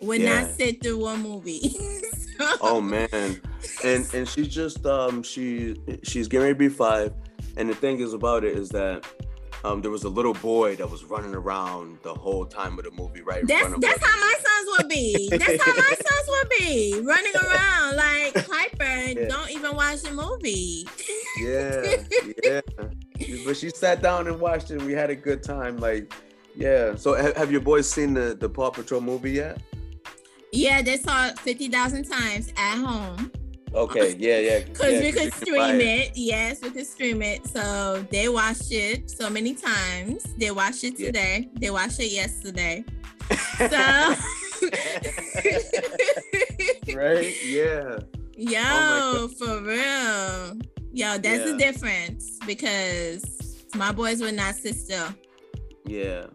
Would 0.02 0.22
yeah. 0.22 0.42
not 0.42 0.52
sit 0.52 0.82
through 0.82 1.00
one 1.00 1.22
movie. 1.22 1.60
so. 2.40 2.56
Oh 2.62 2.82
man, 2.82 3.42
and 3.84 4.14
and 4.14 4.28
she 4.28 4.48
just 4.48 4.86
um 4.86 5.22
she 5.22 5.76
she's 6.04 6.28
getting 6.28 6.44
ready 6.44 6.54
to 6.54 6.60
be 6.60 6.70
five, 6.70 7.14
and 7.58 7.70
the 7.70 7.76
thing 7.76 8.00
is 8.00 8.14
about 8.14 8.44
it 8.44 8.58
is 8.58 8.70
that 8.70 9.06
um, 9.66 9.82
there 9.82 9.92
was 9.92 10.04
a 10.04 10.10
little 10.10 10.34
boy 10.34 10.76
that 10.76 10.90
was 10.90 11.04
running 11.06 11.34
around 11.34 11.98
the 12.04 12.14
whole 12.14 12.46
time 12.46 12.78
of 12.78 12.86
the 12.86 12.92
movie, 12.92 13.22
right? 13.22 13.46
That's 13.48 13.74
that's 13.80 14.06
how 14.06 14.20
my 14.20 14.34
sons 14.38 14.78
would 14.78 14.90
be. 14.90 15.28
That's 15.30 15.64
how 15.64 15.74
my 15.74 15.96
sons 15.96 16.28
would 16.28 16.50
be 16.60 17.02
running 17.04 17.34
around 17.36 17.96
like 17.96 18.34
Piper. 18.48 19.20
Yeah. 19.20 19.28
Don't 19.28 19.50
even 19.50 19.76
watch 19.76 20.02
the 20.02 20.12
movie. 20.12 20.88
yeah, 21.40 22.04
yeah. 22.44 23.42
But 23.46 23.58
she 23.58 23.70
sat 23.70 24.02
down 24.02 24.28
and 24.28 24.40
watched 24.40 24.70
it. 24.70 24.82
We 24.82 24.94
had 24.94 25.10
a 25.10 25.16
good 25.16 25.42
time. 25.42 25.78
Like, 25.78 26.14
yeah. 26.56 26.96
So 26.96 27.16
have, 27.16 27.36
have 27.36 27.52
your 27.52 27.62
boys 27.62 27.90
seen 27.90 28.14
the 28.14 28.38
the 28.40 28.50
Paw 28.50 28.70
Patrol 28.70 29.02
movie 29.02 29.32
yet? 29.32 29.60
Yeah, 30.52 30.84
they 30.84 30.98
saw 30.98 31.28
it 31.28 31.40
fifty 31.40 31.70
thousand 31.70 32.06
times 32.06 32.54
at 32.56 32.78
home. 32.78 33.32
Okay, 33.76 34.16
yeah, 34.18 34.40
yeah. 34.40 34.60
Because 34.66 34.94
yeah, 34.94 35.02
we 35.02 35.12
could 35.12 35.34
stream 35.34 35.82
it. 35.82 35.82
it. 35.82 36.12
Yes, 36.16 36.62
we 36.62 36.70
could 36.72 36.88
stream 36.88 37.22
it. 37.22 37.46
So 37.48 38.06
they 38.10 38.30
watched 38.30 38.72
it 38.72 39.12
so 39.12 39.30
many 39.30 39.54
times. 39.54 40.24
They 40.38 40.52
watched 40.52 40.86
it 40.86 40.96
today. 40.98 41.50
Yeah. 41.52 41.60
They 41.60 41.72
watched 41.72 42.00
it 42.00 42.12
yesterday. 42.12 42.86
so 43.58 43.68
right? 46.96 47.36
Yeah. 47.44 47.98
Yo, 48.38 48.62
oh 48.62 49.28
for 49.38 49.62
real. 49.62 50.58
Yo, 50.94 51.18
that's 51.18 51.46
yeah. 51.46 51.52
the 51.52 51.58
difference 51.58 52.38
because 52.46 53.66
my 53.76 53.92
boys 53.92 54.22
were 54.22 54.32
not 54.32 54.56
sit 54.56 54.76
still. 54.76 55.10
Yeah, 55.86 56.28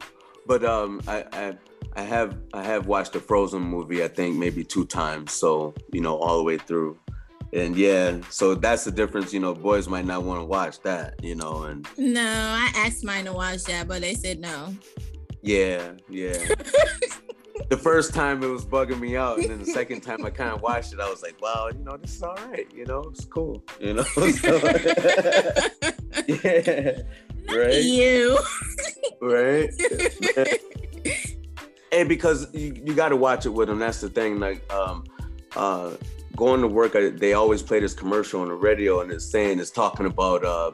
but 0.46 0.62
um, 0.64 1.00
I, 1.08 1.24
I 1.32 1.56
I 1.94 2.02
have 2.02 2.36
I 2.52 2.62
have 2.62 2.86
watched 2.86 3.14
the 3.14 3.20
Frozen 3.20 3.62
movie. 3.62 4.04
I 4.04 4.08
think 4.08 4.36
maybe 4.36 4.64
two 4.64 4.84
times. 4.86 5.32
So 5.32 5.74
you 5.92 6.00
know, 6.00 6.18
all 6.18 6.36
the 6.36 6.42
way 6.42 6.58
through. 6.58 6.98
And 7.52 7.76
yeah, 7.76 8.18
so 8.30 8.54
that's 8.54 8.84
the 8.84 8.92
difference. 8.92 9.32
You 9.32 9.40
know, 9.40 9.54
boys 9.54 9.88
might 9.88 10.04
not 10.04 10.22
want 10.22 10.40
to 10.40 10.44
watch 10.44 10.80
that. 10.82 11.22
You 11.22 11.34
know, 11.34 11.64
and 11.64 11.86
no, 11.96 12.22
I 12.22 12.70
asked 12.76 13.04
mine 13.04 13.24
to 13.24 13.32
watch 13.32 13.64
that, 13.64 13.88
but 13.88 14.02
they 14.02 14.14
said 14.14 14.38
no. 14.38 14.74
Yeah, 15.42 15.92
yeah. 16.08 16.32
the 17.68 17.76
first 17.76 18.14
time 18.14 18.42
it 18.42 18.48
was 18.48 18.64
bugging 18.64 19.00
me 19.00 19.16
out, 19.16 19.38
and 19.38 19.50
then 19.50 19.58
the 19.60 19.66
second 19.66 20.00
time 20.02 20.24
I 20.24 20.30
kind 20.30 20.50
of 20.50 20.62
watched 20.62 20.92
it, 20.92 21.00
I 21.00 21.08
was 21.08 21.22
like, 21.22 21.40
"Wow, 21.40 21.68
you 21.72 21.82
know, 21.82 21.96
this 21.96 22.14
is 22.14 22.22
all 22.22 22.36
right. 22.48 22.66
You 22.74 22.84
know, 22.84 23.02
it's 23.10 23.24
cool. 23.24 23.64
You 23.80 23.94
know." 23.94 24.04
yeah, 26.26 27.02
right. 27.48 27.82
You. 27.82 28.38
right. 29.20 29.70
hey, 31.90 32.04
because 32.04 32.52
you, 32.54 32.74
you 32.84 32.94
got 32.94 33.08
to 33.08 33.16
watch 33.16 33.46
it 33.46 33.50
with 33.50 33.68
them. 33.68 33.78
That's 33.78 34.00
the 34.00 34.08
thing. 34.08 34.38
Like, 34.38 34.70
um, 34.72 35.04
uh, 35.56 35.92
going 36.36 36.60
to 36.60 36.66
work, 36.66 36.96
I, 36.96 37.10
they 37.10 37.32
always 37.32 37.62
play 37.62 37.80
this 37.80 37.94
commercial 37.94 38.40
on 38.40 38.48
the 38.48 38.54
radio, 38.54 39.00
and 39.00 39.10
it's 39.10 39.24
saying 39.24 39.58
it's 39.58 39.70
talking 39.70 40.06
about 40.06 40.44
uh, 40.44 40.72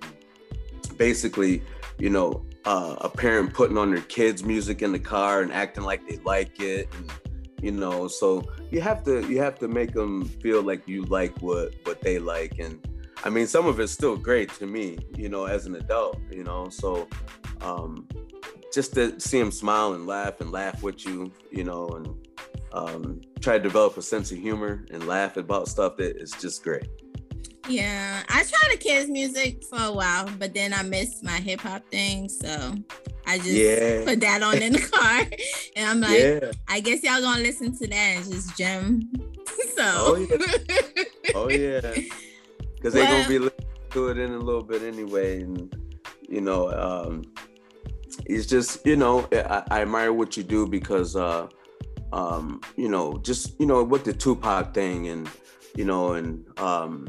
basically, 0.97 1.63
you 1.99 2.11
know, 2.11 2.45
uh, 2.65 2.97
a 3.01 3.09
parent 3.09 3.55
putting 3.55 3.79
on 3.79 3.91
their 3.91 4.03
kids' 4.03 4.43
music 4.43 4.83
in 4.83 4.93
the 4.93 4.99
car 4.99 5.43
and 5.43 5.53
acting 5.53 5.85
like 5.85 6.07
they 6.09 6.17
like 6.19 6.61
it, 6.61 6.89
and, 6.95 7.13
you 7.63 7.73
know. 7.73 8.09
So 8.09 8.45
you 8.71 8.81
have 8.81 9.05
to 9.05 9.27
you 9.29 9.39
have 9.41 9.59
to 9.61 9.69
make 9.69 9.93
them 9.93 10.25
feel 10.25 10.63
like 10.63 10.87
you 10.89 11.05
like 11.05 11.37
what 11.39 11.75
what 11.85 12.01
they 12.01 12.19
like, 12.19 12.59
and 12.59 12.81
I 13.25 13.31
mean, 13.31 13.47
some 13.47 13.67
of 13.67 13.81
it's 13.81 13.93
still 13.93 14.17
great 14.17 14.53
to 14.55 14.67
me, 14.67 14.99
you 15.17 15.29
know, 15.29 15.47
as 15.47 15.67
an 15.67 15.75
adult, 15.77 16.19
you 16.31 16.45
know. 16.45 16.69
So 16.69 17.09
um, 17.61 18.07
just 18.73 18.95
to 18.95 19.19
see 19.21 19.39
them 19.39 19.51
smile 19.51 19.95
and 19.95 20.07
laugh 20.07 20.41
and 20.41 20.51
laugh 20.53 20.83
with 20.83 21.05
you, 21.07 21.33
you 21.51 21.65
know, 21.65 21.89
and 21.89 22.29
um, 22.73 23.21
try 23.41 23.57
to 23.57 23.63
develop 23.63 23.97
a 23.97 24.03
sense 24.03 24.31
of 24.33 24.39
humor 24.39 24.85
and 24.91 25.07
laugh 25.07 25.37
about 25.37 25.69
stuff 25.69 25.97
that 25.97 26.17
is 26.17 26.33
just 26.33 26.63
great. 26.63 26.89
Yeah, 27.69 28.23
I 28.29 28.45
tried 28.45 28.73
the 28.73 28.77
kids' 28.77 29.11
music 29.11 29.65
for 29.65 29.79
a 29.81 29.93
while, 29.93 30.29
but 30.39 30.55
then 30.55 30.73
I 30.73 30.83
missed 30.83 31.25
my 31.25 31.33
hip 31.33 31.61
hop 31.61 31.83
thing, 31.91 32.29
so 32.29 32.75
I 33.27 33.39
just 33.39 33.51
yeah. 33.51 34.05
put 34.05 34.21
that 34.21 34.43
on 34.43 34.63
in 34.63 34.73
the 34.73 34.79
car, 34.93 35.27
and 35.75 35.91
I'm 35.91 36.01
like, 36.01 36.19
yeah. 36.19 36.53
I 36.69 36.81
guess 36.81 37.03
y'all 37.03 37.21
gonna 37.21 37.43
listen 37.43 37.77
to 37.79 37.87
that 37.89 37.95
and 37.95 38.25
just 38.25 38.57
jam. 38.57 39.11
so. 39.77 39.85
Oh 39.85 40.27
yeah. 40.31 41.05
oh 41.35 41.49
yeah. 41.51 41.95
Because 42.77 42.95
they're 42.95 43.07
gonna 43.07 43.29
be 43.29 43.39
listening 43.39 43.67
to 43.91 44.09
it 44.09 44.19
in 44.19 44.33
a 44.33 44.39
little 44.39 44.63
bit 44.63 44.83
anyway, 44.83 45.41
and 45.41 45.75
you 46.29 46.41
know, 46.41 46.71
um, 46.71 47.25
it's 48.29 48.47
just 48.47 48.85
you 48.87 48.97
know, 48.97 49.29
I, 49.33 49.63
I 49.71 49.83
admire 49.83 50.13
what 50.13 50.37
you 50.37 50.43
do 50.43 50.67
because, 50.67 51.17
uh, 51.17 51.49
um, 52.13 52.61
you 52.77 52.89
know, 52.89 53.19
just 53.19 53.59
you 53.61 53.67
know, 53.67 53.83
with 53.83 54.05
the 54.05 54.13
Tupac 54.13 54.75
thing 54.75 55.09
and 55.09 55.29
you 55.77 55.85
know, 55.85 56.15
and 56.15 56.45
um, 56.59 57.09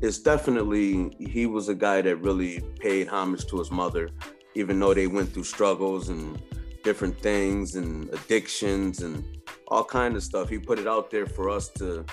it's 0.00 0.18
definitely 0.18 1.14
he 1.18 1.46
was 1.46 1.68
a 1.68 1.74
guy 1.74 2.02
that 2.02 2.16
really 2.16 2.60
paid 2.80 3.08
homage 3.08 3.46
to 3.46 3.58
his 3.58 3.70
mother, 3.70 4.08
even 4.54 4.78
though 4.78 4.94
they 4.94 5.06
went 5.06 5.32
through 5.32 5.44
struggles 5.44 6.08
and 6.08 6.40
different 6.82 7.18
things 7.20 7.76
and 7.76 8.08
addictions 8.10 9.02
and 9.02 9.24
all 9.68 9.84
kind 9.84 10.16
of 10.16 10.22
stuff. 10.22 10.48
He 10.48 10.58
put 10.58 10.78
it 10.78 10.86
out 10.86 11.10
there 11.10 11.26
for 11.26 11.50
us 11.50 11.68
to 11.70 12.04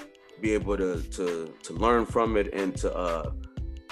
be 0.42 0.54
able 0.54 0.78
to 0.78 1.02
to 1.02 1.54
to 1.64 1.74
learn 1.74 2.06
from 2.06 2.38
it 2.38 2.54
and 2.54 2.76
to 2.78 2.94
uh, 2.94 3.32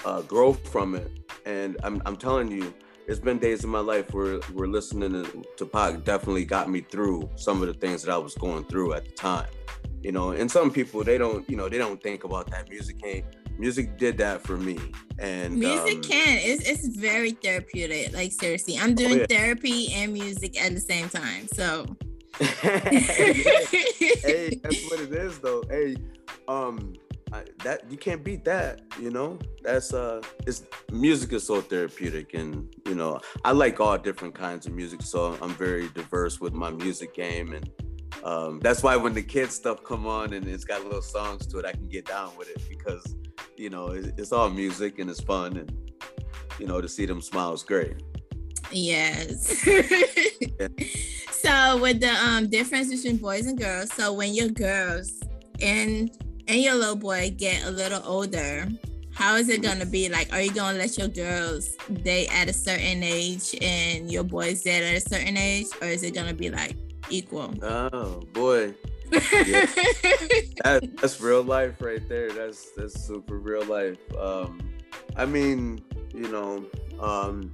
uh, 0.06 0.22
grow 0.24 0.54
from 0.54 0.96
it. 0.96 1.12
And 1.46 1.78
I'm 1.84 2.02
I'm 2.06 2.18
telling 2.18 2.52
you, 2.52 2.74
it's 3.10 3.20
been 3.20 3.40
days 3.40 3.64
in 3.64 3.72
my 3.72 3.80
life 3.80 4.14
where 4.14 4.38
where 4.54 4.68
listening 4.68 5.12
to, 5.12 5.44
to 5.58 5.66
Pac 5.66 6.04
definitely 6.04 6.46
got 6.46 6.70
me 6.70 6.82
through 6.82 7.28
some 7.36 7.62
of 7.62 7.68
the 7.68 7.74
things 7.74 8.04
that 8.04 8.14
I 8.14 8.18
was 8.18 8.36
going 8.36 8.66
through 8.66 8.94
at 8.94 9.04
the 9.04 9.12
time. 9.12 9.48
You 10.04 10.12
know, 10.12 10.32
and 10.32 10.50
some 10.50 10.72
people 10.72 11.04
they 11.04 11.18
don't, 11.18 11.50
you 11.50 11.58
know, 11.58 11.68
they 11.68 11.80
don't 11.80 12.02
think 12.02 12.24
about 12.24 12.52
that. 12.52 12.70
Music 12.70 12.98
ain't 13.04 13.26
music 13.58 13.98
did 13.98 14.18
that 14.18 14.42
for 14.42 14.56
me 14.56 14.78
and 15.18 15.54
music 15.54 15.96
um, 15.96 16.02
can 16.02 16.38
it's, 16.40 16.66
it's 16.66 16.88
very 16.96 17.32
therapeutic 17.32 18.14
like 18.14 18.32
seriously 18.32 18.78
i'm 18.78 18.92
oh, 18.92 18.94
doing 18.94 19.14
oh, 19.16 19.16
yeah. 19.16 19.26
therapy 19.28 19.92
and 19.92 20.14
music 20.14 20.58
at 20.64 20.74
the 20.74 20.80
same 20.80 21.10
time 21.10 21.46
so 21.52 21.86
hey 22.40 24.58
that's 24.64 24.90
what 24.90 25.02
it 25.02 25.12
is 25.12 25.40
though 25.40 25.62
hey 25.70 25.98
um 26.48 26.94
I, 27.32 27.44
that 27.64 27.90
you 27.92 27.98
can't 27.98 28.24
beat 28.24 28.44
that 28.46 28.82
you 29.00 29.12
know 29.12 29.38
that's 29.62 29.94
uh 29.94 30.22
it's 30.48 30.64
music 30.92 31.34
is 31.34 31.46
so 31.46 31.62
therapeutic 31.62 32.34
and 32.34 32.68
you 32.88 32.96
know 32.96 33.20
i 33.46 33.52
like 33.52 33.80
all 33.80 33.98
different 33.98 34.34
kinds 34.34 34.66
of 34.66 34.74
music 34.74 35.02
so 35.02 35.38
i'm 35.42 35.54
very 35.54 35.90
diverse 35.90 36.40
with 36.40 36.54
my 36.54 36.72
music 36.72 37.14
game 37.14 37.54
and 37.54 37.70
um, 38.24 38.60
that's 38.60 38.84
why 38.84 38.98
when 38.98 39.14
the 39.14 39.22
kids 39.22 39.56
stuff 39.56 39.84
come 39.84 40.06
on 40.06 40.34
and 40.34 40.46
it's 40.46 40.66
got 40.66 40.84
little 40.84 41.02
songs 41.02 41.46
to 41.48 41.60
it 41.60 41.66
i 41.66 41.72
can 41.72 41.88
get 41.88 42.06
down 42.06 42.36
with 42.38 42.50
it 42.50 42.62
because 42.68 43.16
you 43.60 43.70
know, 43.70 43.90
it's 43.90 44.32
all 44.32 44.50
music 44.50 45.00
and 45.00 45.10
it's 45.10 45.20
fun, 45.20 45.58
and 45.58 45.72
you 46.60 46.66
know, 46.66 46.80
to 46.80 46.88
see 46.88 47.06
them 47.06 47.22
smile 47.22 47.54
is 47.54 47.62
great. 47.62 48.02
Yes. 48.72 49.68
yeah. 50.60 50.68
So 51.32 51.78
with 51.78 52.00
the 52.00 52.12
um 52.12 52.50
difference 52.50 52.90
between 52.90 53.18
boys 53.18 53.48
and 53.48 53.60
girls, 53.60 53.92
so 53.94 54.14
when 54.14 54.34
your 54.34 54.48
girls 54.48 55.22
and 55.62 56.10
and 56.50 56.62
your 56.62 56.76
little 56.76 56.96
boy 56.96 57.34
get 57.38 57.64
a 57.66 57.72
little 57.72 58.02
older, 58.06 58.68
how 59.14 59.36
is 59.36 59.50
it 59.50 59.62
gonna 59.62 59.86
be? 59.86 60.10
Like, 60.10 60.34
are 60.34 60.42
you 60.42 60.52
gonna 60.52 60.78
let 60.78 60.98
your 60.98 61.08
girls 61.08 61.76
date 62.04 62.28
at 62.34 62.50
a 62.50 62.54
certain 62.54 63.04
age 63.04 63.56
and 63.62 64.12
your 64.12 64.24
boys 64.24 64.64
date 64.64 64.84
at 64.84 64.96
a 64.96 65.02
certain 65.02 65.38
age, 65.38 65.68
or 65.82 65.88
is 65.88 66.04
it 66.04 66.16
gonna 66.16 66.34
be 66.34 66.50
like 66.50 66.76
equal? 67.10 67.54
Oh 67.62 68.22
boy, 68.34 68.74
yeah. 69.12 69.66
that, 70.64 70.90
that's 71.00 71.22
real 71.22 71.44
life 71.44 71.82
right 71.82 72.08
there. 72.10 72.32
That's 72.32 72.72
that's 72.72 73.00
super 73.00 73.38
real 73.38 73.66
life. 73.66 73.98
Um, 74.18 74.60
I 75.16 75.26
mean, 75.26 75.84
you 76.14 76.30
know, 76.30 76.66
um, 77.00 77.54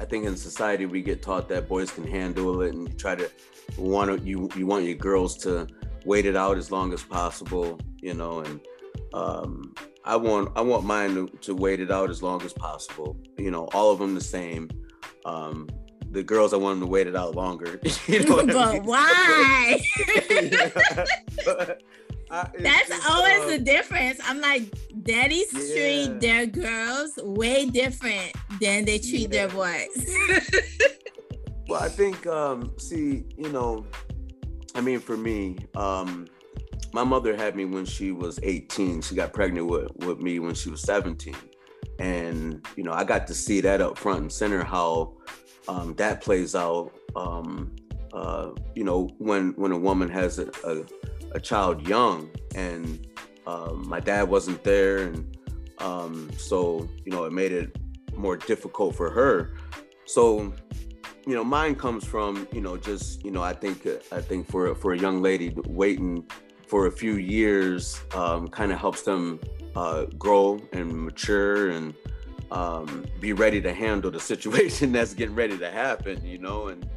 I 0.00 0.04
think 0.04 0.24
in 0.24 0.36
society 0.36 0.86
we 0.86 1.02
get 1.02 1.22
taught 1.22 1.48
that 1.50 1.68
boys 1.68 1.90
can 1.92 2.06
handle 2.06 2.62
it, 2.62 2.74
and 2.74 2.88
you 2.88 2.94
try 2.94 3.14
to 3.14 3.30
want 3.76 4.10
to, 4.10 4.26
you 4.26 4.48
you 4.56 4.66
want 4.66 4.84
your 4.84 4.96
girls 4.96 5.36
to 5.38 5.68
wait 6.08 6.24
it 6.24 6.34
out 6.34 6.56
as 6.56 6.72
long 6.72 6.92
as 6.94 7.02
possible, 7.02 7.78
you 8.00 8.14
know, 8.14 8.40
and 8.40 8.60
um, 9.12 9.74
I 10.04 10.16
want 10.16 10.50
I 10.56 10.62
want 10.62 10.84
mine 10.84 11.14
to, 11.14 11.26
to 11.42 11.54
wait 11.54 11.80
it 11.80 11.90
out 11.90 12.08
as 12.08 12.22
long 12.22 12.42
as 12.42 12.52
possible. 12.54 13.20
You 13.36 13.50
know, 13.50 13.66
all 13.74 13.92
of 13.92 13.98
them 13.98 14.14
the 14.14 14.20
same. 14.22 14.70
Um, 15.26 15.68
the 16.10 16.22
girls 16.22 16.54
I 16.54 16.56
want 16.56 16.80
them 16.80 16.88
to 16.88 16.90
wait 16.90 17.06
it 17.06 17.14
out 17.14 17.34
longer. 17.34 17.78
you 18.06 18.24
know 18.24 18.46
but 18.46 18.56
I 18.56 18.72
mean? 18.72 18.84
why? 18.84 19.80
I, 22.30 22.46
That's 22.58 22.88
just, 22.88 23.10
always 23.10 23.40
uh, 23.42 23.46
the 23.48 23.58
difference. 23.58 24.18
I'm 24.24 24.40
like, 24.40 24.62
daddies 25.02 25.52
yeah. 25.52 25.74
treat 25.74 26.20
their 26.20 26.46
girls 26.46 27.18
way 27.22 27.66
different 27.66 28.32
than 28.60 28.84
they 28.84 28.98
treat 28.98 29.32
yeah. 29.32 29.46
their 29.46 29.48
boys. 29.48 29.88
well, 31.68 31.82
I 31.82 31.88
think, 31.88 32.26
um, 32.26 32.72
see, 32.76 33.24
you 33.38 33.50
know, 33.50 33.86
I 34.78 34.80
mean, 34.80 35.00
for 35.00 35.16
me, 35.16 35.56
um, 35.74 36.28
my 36.92 37.02
mother 37.02 37.36
had 37.36 37.56
me 37.56 37.64
when 37.64 37.84
she 37.84 38.12
was 38.12 38.38
18. 38.44 39.02
She 39.02 39.16
got 39.16 39.32
pregnant 39.32 39.66
with, 39.66 39.90
with 39.96 40.20
me 40.20 40.38
when 40.38 40.54
she 40.54 40.70
was 40.70 40.82
17. 40.82 41.34
And, 41.98 42.64
you 42.76 42.84
know, 42.84 42.92
I 42.92 43.02
got 43.02 43.26
to 43.26 43.34
see 43.34 43.60
that 43.62 43.80
up 43.80 43.98
front 43.98 44.20
and 44.20 44.32
center 44.32 44.62
how 44.62 45.14
um, 45.66 45.94
that 45.94 46.20
plays 46.20 46.54
out. 46.54 46.92
Um, 47.16 47.74
uh, 48.12 48.50
you 48.76 48.84
know, 48.84 49.10
when 49.18 49.52
when 49.56 49.72
a 49.72 49.76
woman 49.76 50.08
has 50.10 50.38
a, 50.38 50.48
a, 50.64 50.84
a 51.32 51.40
child 51.40 51.86
young, 51.88 52.30
and 52.54 53.04
um, 53.48 53.86
my 53.88 53.98
dad 53.98 54.28
wasn't 54.28 54.62
there, 54.62 54.98
and 54.98 55.36
um, 55.78 56.30
so 56.38 56.88
you 57.04 57.10
know, 57.10 57.24
it 57.24 57.32
made 57.32 57.50
it 57.50 57.76
more 58.16 58.36
difficult 58.36 58.94
for 58.94 59.10
her. 59.10 59.56
So, 60.06 60.54
you 61.28 61.34
know, 61.34 61.44
mine 61.44 61.74
comes 61.74 62.06
from 62.06 62.48
you 62.52 62.62
know 62.62 62.78
just 62.78 63.22
you 63.22 63.30
know 63.30 63.42
I 63.42 63.52
think 63.52 63.86
I 64.10 64.20
think 64.22 64.50
for 64.50 64.74
for 64.74 64.94
a 64.94 64.98
young 64.98 65.20
lady 65.20 65.54
waiting 65.66 66.24
for 66.66 66.86
a 66.86 66.90
few 66.90 67.16
years 67.16 68.00
um, 68.14 68.48
kind 68.48 68.72
of 68.72 68.78
helps 68.78 69.02
them 69.02 69.38
uh, 69.76 70.06
grow 70.18 70.58
and 70.72 71.04
mature 71.04 71.68
and 71.68 71.94
um, 72.50 73.04
be 73.20 73.34
ready 73.34 73.60
to 73.60 73.74
handle 73.74 74.10
the 74.10 74.20
situation 74.32 74.90
that's 74.90 75.12
getting 75.12 75.34
ready 75.34 75.58
to 75.58 75.70
happen, 75.70 76.24
you 76.24 76.38
know, 76.38 76.68
and 76.68 76.88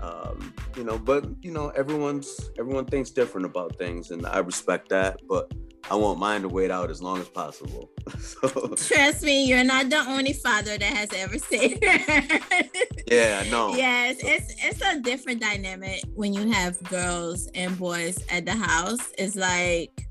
um, 0.00 0.52
you 0.76 0.84
know, 0.84 0.98
but 0.98 1.24
you 1.40 1.50
know, 1.50 1.70
everyone's 1.70 2.50
everyone 2.58 2.84
thinks 2.84 3.08
different 3.08 3.46
about 3.46 3.78
things, 3.78 4.10
and 4.10 4.26
I 4.26 4.40
respect 4.40 4.90
that. 4.90 5.18
But 5.26 5.50
I 5.90 5.96
want 5.96 6.18
mine 6.18 6.42
to 6.42 6.48
wait 6.48 6.70
out 6.70 6.90
as 6.90 7.02
long 7.02 7.20
as 7.20 7.28
possible. 7.28 7.90
so, 8.18 8.74
Trust 8.76 9.22
me, 9.22 9.44
you're 9.44 9.64
not 9.64 9.90
the 9.90 9.98
only 9.98 10.32
father 10.32 10.78
that 10.78 10.82
has 10.82 11.12
ever 11.12 11.38
said 11.38 11.78
that. 11.82 12.68
Yeah, 13.06 13.44
no. 13.50 13.74
Yes, 13.74 14.16
it's 14.20 14.54
it's 14.64 14.80
a 14.80 14.98
different 15.00 15.42
dynamic 15.42 16.02
when 16.14 16.32
you 16.32 16.50
have 16.50 16.82
girls 16.84 17.46
and 17.54 17.76
boys 17.78 18.16
at 18.30 18.46
the 18.46 18.54
house. 18.54 19.12
It's 19.18 19.36
like 19.36 20.08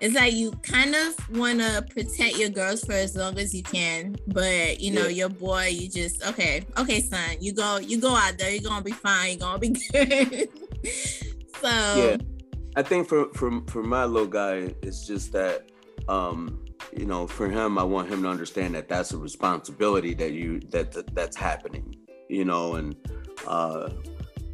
it's 0.00 0.14
like 0.14 0.34
you 0.34 0.50
kind 0.62 0.94
of 0.94 1.38
want 1.38 1.60
to 1.60 1.86
protect 1.88 2.36
your 2.36 2.50
girls 2.50 2.84
for 2.84 2.92
as 2.92 3.16
long 3.16 3.38
as 3.38 3.54
you 3.54 3.62
can 3.62 4.16
but 4.26 4.80
you 4.80 4.90
know 4.90 5.02
yeah. 5.02 5.08
your 5.08 5.28
boy 5.28 5.68
you 5.68 5.88
just 5.88 6.26
okay 6.26 6.66
okay 6.76 7.00
son 7.00 7.36
you 7.40 7.52
go 7.52 7.78
you 7.78 8.00
go 8.00 8.12
out 8.12 8.36
there 8.36 8.50
you're 8.50 8.68
gonna 8.68 8.82
be 8.82 8.90
fine 8.90 9.30
you're 9.30 9.38
gonna 9.38 9.60
be 9.60 9.68
good 9.92 10.48
so 11.60 11.68
yeah 11.68 12.16
i 12.76 12.82
think 12.82 13.08
for 13.08 13.32
for 13.34 13.60
for 13.66 13.82
my 13.82 14.04
little 14.04 14.28
guy 14.28 14.74
it's 14.82 15.06
just 15.06 15.32
that 15.32 15.70
um 16.08 16.64
you 16.96 17.06
know 17.06 17.26
for 17.26 17.48
him 17.48 17.78
i 17.78 17.82
want 17.82 18.08
him 18.08 18.22
to 18.22 18.28
understand 18.28 18.74
that 18.74 18.88
that's 18.88 19.12
a 19.12 19.18
responsibility 19.18 20.14
that 20.14 20.32
you 20.32 20.60
that, 20.70 20.92
that 20.92 21.14
that's 21.14 21.36
happening 21.36 21.96
you 22.28 22.44
know 22.44 22.74
and 22.74 22.96
uh 23.46 23.88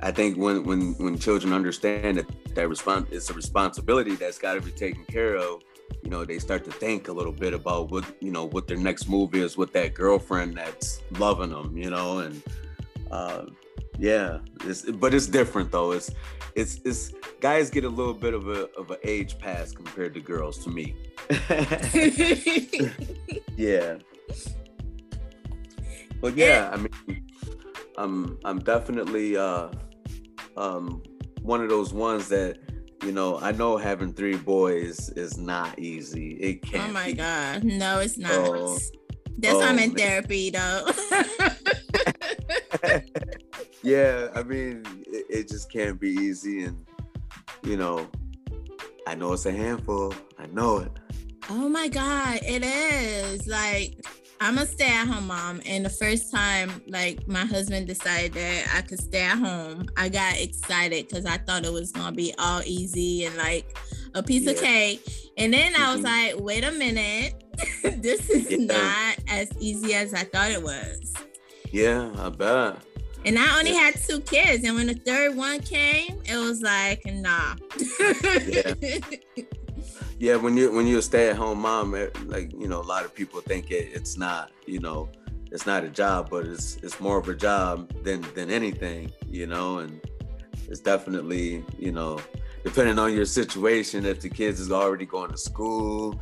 I 0.01 0.13
think 0.13 0.37
when 0.37 0.65
when 0.65 0.95
when 0.99 1.19
children 1.19 1.53
understand 1.53 2.19
that 2.19 2.55
that 2.55 2.69
response 2.69 3.09
it's 3.11 3.31
a 3.31 3.35
responsibility 3.35 4.15
that's 4.15 4.39
got 4.39 4.55
to 4.55 4.61
be 4.61 4.71
taken 4.71 5.05
care 5.07 5.37
of, 5.37 5.63
you 6.03 6.11
know, 6.11 6.25
they 6.25 6.39
start 6.39 6.65
to 6.65 6.71
think 6.71 7.09
a 7.09 7.13
little 7.13 7.33
bit 7.33 7.53
about 7.53 7.91
what 7.91 8.05
you 8.21 8.31
know 8.31 8.45
what 8.45 8.69
their 8.69 8.77
next 8.77 9.09
move 9.09 9.35
is 9.35 9.57
with 9.57 9.73
that 9.73 9.95
girlfriend 9.95 10.57
that's 10.57 11.03
loving 11.19 11.51
them, 11.51 11.77
you 11.77 11.91
know, 11.91 12.19
and 12.19 12.43
uh, 13.11 13.47
yeah, 13.99 14.39
it's, 14.65 14.83
but 14.83 15.15
it's 15.15 15.27
different 15.27 15.71
though. 15.71 15.93
It's 15.93 16.11
it's 16.55 16.81
it's 16.85 17.13
guys 17.41 17.71
get 17.71 17.85
a 17.85 17.89
little 17.89 18.15
bit 18.15 18.35
of 18.35 18.49
a 18.49 18.69
of 18.77 18.91
an 18.91 18.99
age 19.05 19.39
pass 19.39 19.73
compared 19.73 20.15
to 20.15 20.21
girls 20.21 20.59
to 20.65 20.71
me. 20.71 20.95
yeah. 23.57 23.97
But 26.21 26.37
yeah, 26.37 26.71
I 26.73 26.77
mean, 26.77 27.27
I'm 27.97 28.39
I'm 28.45 28.59
definitely 28.61 29.37
uh 29.37 29.69
um, 30.57 31.03
one 31.43 31.63
of 31.63 31.69
those 31.69 31.93
ones 31.93 32.29
that 32.29 32.59
you 33.03 33.13
know 33.13 33.39
i 33.39 33.53
know 33.53 33.77
having 33.77 34.13
three 34.13 34.37
boys 34.37 35.09
is 35.11 35.39
not 35.39 35.79
easy 35.79 36.33
it 36.33 36.63
can't 36.63 36.91
oh 36.91 36.93
my 36.93 37.07
be. 37.07 37.13
god 37.15 37.63
no 37.63 38.01
it's 38.01 38.19
not 38.19 38.33
oh, 38.33 38.77
that's 39.39 39.55
oh, 39.55 39.59
why 39.61 39.67
i'm 39.67 39.79
in 39.79 39.91
man. 39.91 39.97
therapy 39.97 40.51
though 40.51 40.85
yeah 43.83 44.29
i 44.35 44.43
mean 44.43 44.83
it, 45.07 45.27
it, 45.31 45.49
just 45.49 45.71
can't 45.71 46.01
be 46.01 46.11
easy 46.11 46.65
and 46.65 46.87
you 47.63 47.77
know 47.77 48.09
i 49.07 49.15
know 49.15 49.33
it's 49.33 49.47
a 49.47 49.53
handful 49.53 50.13
i 50.39 50.47
know 50.47 50.79
it 50.79 50.93
oh 51.51 51.69
my 51.69 51.89
god 51.89 52.39
it 52.43 52.63
is 52.63 53.47
like 53.47 53.99
I'm 54.41 54.59
a 54.59 54.67
stay 54.67 54.87
at 54.87 55.07
home 55.07 55.27
mom. 55.27 55.61
And 55.67 55.85
the 55.85 55.91
first 55.91 56.31
time, 56.31 56.83
like, 56.87 57.27
my 57.27 57.45
husband 57.45 57.87
decided 57.87 58.35
that 58.35 58.73
I 58.75 58.83
could 58.83 59.01
stay 59.01 59.23
at 59.23 59.39
home, 59.39 59.87
I 59.97 60.09
got 60.09 60.39
excited 60.39 61.09
because 61.09 61.27
I 61.27 61.39
thought 61.39 61.65
it 61.65 61.73
was 61.73 61.91
going 61.93 62.07
to 62.07 62.13
be 62.13 62.33
all 62.39 62.63
easy 62.65 63.25
and 63.25 63.37
like 63.37 63.77
a 64.15 64.23
piece 64.23 64.45
yeah. 64.45 64.53
of 64.53 64.61
cake. 64.61 65.09
And 65.37 65.53
then 65.53 65.73
mm-hmm. 65.73 65.83
I 65.83 65.95
was 65.95 66.05
mm-hmm. 66.05 66.37
like, 66.37 66.45
wait 66.45 66.65
a 66.65 66.73
minute, 66.73 67.43
this 68.01 68.31
is 68.31 68.51
yeah. 68.51 68.59
not 68.59 69.19
as 69.29 69.51
easy 69.59 69.95
as 69.95 70.15
I 70.15 70.23
thought 70.23 70.51
it 70.51 70.63
was. 70.63 71.15
Yeah, 71.73 72.11
I 72.17 72.29
bet. 72.29 72.77
And 73.25 73.39
I 73.39 73.59
only 73.59 73.73
yeah. 73.73 73.81
had 73.81 73.95
two 73.97 74.21
kids. 74.21 74.65
And 74.65 74.75
when 74.77 74.87
the 74.87 74.95
third 74.95 75.37
one 75.37 75.61
came, 75.61 76.21
it 76.25 76.37
was 76.37 76.63
like, 76.63 77.03
nah. 77.07 77.55
yeah. 78.47 78.75
yeah 80.19 80.35
when 80.35 80.57
you 80.57 80.73
when 80.73 80.87
you're 80.87 80.99
a 80.99 81.03
stay-at-home 81.03 81.61
mom 81.61 81.95
eh, 81.95 82.09
like 82.27 82.53
you 82.53 82.67
know 82.67 82.81
a 82.81 82.83
lot 82.83 83.05
of 83.05 83.15
people 83.15 83.41
think 83.41 83.71
it, 83.71 83.89
it's 83.93 84.17
not 84.17 84.51
you 84.67 84.81
know 84.81 85.09
it's 85.53 85.67
not 85.67 85.85
a 85.85 85.89
job 85.89 86.29
but 86.29 86.45
it's 86.45 86.77
it's 86.83 87.01
more 87.01 87.19
of 87.19 87.29
a 87.29 87.35
job 87.35 87.91
than 88.03 88.21
than 88.35 88.51
anything 88.51 89.11
you 89.29 89.47
know 89.47 89.79
and 89.79 90.01
it's 90.69 90.81
definitely 90.81 91.65
you 91.79 91.93
know 91.93 92.19
depending 92.65 92.99
on 92.99 93.15
your 93.15 93.25
situation 93.25 94.05
if 94.05 94.21
the 94.21 94.29
kids 94.29 94.59
is 94.59 94.73
already 94.73 95.07
going 95.07 95.31
to 95.31 95.39
school 95.39 96.21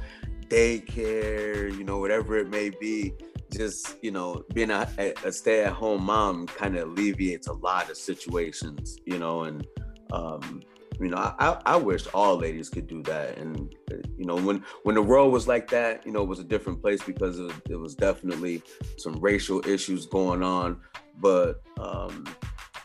daycare 0.48 1.76
you 1.76 1.82
know 1.82 1.98
whatever 1.98 2.36
it 2.36 2.50
may 2.50 2.68
be 2.68 3.14
just 3.50 3.96
you 4.02 4.10
know 4.10 4.44
being 4.54 4.70
a, 4.70 4.88
a 5.24 5.32
stay-at-home 5.32 6.02
mom 6.04 6.46
kind 6.46 6.76
of 6.76 6.88
alleviates 6.88 7.46
a 7.46 7.52
lot 7.52 7.88
of 7.90 7.96
situations 7.96 8.98
you 9.04 9.18
know 9.18 9.44
and 9.44 9.66
um 10.12 10.62
you 11.00 11.08
know, 11.08 11.16
I, 11.18 11.60
I 11.66 11.76
wish 11.76 12.06
all 12.14 12.36
ladies 12.36 12.68
could 12.70 12.86
do 12.86 13.02
that. 13.04 13.36
And 13.38 13.74
you 14.16 14.24
know, 14.24 14.36
when 14.36 14.64
when 14.84 14.94
the 14.94 15.02
world 15.02 15.32
was 15.32 15.46
like 15.46 15.68
that, 15.70 16.06
you 16.06 16.12
know, 16.12 16.22
it 16.22 16.28
was 16.28 16.38
a 16.38 16.44
different 16.44 16.80
place 16.80 17.02
because 17.02 17.38
it, 17.38 17.52
it 17.68 17.76
was 17.76 17.94
definitely 17.94 18.62
some 18.96 19.14
racial 19.20 19.66
issues 19.66 20.06
going 20.06 20.42
on. 20.42 20.80
But 21.18 21.62
um, 21.78 22.24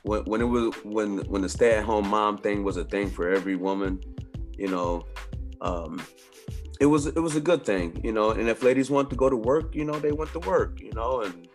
when 0.04 0.24
when 0.26 0.42
it 0.42 0.46
was 0.46 0.76
when 0.84 1.20
when 1.30 1.42
the 1.42 1.50
stay 1.50 1.76
at 1.76 1.86
home 1.86 2.08
mom 2.08 2.38
thing 2.38 2.64
was 2.64 2.78
a 2.78 2.84
thing 2.84 3.10
for 3.10 3.30
every 3.30 3.56
woman, 3.56 4.02
you 4.58 4.68
know, 4.68 5.06
um, 5.62 6.02
it 6.82 6.88
was 6.88 7.06
it 7.06 7.20
was 7.20 7.38
a 7.38 7.42
good 7.42 7.64
thing, 7.64 8.02
you 8.04 8.12
know. 8.12 8.32
And 8.32 8.50
if 8.50 8.62
ladies 8.62 8.90
want 8.90 9.10
to 9.12 9.16
go 9.16 9.30
to 9.30 9.38
work, 9.38 9.74
you 9.74 9.86
know, 9.86 9.98
they 10.00 10.12
went 10.12 10.34
to 10.34 10.40
work, 10.40 10.82
you 10.82 10.92
know. 10.92 11.22
And 11.22 11.48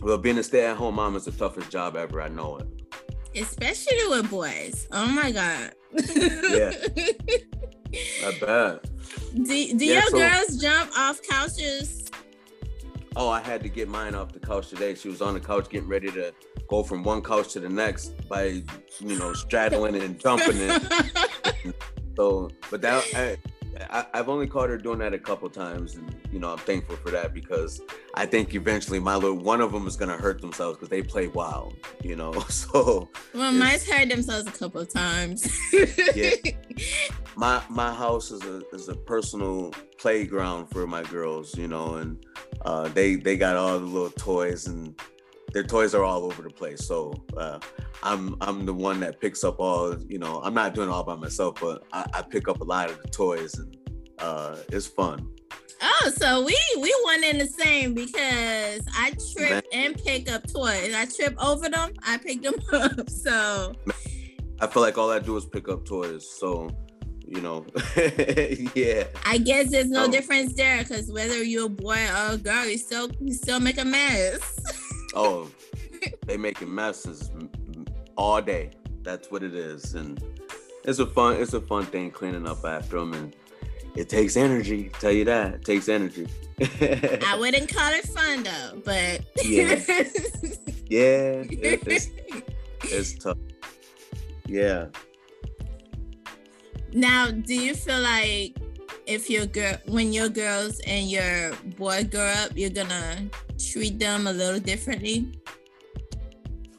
well, 0.00 0.16
being 0.16 0.38
a 0.38 0.42
stay 0.42 0.64
at 0.64 0.78
home 0.78 0.94
mom 0.94 1.16
is 1.16 1.26
the 1.26 1.32
toughest 1.32 1.70
job 1.70 1.96
ever. 1.96 2.22
I 2.22 2.28
know 2.28 2.56
it 2.56 2.68
especially 3.36 4.06
with 4.08 4.30
boys. 4.30 4.88
Oh 4.92 5.08
my 5.08 5.30
god. 5.30 5.72
yeah. 5.92 6.72
I 8.24 8.38
bet. 8.40 8.84
Do, 9.34 9.44
do 9.44 9.84
yeah, 9.84 9.94
your 9.94 10.02
so, 10.02 10.18
girls 10.18 10.56
jump 10.56 10.98
off 10.98 11.20
couches? 11.22 12.10
Oh, 13.16 13.28
I 13.28 13.40
had 13.40 13.62
to 13.62 13.68
get 13.68 13.88
mine 13.88 14.14
off 14.14 14.32
the 14.32 14.40
couch 14.40 14.68
today. 14.68 14.94
She 14.94 15.08
was 15.08 15.22
on 15.22 15.34
the 15.34 15.40
couch 15.40 15.68
getting 15.68 15.88
ready 15.88 16.10
to 16.10 16.34
go 16.68 16.82
from 16.82 17.04
one 17.04 17.22
couch 17.22 17.52
to 17.52 17.60
the 17.60 17.68
next 17.68 18.28
by, 18.28 18.62
you 18.98 19.18
know, 19.18 19.32
straddling 19.34 19.96
and 19.96 20.18
jumping 20.18 20.56
it. 20.56 21.74
so, 22.16 22.50
but 22.70 22.82
that 22.82 23.04
I, 23.14 23.36
I, 23.90 24.06
have 24.14 24.28
only 24.28 24.46
caught 24.46 24.68
her 24.70 24.78
doing 24.78 24.98
that 24.98 25.14
a 25.14 25.18
couple 25.18 25.48
times, 25.48 25.94
and 25.94 26.14
you 26.32 26.38
know 26.38 26.52
I'm 26.52 26.58
thankful 26.58 26.96
for 26.96 27.10
that 27.10 27.34
because 27.34 27.80
I 28.14 28.26
think 28.26 28.54
eventually 28.54 29.00
my 29.00 29.14
little 29.16 29.36
one 29.36 29.60
of 29.60 29.72
them 29.72 29.86
is 29.86 29.96
gonna 29.96 30.16
hurt 30.16 30.40
themselves 30.40 30.76
because 30.76 30.88
they 30.88 31.02
play 31.02 31.28
wild, 31.28 31.76
you 32.02 32.16
know. 32.16 32.32
So 32.54 33.08
well, 33.34 33.52
mine's 33.52 33.88
hurt 33.88 34.08
themselves 34.08 34.46
a 34.46 34.52
couple 34.52 34.80
of 34.80 34.88
times. 34.88 35.50
yeah, 36.14 36.30
my 37.36 37.62
my 37.68 37.92
house 37.92 38.30
is 38.30 38.42
a 38.42 38.62
is 38.72 38.88
a 38.88 38.94
personal 38.94 39.72
playground 39.98 40.66
for 40.66 40.86
my 40.86 41.02
girls, 41.04 41.56
you 41.56 41.68
know, 41.68 41.96
and 41.96 42.24
uh, 42.62 42.88
they 42.88 43.16
they 43.16 43.36
got 43.36 43.56
all 43.56 43.78
the 43.78 43.86
little 43.86 44.10
toys 44.10 44.66
and 44.66 44.94
their 45.54 45.62
toys 45.62 45.94
are 45.94 46.02
all 46.02 46.24
over 46.24 46.42
the 46.42 46.50
place. 46.50 46.84
So 46.84 47.14
uh, 47.36 47.60
I'm 48.02 48.36
I'm 48.42 48.66
the 48.66 48.74
one 48.74 49.00
that 49.00 49.20
picks 49.20 49.44
up 49.44 49.60
all. 49.60 49.96
You 50.08 50.18
know, 50.18 50.42
I'm 50.42 50.52
not 50.52 50.74
doing 50.74 50.88
it 50.88 50.92
all 50.92 51.04
by 51.04 51.14
myself, 51.14 51.58
but 51.60 51.84
I, 51.92 52.04
I 52.12 52.22
pick 52.22 52.48
up 52.48 52.60
a 52.60 52.64
lot 52.64 52.90
of 52.90 53.00
the 53.00 53.08
toys, 53.08 53.54
and 53.54 53.76
uh, 54.18 54.56
it's 54.70 54.86
fun. 54.86 55.30
Oh, 55.80 56.12
so 56.16 56.44
we 56.44 56.58
we 56.80 56.94
one 57.04 57.22
in 57.24 57.38
the 57.38 57.46
same 57.46 57.94
because 57.94 58.80
I 58.94 59.12
trip 59.32 59.64
and 59.72 59.96
pick 59.96 60.30
up 60.30 60.42
toys. 60.52 60.92
I 60.92 61.06
trip 61.06 61.36
over 61.42 61.68
them, 61.68 61.92
I 62.02 62.18
pick 62.18 62.42
them 62.42 62.54
up. 62.72 63.08
So 63.08 63.74
I 64.60 64.66
feel 64.66 64.82
like 64.82 64.98
all 64.98 65.10
I 65.10 65.20
do 65.20 65.36
is 65.36 65.46
pick 65.46 65.68
up 65.68 65.84
toys. 65.84 66.28
So 66.28 66.68
you 67.26 67.40
know, 67.40 67.64
yeah. 68.74 69.04
I 69.24 69.38
guess 69.38 69.70
there's 69.70 69.88
no 69.88 70.04
um, 70.04 70.10
difference 70.10 70.54
there 70.54 70.78
because 70.78 71.10
whether 71.10 71.42
you're 71.42 71.66
a 71.66 71.70
boy 71.70 72.06
or 72.08 72.32
a 72.32 72.36
girl, 72.36 72.66
you 72.66 72.76
still 72.76 73.08
you 73.20 73.32
still 73.32 73.60
make 73.60 73.78
a 73.78 73.84
mess. 73.84 74.40
oh, 75.14 75.50
they 76.26 76.36
making 76.36 76.74
messes 76.74 77.30
all 78.16 78.40
day. 78.40 78.70
That's 79.02 79.30
what 79.30 79.42
it 79.42 79.54
is, 79.54 79.94
and 79.94 80.22
it's 80.84 80.98
a 80.98 81.06
fun 81.06 81.36
it's 81.36 81.52
a 81.52 81.60
fun 81.60 81.86
thing 81.86 82.10
cleaning 82.10 82.48
up 82.48 82.64
after 82.64 82.98
them, 82.98 83.12
and 83.12 83.36
it 83.94 84.08
takes 84.08 84.36
energy. 84.36 84.90
Tell 84.98 85.12
you 85.12 85.24
that 85.26 85.54
it 85.54 85.64
takes 85.64 85.88
energy. 85.88 86.26
I 86.60 87.36
wouldn't 87.38 87.68
call 87.72 87.92
it 87.92 88.06
fun 88.06 88.42
though, 88.42 88.82
but 88.84 89.24
yeah, 89.44 89.74
yeah, 90.88 91.42
it, 91.50 91.82
it's, 91.86 92.10
it's 92.84 93.14
tough. 93.14 93.38
Yeah. 94.46 94.86
Now, 96.92 97.30
do 97.30 97.54
you 97.54 97.74
feel 97.74 98.00
like 98.00 98.56
if 99.06 99.28
your 99.28 99.46
girl, 99.46 99.76
when 99.86 100.12
your 100.12 100.28
girls 100.28 100.80
and 100.86 101.10
your 101.10 101.52
boy 101.76 102.04
grow 102.04 102.24
up, 102.24 102.52
you're 102.54 102.70
gonna 102.70 103.28
treat 103.74 103.98
them 103.98 104.28
a 104.28 104.32
little 104.32 104.60
differently? 104.60 105.32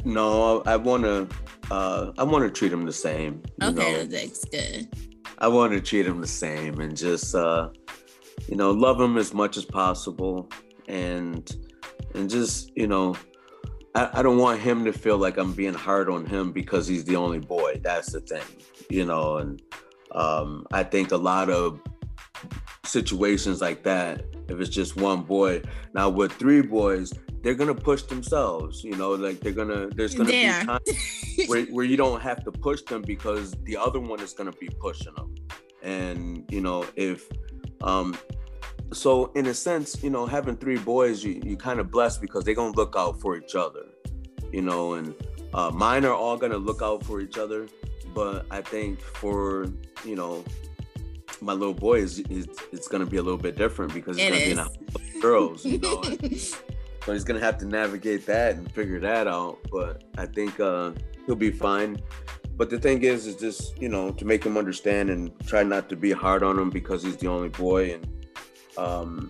No, 0.06 0.64
I 0.66 0.78
want 0.78 1.04
to. 1.04 1.28
Uh, 1.70 2.12
I 2.18 2.24
want 2.24 2.44
to 2.46 2.50
treat 2.50 2.70
them 2.70 2.86
the 2.86 2.94
same. 2.94 3.42
Okay, 3.62 3.94
know? 3.94 4.06
that's 4.06 4.46
good. 4.46 4.88
I 5.40 5.48
want 5.48 5.74
to 5.74 5.82
treat 5.82 6.04
them 6.04 6.22
the 6.22 6.28
same 6.28 6.80
and 6.80 6.96
just, 6.96 7.36
uh, 7.36 7.70
you 8.48 8.56
know, 8.56 8.72
love 8.72 8.98
them 8.98 9.18
as 9.18 9.34
much 9.34 9.58
as 9.58 9.66
possible, 9.66 10.50
and 10.88 11.44
and 12.14 12.30
just, 12.30 12.72
you 12.78 12.88
know, 12.88 13.18
I, 13.96 14.20
I 14.20 14.22
don't 14.22 14.38
want 14.38 14.62
him 14.62 14.86
to 14.86 14.94
feel 14.94 15.18
like 15.18 15.38
I'm 15.38 15.52
being 15.52 15.74
hard 15.74 16.10
on 16.10 16.26
him 16.26 16.54
because 16.54 16.88
he's 16.88 17.04
the 17.04 17.18
only 17.18 17.40
boy. 17.40 17.82
That's 17.84 18.14
the 18.14 18.22
thing, 18.22 18.46
you 18.90 19.06
know, 19.06 19.38
and 19.38 19.62
um, 20.12 20.66
I 20.72 20.84
think 20.84 21.12
a 21.12 21.18
lot 21.18 21.50
of 21.50 21.82
situations 22.88 23.62
like 23.62 23.84
that, 23.84 24.24
if 24.48 24.60
it's 24.60 24.70
just 24.70 24.96
one 24.96 25.22
boy. 25.24 25.62
Now 25.94 26.10
with 26.10 26.32
three 26.34 26.62
boys, 26.62 27.14
they're 27.42 27.56
gonna 27.56 27.76
push 27.76 28.04
themselves. 28.04 28.84
You 28.84 28.96
know, 28.96 29.12
like 29.12 29.40
they're 29.40 29.52
gonna 29.52 29.88
there's 29.88 30.16
gonna 30.16 30.30
be 30.30 30.66
times 30.66 30.90
where, 31.48 31.66
where 31.66 31.86
you 31.86 31.98
don't 31.98 32.22
have 32.22 32.44
to 32.46 32.52
push 32.52 32.82
them 32.84 33.02
because 33.02 33.52
the 33.64 33.78
other 33.78 34.00
one 34.00 34.20
is 34.20 34.34
gonna 34.34 34.52
be 34.54 34.70
pushing 34.80 35.14
them. 35.16 35.36
and 35.86 36.44
you 36.50 36.60
know 36.60 36.86
if 36.96 37.30
um 37.82 38.18
so 38.92 39.32
in 39.36 39.46
a 39.48 39.54
sense 39.54 40.04
you 40.04 40.10
know 40.10 40.26
having 40.26 40.58
three 40.58 40.78
boys 40.78 41.24
you 41.24 41.40
you 41.46 41.56
kind 41.56 41.80
of 41.80 41.92
blessed 41.92 42.20
because 42.22 42.44
they're 42.44 42.56
gonna 42.56 42.76
look 42.76 42.96
out 42.98 43.20
for 43.22 43.38
each 43.38 43.56
other 43.56 43.86
you 44.52 44.62
know 44.62 44.94
and 44.96 45.14
uh, 45.54 45.72
mine 45.72 46.04
are 46.04 46.14
all 46.14 46.38
gonna 46.38 46.58
look 46.58 46.82
out 46.82 47.04
for 47.04 47.22
each 47.22 47.38
other 47.38 47.68
but 48.14 48.46
i 48.52 48.62
think 48.62 49.00
for 49.00 49.68
you 50.04 50.16
know 50.16 50.44
my 51.42 51.54
little 51.54 51.74
boy 51.74 52.00
is, 52.00 52.20
is 52.30 52.48
it's 52.72 52.88
gonna 52.88 53.06
be 53.06 53.18
a 53.18 53.22
little 53.24 53.38
bit 53.38 53.56
different 53.56 53.94
because 53.94 54.18
it's 54.18 54.26
It 54.26 54.30
gonna 54.30 54.42
be 54.46 54.52
is. 54.52 54.52
in 54.54 54.60
a 54.60 54.64
house 54.64 54.76
of 55.16 55.22
girls 55.22 55.66
you 55.66 55.78
know? 55.80 56.02
So 57.06 57.14
he's 57.14 57.24
gonna 57.24 57.40
have 57.40 57.60
to 57.60 57.66
navigate 57.66 58.26
that 58.26 58.56
and 58.56 58.72
figure 58.72 59.00
that 59.02 59.28
out 59.28 59.60
but 59.72 60.04
i 60.18 60.26
think 60.26 60.60
uh 60.60 60.92
he'll 61.26 61.36
be 61.36 61.52
fine. 61.52 61.98
But 62.58 62.70
the 62.70 62.80
thing 62.80 63.04
is 63.04 63.28
is 63.28 63.36
just 63.36 63.80
you 63.82 63.90
know 63.90 64.12
to 64.12 64.26
make 64.26 64.44
him 64.44 64.58
understand 64.58 65.10
and 65.10 65.32
try 65.46 65.62
not 65.62 65.88
to 65.90 65.96
be 65.96 66.12
hard 66.12 66.42
on 66.42 66.58
him 66.58 66.70
because 66.70 67.04
he's 67.04 67.18
the 67.18 67.28
only 67.28 67.50
boy 67.50 67.94
and 67.96 68.08
um 68.78 69.30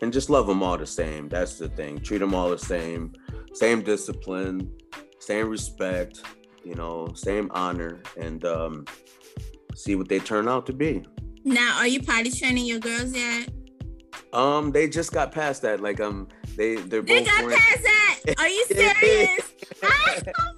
and 0.00 0.12
just 0.12 0.30
love 0.30 0.46
them 0.46 0.62
all 0.62 0.78
the 0.78 0.86
same. 0.86 1.28
That's 1.28 1.58
the 1.58 1.68
thing. 1.68 1.98
Treat 2.00 2.18
them 2.18 2.34
all 2.34 2.48
the 2.50 2.58
same. 2.58 3.12
Same 3.52 3.82
discipline 3.82 4.70
same 5.18 5.48
respect 5.48 6.20
you 6.64 6.74
know 6.74 7.10
same 7.14 7.50
honor 7.54 8.02
and 8.18 8.44
um 8.44 8.84
see 9.74 9.94
what 9.94 10.08
they 10.08 10.18
turn 10.18 10.48
out 10.48 10.66
to 10.66 10.72
be 10.72 11.02
now, 11.44 11.76
are 11.78 11.86
you 11.86 12.02
potty 12.02 12.30
training 12.30 12.66
your 12.66 12.78
girls 12.80 13.14
yet? 13.14 13.48
um 14.32 14.70
they 14.72 14.88
just 14.88 15.12
got 15.12 15.30
past 15.32 15.62
that 15.62 15.80
like 15.80 16.00
um 16.00 16.26
they 16.56 16.76
they're 16.76 17.02
They 17.02 17.22
got 17.24 17.48
past 17.50 17.82
that. 17.82 18.20
Are 18.38 18.48
you 18.48 18.64
serious? 18.68 19.52
oh 19.82 19.88
my 19.88 20.22
god, 20.24 20.54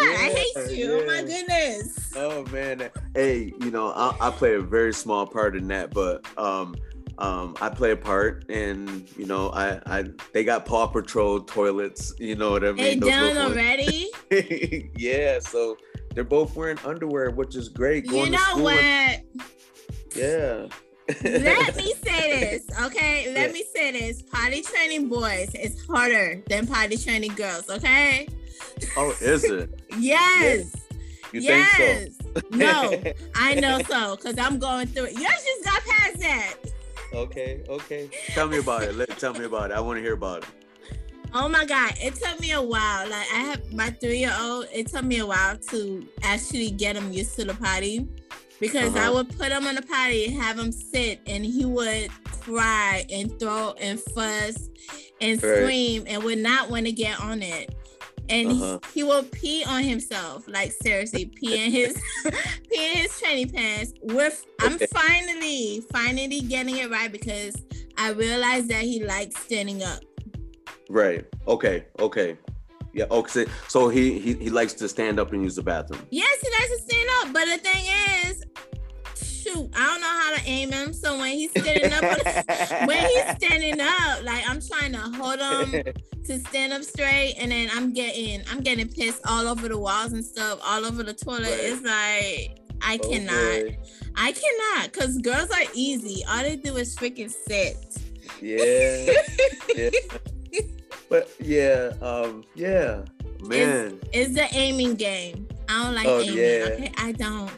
I 0.00 0.32
hate 0.34 0.46
Yeah, 0.56 0.68
you. 0.76 1.00
Oh 1.02 1.06
my 1.06 1.22
goodness. 1.22 2.12
Oh 2.16 2.44
man, 2.46 2.90
hey, 3.14 3.52
you 3.60 3.70
know 3.70 3.92
I, 3.92 4.16
I 4.20 4.30
play 4.30 4.54
a 4.54 4.60
very 4.60 4.92
small 4.94 5.26
part 5.26 5.56
in 5.56 5.68
that, 5.68 5.92
but 5.92 6.26
um, 6.38 6.74
um, 7.18 7.56
I 7.60 7.68
play 7.68 7.90
a 7.92 7.96
part, 7.96 8.46
and 8.48 9.08
you 9.16 9.26
know 9.26 9.50
I, 9.50 9.80
I 9.86 10.04
they 10.32 10.42
got 10.44 10.64
Paw 10.66 10.86
Patrol 10.86 11.40
toilets, 11.40 12.12
you 12.18 12.34
know 12.36 12.50
what 12.52 12.64
I 12.64 12.72
mean? 12.72 12.76
They 12.76 12.96
Those 12.96 13.10
done 13.10 13.36
already? 13.52 14.10
yeah, 14.96 15.38
so 15.40 15.76
they're 16.14 16.24
both 16.24 16.56
wearing 16.56 16.78
underwear, 16.84 17.30
which 17.30 17.54
is 17.56 17.68
great. 17.68 18.04
You 18.06 18.10
Going 18.12 18.24
to 18.26 18.30
know 18.32 18.38
school 18.38 18.68
and- 18.70 19.22
what? 19.36 19.46
Yeah. 20.14 20.66
Let 21.24 21.76
me 21.76 21.92
say 22.04 22.60
this, 22.60 22.80
okay? 22.82 23.32
Let 23.34 23.48
Yeah. 23.48 23.52
me 23.52 23.64
say 23.74 23.90
this. 23.92 24.22
Potty 24.22 24.62
training 24.62 25.08
boys 25.08 25.52
is 25.54 25.84
harder 25.86 26.42
than 26.48 26.66
potty 26.66 26.96
training 26.96 27.34
girls, 27.34 27.68
okay? 27.68 28.28
oh, 28.96 29.14
is 29.20 29.44
it? 29.44 29.70
Yes. 29.98 30.74
You 31.32 31.40
yes. 31.40 31.76
think 31.76 32.12
so? 32.34 32.56
No, 32.56 33.02
I 33.34 33.54
know 33.54 33.80
so, 33.88 34.16
because 34.16 34.38
I'm 34.38 34.58
going 34.58 34.86
through 34.88 35.04
it. 35.06 35.12
You 35.14 35.22
just 35.24 35.64
got 35.64 35.82
past 35.84 36.18
that. 36.20 36.54
okay, 37.12 37.62
okay. 37.68 38.08
Tell 38.28 38.48
me 38.48 38.58
about 38.58 38.82
it. 38.82 38.94
Let 38.94 39.16
tell 39.18 39.32
me 39.34 39.44
about 39.44 39.70
it. 39.70 39.74
I 39.76 39.80
want 39.80 39.96
to 39.98 40.02
hear 40.02 40.14
about 40.14 40.42
it. 40.44 40.48
Oh 41.32 41.48
my 41.48 41.64
god, 41.64 41.92
it 42.02 42.16
took 42.16 42.40
me 42.40 42.50
a 42.52 42.60
while. 42.62 43.08
Like 43.08 43.26
I 43.32 43.40
have 43.40 43.72
my 43.72 43.90
three 43.90 44.18
year 44.18 44.36
old, 44.40 44.66
it 44.72 44.88
took 44.88 45.04
me 45.04 45.18
a 45.18 45.26
while 45.26 45.56
to 45.56 46.06
actually 46.22 46.70
get 46.72 46.96
him 46.96 47.12
used 47.12 47.36
to 47.36 47.44
the 47.44 47.54
potty 47.54 48.08
because 48.60 48.94
I 48.94 49.06
Uh-huh. 49.06 49.12
would 49.14 49.38
put 49.38 49.50
him 49.52 49.66
on 49.66 49.74
the 49.74 49.82
potty, 49.82 50.30
have 50.30 50.58
him 50.58 50.70
sit, 50.72 51.20
and 51.26 51.44
he 51.44 51.64
would 51.64 52.10
cry 52.24 53.04
and 53.10 53.38
throw 53.38 53.72
and 53.80 53.98
fuss 54.14 54.68
and 55.20 55.42
Right. 55.42 55.56
scream 55.62 56.04
and 56.06 56.22
would 56.22 56.38
not 56.38 56.70
want 56.70 56.86
to 56.86 56.92
get 56.92 57.18
on 57.20 57.42
it. 57.42 57.74
And 58.28 58.52
he- 58.52 58.62
Uh-huh. 58.62 58.78
he, 58.94 59.02
will 59.02 59.24
pee 59.24 59.64
on 59.64 59.82
himself, 59.82 60.44
like 60.46 60.72
seriously, 60.82 61.26
pee 61.26 61.56
in 61.64 61.70
his 61.78 61.94
pee 62.70 62.84
in 62.92 62.96
his 62.98 63.18
training 63.18 63.50
pants. 63.50 63.92
With 64.02 64.44
I'm 64.60 64.78
finally, 64.78 65.82
finally 65.92 66.40
getting 66.42 66.76
it 66.76 66.90
right 66.90 67.10
because 67.10 67.56
I 67.96 68.10
realized 68.10 68.68
that 68.68 68.82
he 68.82 69.02
likes 69.04 69.36
standing 69.42 69.82
up. 69.82 70.00
Right. 70.88 71.24
Okay. 71.48 71.84
Okay. 71.98 72.36
Yeah. 72.92 73.04
Oh, 73.10 73.18
okay. 73.20 73.46
So 73.68 73.88
he, 73.88 74.18
he 74.18 74.34
he 74.34 74.50
likes 74.50 74.72
to 74.74 74.88
stand 74.88 75.20
up 75.20 75.32
and 75.32 75.42
use 75.42 75.56
the 75.56 75.62
bathroom. 75.62 76.04
Yes, 76.10 76.40
he 76.40 76.48
likes 76.50 76.70
to 76.76 76.92
stand 76.92 77.08
up, 77.20 77.32
but 77.32 77.44
the 77.46 77.58
thing 77.58 77.84
is, 78.26 78.44
shoot, 79.42 79.70
I 79.76 79.86
don't 79.86 80.00
know 80.00 80.06
how 80.08 80.36
to 80.36 80.42
aim 80.44 80.72
him. 80.72 80.92
So 80.92 81.16
when 81.18 81.32
he's 81.32 81.50
standing 81.50 81.92
up, 81.92 82.02
when 82.88 83.04
he's 83.06 83.36
standing 83.36 83.80
up, 83.80 84.24
like 84.24 84.48
I'm 84.48 84.60
trying 84.60 84.92
to 84.92 84.98
hold 84.98 85.40
him 85.40 85.84
to 86.24 86.38
stand 86.48 86.72
up 86.72 86.82
straight, 86.82 87.36
and 87.38 87.52
then 87.52 87.70
I'm 87.72 87.92
getting, 87.92 88.42
I'm 88.50 88.60
getting 88.60 88.88
pissed 88.88 89.22
all 89.26 89.46
over 89.46 89.68
the 89.68 89.78
walls 89.78 90.12
and 90.12 90.24
stuff, 90.24 90.60
all 90.64 90.84
over 90.84 91.02
the 91.02 91.14
toilet. 91.14 91.42
Right. 91.42 91.60
It's 91.62 91.82
like 91.82 92.58
I 92.82 92.98
Oh, 93.02 93.08
cannot. 93.08 93.74
I 94.16 94.32
cannot, 94.32 94.92
cause 94.92 95.16
girls 95.18 95.50
are 95.50 95.70
easy. 95.74 96.24
All 96.28 96.42
they 96.42 96.56
do 96.56 96.76
is 96.76 96.96
freaking 96.96 97.30
sit. 97.30 97.76
Yeah. 98.40 99.12
yeah. 99.76 99.90
But 101.10 101.28
yeah. 101.40 101.92
Um. 102.00 102.44
Yeah. 102.54 103.02
Man. 103.42 104.00
It's 104.12 104.32
the 104.34 104.46
aiming 104.54 104.94
game. 104.94 105.46
I 105.68 105.84
don't 105.84 105.94
like 105.94 106.06
Oh, 106.06 106.20
aiming. 106.20 106.36
yeah. 106.38 106.66
Okay, 106.72 106.92
I 106.96 107.12
don't. 107.12 107.50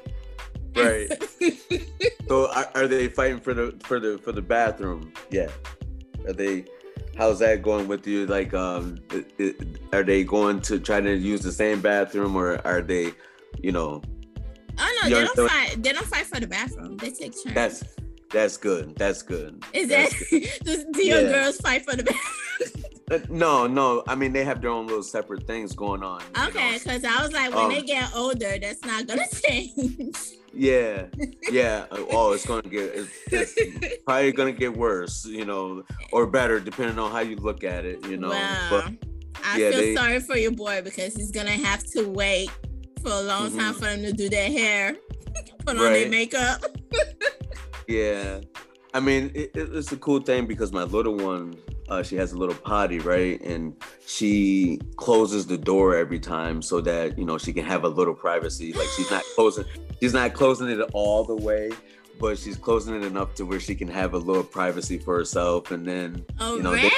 Right. 0.75 1.09
So 2.29 2.51
are, 2.51 2.71
are 2.75 2.87
they 2.89 3.09
fighting 3.09 3.41
for 3.41 3.53
the 3.53 3.75
for 3.85 4.01
the 4.01 4.17
for 4.25 4.33
the 4.33 4.41
bathroom? 4.41 5.13
Yeah. 5.31 5.49
Are 6.27 6.33
they? 6.33 6.65
How's 7.19 7.41
that 7.41 7.61
going 7.63 7.89
with 7.89 8.07
you? 8.07 8.25
Like, 8.27 8.55
um, 8.55 8.97
i- 9.11 9.25
i- 9.39 9.55
are 9.93 10.03
they 10.03 10.25
going 10.25 10.63
to 10.63 10.79
try 10.79 10.99
to 11.03 11.15
use 11.15 11.43
the 11.43 11.53
same 11.53 11.83
bathroom, 11.83 12.35
or 12.35 12.59
are 12.67 12.81
they, 12.81 13.13
you 13.61 13.71
know, 13.71 14.01
Oh 14.79 14.99
no, 15.03 15.09
You 15.09 15.15
they 15.17 15.25
don't 15.35 15.49
fight. 15.51 15.83
They 15.83 15.93
don't 15.93 16.07
fight 16.07 16.25
for 16.25 16.41
the 16.41 16.47
bathroom. 16.47 16.97
They 16.97 17.11
take 17.11 17.33
turns. 17.43 17.55
that's 17.55 17.85
that's 18.31 18.57
good. 18.57 18.97
That's 18.97 19.21
good. 19.21 19.63
Is 19.75 19.89
that 19.91 20.11
good. 20.31 20.49
do, 20.65 20.93
do 20.93 21.05
your 21.07 21.21
Yeah. 21.21 21.33
girls 21.33 21.59
fight 21.59 21.85
for 21.85 21.95
the 21.97 22.05
bathroom? 22.05 22.33
Uh, 23.13 23.19
no, 23.29 23.67
no. 23.67 24.03
I 24.09 24.15
mean, 24.15 24.33
they 24.33 24.43
have 24.45 24.61
their 24.63 24.71
own 24.71 24.87
little 24.87 25.03
separate 25.03 25.47
things 25.47 25.75
going 25.75 26.03
on. 26.03 26.23
Okay, 26.49 26.79
because 26.79 27.05
I 27.05 27.23
was 27.23 27.33
like, 27.33 27.55
when 27.55 27.67
Um, 27.67 27.71
they 27.71 27.83
get 27.83 28.11
older, 28.15 28.57
that's 28.59 28.83
not 28.85 29.07
gonna 29.07 29.27
change. 29.47 30.17
Yeah, 30.55 31.07
yeah. 31.51 31.85
Uh, 31.91 32.05
Oh, 32.11 32.33
it's 32.33 32.47
gonna 32.47 32.63
get. 32.63 32.93
It's, 32.95 33.55
it's 33.57 34.03
probably 34.05 34.33
gonna 34.33 34.53
get 34.53 34.77
worse, 34.77 35.25
you 35.27 35.45
know, 35.45 35.83
or 36.13 36.27
better, 36.27 36.59
depending 36.61 36.99
on 36.99 37.11
how 37.11 37.21
you 37.21 37.37
look 37.37 37.65
at 37.65 37.85
it, 37.85 38.07
you 38.07 38.17
know. 38.17 38.31
wow. 38.31 38.67
But 38.71 38.85
I 39.45 39.59
yeah, 39.59 39.71
feel 39.71 39.81
they- 39.81 39.95
sorry 39.95 40.21
for 40.21 40.37
your 40.37 40.53
boy 40.53 40.81
because 40.83 41.15
he's 41.15 41.31
gonna 41.31 41.51
have 41.51 41.85
to 41.93 42.05
wait 42.09 42.51
for 43.03 43.11
a 43.11 43.21
long 43.23 43.51
time 43.57 43.75
Mhm. 43.75 43.79
for 43.79 43.85
them 43.87 44.03
to 44.03 44.13
do 44.13 44.29
their 44.29 44.51
hair, 44.51 44.97
put 45.67 45.77
on 45.77 45.93
their 45.93 46.09
makeup. 46.09 46.65
yeah, 47.89 48.41
I 48.95 49.01
mean, 49.01 49.31
it- 49.35 49.51
it's 49.55 49.93
a 49.93 49.97
cool 49.97 50.21
thing 50.21 50.47
because 50.47 50.73
my 50.73 50.85
little 50.85 51.17
one, 51.17 51.55
uh, 51.89 52.03
she 52.03 52.17
has 52.17 52.33
a 52.33 52.37
little 52.37 52.55
potty, 52.55 52.99
right, 53.01 53.41
and 53.43 53.75
she 54.07 54.79
closes 54.97 55.47
the 55.47 55.59
door 55.59 55.97
every 55.97 56.19
time 56.21 56.63
so 56.63 56.81
that 56.81 57.19
you 57.19 57.25
know 57.25 57.39
she 57.39 57.53
can 57.53 57.65
have 57.65 57.85
a 57.85 57.89
little 57.89 58.15
privacy. 58.15 58.73
Like 58.73 58.89
she's 58.97 59.11
not 59.11 59.23
closing, 59.35 59.65
she's 60.01 60.15
not 60.15 60.33
closing 60.35 60.69
it 60.69 60.81
all 60.93 61.25
the 61.25 61.37
way. 61.37 61.71
But 62.21 62.39
she's 62.39 62.57
closing 62.57 62.95
it 62.95 63.05
enough 63.05 63.35
to 63.35 63.45
where 63.45 63.59
she 63.59 63.75
can 63.75 63.89
have 63.89 64.15
a 64.15 64.19
little 64.19 64.45
privacy 64.45 64.97
for 64.99 65.17
herself, 65.17 65.71
and 65.73 65.85
then 65.85 66.25
Already, 66.41 66.63
know, 66.63 66.91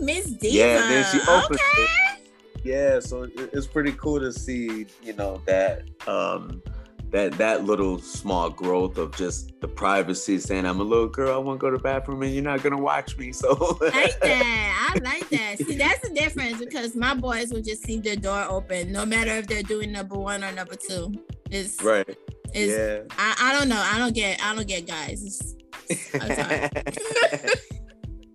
Miss 0.00 0.26
Diva. 0.26 0.54
Yeah, 0.54 0.76
then 0.88 1.04
she 1.10 1.20
opens 1.28 1.58
okay. 1.60 1.82
it. 1.82 2.20
yeah 2.62 3.00
so 3.00 3.22
it- 3.24 3.32
it's 3.52 3.66
pretty 3.66 3.92
cool 3.92 4.20
to 4.20 4.30
see 4.32 4.86
you 5.02 5.14
know 5.14 5.40
that 5.46 5.82
um 6.06 6.62
that 7.10 7.32
that 7.38 7.64
little 7.64 7.98
small 7.98 8.50
growth 8.50 8.98
of 8.98 9.14
just 9.16 9.52
the 9.60 9.68
privacy 9.68 10.38
saying 10.38 10.64
i'm 10.64 10.80
a 10.80 10.84
little 10.84 11.08
girl 11.08 11.34
i 11.34 11.36
want 11.36 11.58
to 11.58 11.60
go 11.60 11.70
to 11.70 11.76
the 11.76 11.82
bathroom 11.82 12.22
and 12.22 12.32
you're 12.32 12.42
not 12.42 12.62
gonna 12.62 12.78
watch 12.78 13.16
me 13.18 13.32
so 13.32 13.76
like 13.80 14.18
that. 14.20 14.90
I 14.90 14.98
like 15.04 15.28
that. 15.30 15.58
See, 15.58 15.76
that's 15.76 16.08
the 16.08 16.14
difference 16.14 16.58
because 16.58 16.94
my 16.96 17.14
boys 17.14 17.52
will 17.52 17.62
just 17.62 17.86
leave 17.86 18.02
their 18.02 18.16
door 18.16 18.44
open, 18.48 18.90
no 18.92 19.04
matter 19.06 19.30
if 19.32 19.46
they're 19.46 19.62
doing 19.62 19.92
number 19.92 20.16
one 20.16 20.42
or 20.42 20.50
number 20.52 20.74
two. 20.74 21.12
It's, 21.50 21.80
right 21.82 22.08
it's 22.52 22.72
yeah 22.72 23.00
I, 23.18 23.50
I 23.50 23.58
don't 23.58 23.68
know. 23.68 23.80
I 23.80 23.98
don't 23.98 24.14
get 24.14 24.42
I 24.44 24.54
don't 24.54 24.66
get 24.66 24.86
guys. 24.86 25.22
It's, 25.24 25.54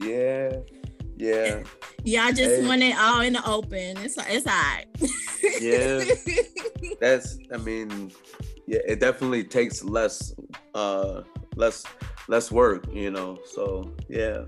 yeah 0.01 0.51
yeah 1.17 1.63
y'all 2.03 2.32
just 2.32 2.61
Hey. 2.61 2.67
want 2.67 2.84
it 2.84 2.95
all 2.97 3.21
in 3.21 3.34
the 3.34 3.45
open. 3.49 3.97
It's 3.97 4.17
it's 4.30 4.47
alright. 4.47 4.86
Yeah. 5.61 6.03
that's 6.99 7.38
i 7.53 7.57
mean 7.57 8.11
yeah 8.68 8.80
it 8.88 8.99
definitely 8.99 9.43
takes 9.43 9.84
less 9.84 10.34
uh 10.74 11.22
less 11.55 11.84
less 12.28 12.51
work 12.51 12.86
you 12.91 13.11
know 13.11 13.38
so 13.45 13.93
yeah 14.09 14.43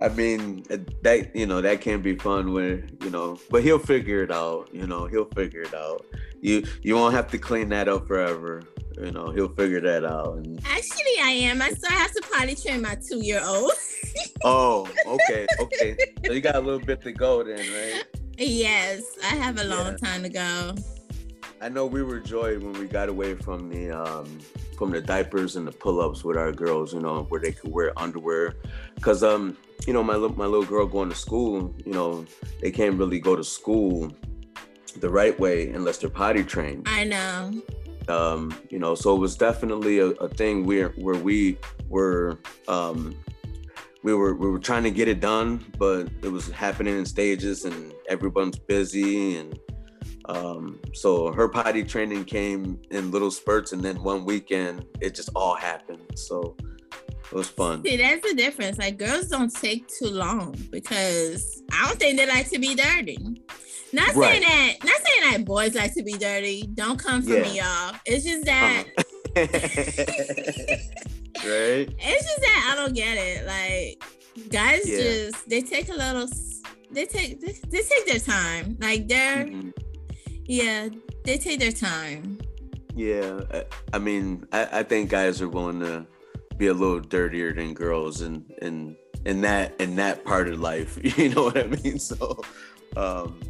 i 0.00 0.08
mean 0.08 0.62
that 1.02 1.34
you 1.34 1.46
know 1.46 1.60
that 1.60 1.80
can 1.80 2.02
be 2.02 2.14
fun 2.16 2.52
where 2.52 2.84
you 3.02 3.10
know 3.10 3.38
but 3.50 3.62
he'll 3.62 3.78
figure 3.78 4.22
it 4.22 4.30
out 4.30 4.68
you 4.72 4.86
know 4.86 5.06
he'll 5.06 5.30
figure 5.34 5.62
it 5.62 5.74
out 5.74 6.04
you 6.40 6.62
you 6.82 6.94
won't 6.94 7.14
have 7.14 7.28
to 7.30 7.38
clean 7.38 7.68
that 7.68 7.88
up 7.88 8.06
forever 8.06 8.62
you 9.02 9.10
know 9.10 9.30
he'll 9.30 9.48
figure 9.48 9.80
that 9.80 10.04
out 10.04 10.36
and 10.36 10.60
Actually, 10.66 11.18
I 11.20 11.30
am. 11.50 11.60
I 11.60 11.70
still 11.70 11.90
have 11.90 12.12
to 12.12 12.22
potty 12.32 12.54
train 12.54 12.80
my 12.82 12.94
two 12.96 13.18
year 13.24 13.42
old. 13.44 13.72
oh 14.44 14.88
okay 15.06 15.46
okay 15.58 15.96
so 16.24 16.32
you 16.32 16.40
got 16.40 16.54
a 16.56 16.60
little 16.60 16.78
bit 16.78 17.00
to 17.02 17.10
go 17.10 17.42
then 17.42 17.56
right 17.58 18.04
yes, 18.38 19.02
I 19.22 19.34
have 19.34 19.58
a 19.58 19.64
long 19.64 19.92
Yeah. 19.92 20.08
time 20.08 20.22
to 20.22 20.28
go. 20.28 20.74
I 21.64 21.70
know 21.70 21.86
we 21.86 22.02
were 22.02 22.20
joyed 22.20 22.62
when 22.62 22.74
we 22.74 22.86
got 22.86 23.08
away 23.08 23.34
from 23.34 23.70
the 23.70 23.90
um 23.90 24.38
from 24.76 24.90
the 24.90 25.00
diapers 25.00 25.56
and 25.56 25.66
the 25.66 25.72
pull-ups 25.72 26.22
with 26.22 26.36
our 26.36 26.52
girls, 26.52 26.92
you 26.92 27.00
know, 27.00 27.22
where 27.30 27.40
they 27.40 27.52
could 27.52 27.72
wear 27.72 27.98
underwear. 27.98 28.56
Cause 29.00 29.22
um, 29.22 29.56
you 29.86 29.94
know, 29.94 30.02
my 30.02 30.18
my 30.18 30.44
little 30.44 30.66
girl 30.66 30.86
going 30.86 31.08
to 31.08 31.14
school, 31.14 31.74
you 31.86 31.94
know, 31.94 32.26
they 32.60 32.70
can't 32.70 32.98
really 32.98 33.18
go 33.18 33.34
to 33.34 33.42
school 33.42 34.12
the 35.00 35.08
right 35.08 35.40
way 35.40 35.70
unless 35.70 35.96
they're 35.96 36.10
potty 36.10 36.44
trained. 36.44 36.86
I 36.86 37.04
know. 37.04 37.62
Um, 38.08 38.54
you 38.68 38.78
know, 38.78 38.94
so 38.94 39.16
it 39.16 39.18
was 39.18 39.34
definitely 39.34 40.00
a, 40.00 40.08
a 40.08 40.28
thing 40.28 40.66
where 40.66 40.90
where 40.90 41.16
we 41.16 41.56
were 41.88 42.38
um 42.68 43.16
we 44.02 44.12
were 44.12 44.34
we 44.34 44.50
were 44.50 44.58
trying 44.58 44.82
to 44.82 44.90
get 44.90 45.08
it 45.08 45.20
done, 45.20 45.64
but 45.78 46.10
it 46.20 46.28
was 46.28 46.50
happening 46.50 46.98
in 46.98 47.06
stages 47.06 47.64
and 47.64 47.94
everyone's 48.06 48.58
busy 48.58 49.38
and 49.38 49.58
um, 50.26 50.80
so 50.94 51.32
her 51.32 51.48
potty 51.48 51.84
training 51.84 52.24
came 52.24 52.80
in 52.90 53.10
little 53.10 53.30
spurts, 53.30 53.72
and 53.72 53.82
then 53.82 54.02
one 54.02 54.24
weekend 54.24 54.86
it 55.00 55.14
just 55.14 55.28
all 55.34 55.54
happened. 55.54 56.00
So 56.14 56.56
it 57.02 57.32
was 57.32 57.48
fun. 57.48 57.84
See, 57.84 57.96
that's 57.96 58.26
the 58.26 58.34
difference. 58.34 58.78
Like 58.78 58.96
girls 58.96 59.28
don't 59.28 59.54
take 59.54 59.86
too 59.88 60.08
long 60.08 60.56
because 60.70 61.62
I 61.72 61.86
don't 61.86 61.98
think 61.98 62.18
they 62.18 62.26
like 62.26 62.48
to 62.50 62.58
be 62.58 62.74
dirty. 62.74 63.18
Not 63.92 64.14
right. 64.14 64.30
saying 64.30 64.42
that. 64.42 64.74
Not 64.82 64.96
saying 64.96 65.30
that 65.30 65.44
boys 65.44 65.74
like 65.74 65.94
to 65.94 66.02
be 66.02 66.14
dirty. 66.14 66.68
Don't 66.74 66.98
come 66.98 67.22
for 67.22 67.34
yeah. 67.34 67.42
me, 67.42 67.58
y'all. 67.58 67.94
It's 68.06 68.24
just 68.24 68.44
that. 68.46 68.84
Uh-huh. 68.96 69.02
right. 71.44 71.88
It's 71.98 72.24
just 72.24 72.40
that 72.40 72.70
I 72.72 72.76
don't 72.76 72.94
get 72.94 73.16
it. 73.18 73.46
Like 73.46 74.02
guys, 74.50 74.88
yeah. 74.88 74.98
just 74.98 75.48
they 75.48 75.60
take 75.60 75.90
a 75.90 75.94
little. 75.94 76.28
They 76.90 77.04
take 77.06 77.40
they, 77.40 77.52
they 77.68 77.82
take 77.82 78.06
their 78.06 78.20
time. 78.20 78.78
Like 78.80 79.06
they're. 79.06 79.44
Mm-hmm 79.44 79.70
yeah, 80.44 80.88
they 81.24 81.38
take 81.38 81.60
their 81.60 81.72
time. 81.72 82.38
Yeah, 82.94 83.40
I, 83.92 83.98
mean, 83.98 84.46
I, 84.52 84.80
I 84.80 84.82
think 84.82 85.10
guys 85.10 85.42
are 85.42 85.48
willing 85.48 85.80
to 85.80 86.06
be 86.56 86.68
a 86.68 86.74
little 86.74 87.00
dirtier 87.00 87.52
than 87.52 87.74
girls, 87.74 88.20
and 88.20 88.48
in, 88.62 88.96
in, 89.24 89.26
in 89.26 89.40
that 89.40 89.80
in 89.80 89.96
that 89.96 90.24
part 90.24 90.48
of 90.48 90.60
life, 90.60 90.98
you 91.18 91.30
know 91.30 91.44
what 91.44 91.58
I 91.58 91.66
mean. 91.66 91.98
So, 91.98 92.40
um, 92.96 93.40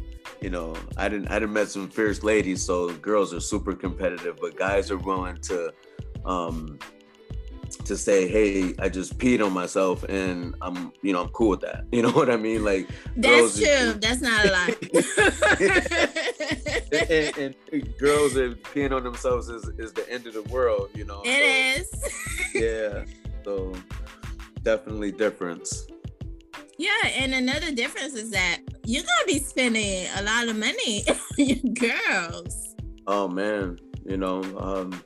you 0.41 0.49
know, 0.49 0.75
I 0.97 1.09
didn't 1.09 1.27
I 1.27 1.39
didn't 1.39 1.53
met 1.53 1.69
some 1.69 1.89
fierce 1.89 2.23
ladies, 2.23 2.65
so 2.65 2.91
girls 2.95 3.33
are 3.33 3.39
super 3.39 3.73
competitive, 3.73 4.37
but 4.41 4.57
guys 4.57 4.89
are 4.89 4.97
willing 4.97 5.37
to 5.41 5.71
um, 6.25 6.79
to 7.85 7.97
say, 7.97 8.27
"Hey, 8.27 8.73
I 8.79 8.89
just 8.89 9.17
peed 9.17 9.45
on 9.45 9.53
myself, 9.53 10.03
and 10.03 10.55
I'm, 10.61 10.91
you 11.01 11.13
know, 11.13 11.21
I'm 11.21 11.29
cool 11.29 11.49
with 11.49 11.61
that." 11.61 11.85
You 11.95 12.01
know 12.01 12.11
what 12.11 12.29
I 12.29 12.35
mean? 12.35 12.63
Like 12.63 12.89
that's 13.15 13.57
true. 13.57 13.93
that's 13.93 14.19
not 14.21 14.45
a 14.45 14.51
lie. 14.51 14.75
and, 17.09 17.37
and, 17.37 17.55
and, 17.71 17.97
girls 17.97 18.35
are 18.35 18.53
peeing 18.55 18.91
on 18.91 19.03
themselves 19.03 19.47
is, 19.47 19.69
is 19.77 19.93
the 19.93 20.09
end 20.11 20.27
of 20.27 20.33
the 20.33 20.43
world. 20.43 20.89
You 20.93 21.05
know, 21.05 21.21
it 21.23 21.87
so, 21.87 22.01
is. 22.03 22.53
yeah. 22.53 23.05
So 23.45 23.73
definitely 24.63 25.11
difference. 25.11 25.87
Yeah, 26.77 26.89
and 27.05 27.33
another 27.33 27.71
difference 27.71 28.15
is 28.15 28.31
that 28.31 28.59
you're 28.83 29.03
gonna 29.03 29.25
be 29.27 29.39
spending 29.39 30.07
a 30.17 30.23
lot 30.23 30.49
of 30.49 30.57
money 30.57 31.05
on 31.07 31.17
your 31.37 31.73
girls. 31.73 32.75
Oh 33.07 33.27
man, 33.29 33.79
you 34.05 34.17
know, 34.17 34.41
um, 34.57 35.01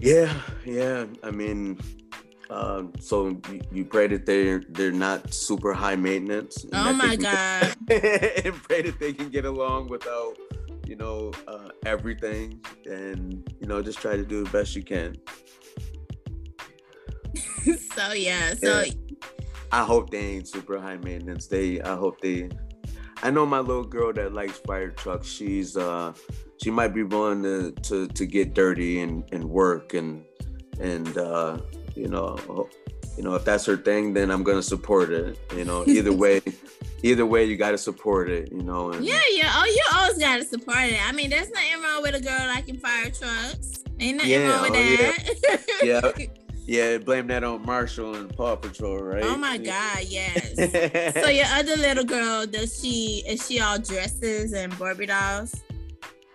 yeah, 0.00 0.40
yeah. 0.64 1.06
I 1.22 1.30
mean, 1.30 1.78
uh, 2.48 2.84
so 2.98 3.28
you, 3.28 3.60
you, 3.72 3.84
pray 3.84 4.08
that 4.08 4.26
they're 4.26 4.62
they're 4.70 4.90
not 4.90 5.32
super 5.32 5.72
high 5.72 5.96
maintenance. 5.96 6.66
Oh 6.72 6.92
my 6.92 7.16
god! 7.16 7.74
Get, 7.86 8.44
and 8.46 8.54
pray 8.62 8.82
that 8.82 8.98
they 8.98 9.12
can 9.12 9.28
get 9.28 9.44
along 9.44 9.88
without, 9.88 10.36
you 10.86 10.96
know, 10.96 11.32
uh, 11.46 11.68
everything, 11.86 12.60
and 12.86 13.48
you 13.60 13.66
know, 13.66 13.82
just 13.82 14.00
try 14.00 14.16
to 14.16 14.24
do 14.24 14.44
the 14.44 14.50
best 14.50 14.74
you 14.74 14.82
can. 14.82 15.16
so 17.94 18.12
yeah, 18.12 18.54
so. 18.54 18.84
I 19.72 19.84
hope 19.84 20.10
they 20.10 20.18
ain't 20.18 20.48
super 20.48 20.80
high 20.80 20.96
maintenance. 20.96 21.46
They, 21.46 21.80
I 21.80 21.94
hope 21.94 22.20
they. 22.20 22.48
I 23.22 23.30
know 23.30 23.46
my 23.46 23.60
little 23.60 23.84
girl 23.84 24.12
that 24.14 24.32
likes 24.32 24.58
fire 24.58 24.90
trucks. 24.90 25.28
She's 25.28 25.76
uh 25.76 26.12
she 26.62 26.70
might 26.70 26.94
be 26.94 27.02
willing 27.02 27.42
to 27.42 27.72
to, 27.82 28.06
to 28.08 28.26
get 28.26 28.54
dirty 28.54 29.00
and, 29.00 29.24
and 29.32 29.44
work 29.44 29.94
and 29.94 30.24
and 30.78 31.16
uh, 31.18 31.58
you 31.94 32.08
know 32.08 32.68
you 33.16 33.22
know 33.22 33.34
if 33.34 33.44
that's 33.44 33.66
her 33.66 33.76
thing 33.76 34.14
then 34.14 34.30
i'm 34.30 34.42
gonna 34.42 34.62
support 34.62 35.10
it 35.10 35.38
you 35.56 35.64
know 35.64 35.84
either 35.86 36.12
way 36.12 36.40
either 37.02 37.26
way 37.26 37.44
you 37.44 37.56
gotta 37.56 37.76
support 37.76 38.30
it 38.30 38.50
you 38.52 38.62
know 38.62 38.92
and, 38.92 39.04
yeah 39.04 39.20
yeah 39.30 39.52
oh 39.56 39.64
you 39.64 39.82
always 39.94 40.18
gotta 40.18 40.44
support 40.44 40.78
it 40.78 41.06
i 41.06 41.12
mean 41.12 41.28
there's 41.28 41.50
nothing 41.50 41.82
wrong 41.82 42.02
with 42.02 42.14
a 42.14 42.20
girl 42.20 42.46
liking 42.46 42.78
fire 42.78 43.10
trucks 43.10 43.82
ain't 43.98 44.16
nothing 44.16 44.30
yeah, 44.30 44.48
wrong 44.48 44.62
with 44.62 44.70
oh, 44.70 44.96
that 44.96 45.64
yeah 45.82 46.00
yeah 46.18 46.26
Yeah, 46.66 46.98
blame 46.98 47.26
that 47.28 47.42
on 47.42 47.66
Marshall 47.66 48.14
and 48.14 48.32
Paw 48.36 48.54
Patrol, 48.54 48.98
right? 48.98 49.24
Oh 49.24 49.36
my 49.36 49.58
God, 49.58 50.04
yes. 50.06 50.54
so 51.14 51.28
your 51.28 51.46
other 51.46 51.74
little 51.74 52.04
girl, 52.04 52.46
does 52.46 52.80
she 52.80 53.24
is 53.26 53.44
she 53.44 53.58
all 53.58 53.80
dresses 53.80 54.52
and 54.52 54.78
Barbie 54.78 55.06
dolls? 55.06 55.52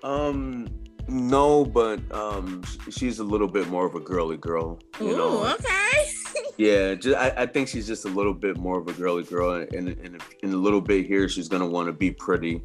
Um, 0.06 0.68
no, 1.08 1.66
but 1.66 1.99
um, 2.12 2.64
she's 2.91 3.18
a 3.18 3.24
little 3.24 3.47
bit 3.47 3.68
more 3.70 3.88
of 3.88 3.95
a 3.95 3.99
girly 3.99 4.38
girl. 4.38 4.80
You 4.99 5.10
Ooh, 5.10 5.18
know? 5.18 5.53
okay. 5.53 6.06
yeah, 6.58 6.93
just, 6.93 7.18
I, 7.18 7.34
I 7.36 7.45
think 7.47 7.68
she's 7.68 7.88
just 7.88 8.06
a 8.06 8.10
little 8.10 8.34
bit 8.34 8.58
more 8.58 8.80
of 8.80 8.88
a 8.88 8.93
girly 8.93 9.24
girl, 9.24 9.53
and 9.53 9.89
in, 9.89 10.20
in 10.43 10.53
a 10.53 10.56
little 10.56 10.80
bit 10.80 11.08
here, 11.08 11.28
she's 11.28 11.47
gonna 11.47 11.66
want 11.66 11.88
to 11.88 11.93
be 11.93 12.12
pretty, 12.12 12.62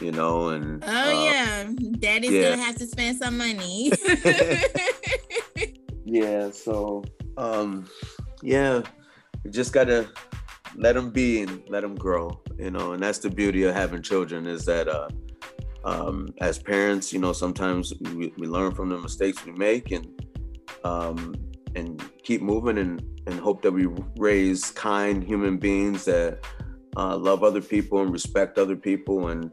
you 0.00 0.12
know. 0.12 0.50
And 0.50 0.82
oh 0.84 0.88
uh, 0.88 1.24
yeah, 1.24 1.68
Daddy's 1.98 2.30
yeah. 2.30 2.50
gonna 2.50 2.62
have 2.62 2.76
to 2.76 2.86
spend 2.86 3.18
some 3.18 3.36
money. 3.36 3.90
yeah. 6.04 6.52
So 6.52 7.02
um, 7.36 7.88
yeah, 8.42 8.82
you 9.44 9.50
just 9.50 9.72
gotta 9.72 10.08
let 10.76 10.94
them 10.94 11.10
be 11.10 11.42
and 11.42 11.62
let 11.68 11.80
them 11.80 11.96
grow, 11.96 12.40
you 12.58 12.70
know. 12.70 12.92
And 12.92 13.02
that's 13.02 13.18
the 13.18 13.30
beauty 13.30 13.64
of 13.64 13.74
having 13.74 14.02
children 14.02 14.46
is 14.46 14.64
that 14.66 14.86
uh 14.86 15.08
um, 15.86 16.34
as 16.40 16.58
parents, 16.58 17.12
you 17.12 17.20
know, 17.20 17.32
sometimes 17.32 17.94
we, 18.14 18.34
we 18.36 18.46
learn 18.46 18.74
from 18.74 18.88
the 18.88 18.98
mistakes 18.98 19.46
we 19.46 19.52
make 19.52 19.92
and 19.92 20.06
um, 20.84 21.34
and 21.76 22.02
keep 22.22 22.42
moving 22.42 22.78
and, 22.78 23.02
and 23.26 23.38
hope 23.38 23.62
that 23.62 23.70
we 23.70 23.86
raise 24.16 24.70
kind 24.72 25.22
human 25.22 25.58
beings 25.58 26.04
that 26.06 26.40
uh, 26.96 27.16
love 27.16 27.44
other 27.44 27.60
people 27.60 28.00
and 28.00 28.12
respect 28.12 28.58
other 28.58 28.76
people. 28.76 29.28
And 29.28 29.50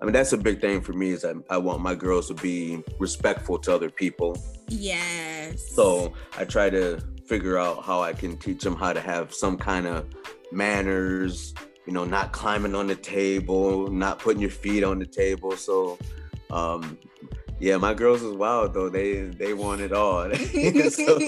I 0.00 0.04
mean, 0.04 0.12
that's 0.12 0.32
a 0.32 0.36
big 0.38 0.60
thing 0.60 0.80
for 0.82 0.92
me 0.92 1.10
is 1.10 1.24
I, 1.24 1.34
I 1.48 1.56
want 1.56 1.80
my 1.80 1.94
girls 1.94 2.28
to 2.28 2.34
be 2.34 2.82
respectful 2.98 3.58
to 3.60 3.74
other 3.74 3.90
people. 3.90 4.36
Yes. 4.68 5.70
So 5.70 6.12
I 6.36 6.44
try 6.44 6.68
to 6.68 7.00
figure 7.26 7.56
out 7.56 7.84
how 7.84 8.02
I 8.02 8.12
can 8.12 8.36
teach 8.36 8.62
them 8.64 8.74
how 8.74 8.92
to 8.92 9.00
have 9.00 9.32
some 9.32 9.56
kind 9.56 9.86
of 9.86 10.06
manners, 10.50 11.54
you 11.86 11.92
know, 11.92 12.04
not 12.04 12.32
climbing 12.32 12.74
on 12.74 12.86
the 12.86 12.94
table, 12.94 13.88
not 13.88 14.18
putting 14.18 14.40
your 14.40 14.50
feet 14.50 14.84
on 14.84 14.98
the 14.98 15.06
table. 15.06 15.56
So, 15.56 15.98
um, 16.50 16.98
yeah, 17.58 17.76
my 17.76 17.94
girls 17.94 18.22
is 18.22 18.34
wild 18.34 18.74
though. 18.74 18.88
They 18.88 19.22
they 19.22 19.54
want 19.54 19.80
it 19.82 19.92
all. 19.92 20.22
so 20.34 21.18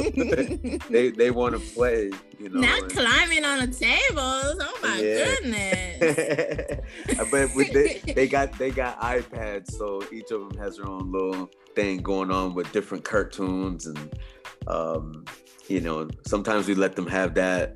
they 0.90 1.10
they 1.10 1.30
want 1.30 1.54
to 1.54 1.60
play. 1.74 2.10
You 2.40 2.48
know, 2.48 2.60
not 2.60 2.82
and, 2.82 2.92
climbing 2.92 3.44
on 3.44 3.60
the 3.60 3.68
tables. 3.68 4.56
Oh 4.60 4.78
my 4.82 4.98
yeah. 4.98 5.24
goodness! 5.24 6.80
but 7.30 7.54
with 7.54 7.72
they, 7.72 8.00
they 8.12 8.26
got 8.26 8.58
they 8.58 8.70
got 8.70 9.00
iPads, 9.00 9.70
so 9.70 10.02
each 10.12 10.32
of 10.32 10.40
them 10.40 10.58
has 10.58 10.76
their 10.76 10.88
own 10.88 11.12
little 11.12 11.48
thing 11.74 11.98
going 11.98 12.30
on 12.30 12.54
with 12.54 12.70
different 12.72 13.04
cartoons 13.04 13.86
and 13.86 14.18
um, 14.66 15.24
you 15.68 15.80
know 15.80 16.08
sometimes 16.26 16.66
we 16.66 16.74
let 16.74 16.96
them 16.96 17.06
have 17.06 17.34
that 17.34 17.74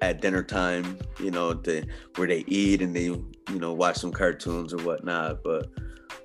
at 0.00 0.20
dinner 0.20 0.42
time, 0.42 0.98
you 1.20 1.30
know, 1.30 1.54
to 1.54 1.84
where 2.16 2.28
they 2.28 2.44
eat 2.46 2.82
and 2.82 2.94
they, 2.94 3.04
you 3.04 3.58
know, 3.58 3.72
watch 3.72 3.96
some 3.96 4.12
cartoons 4.12 4.72
or 4.72 4.78
whatnot. 4.78 5.42
But 5.42 5.68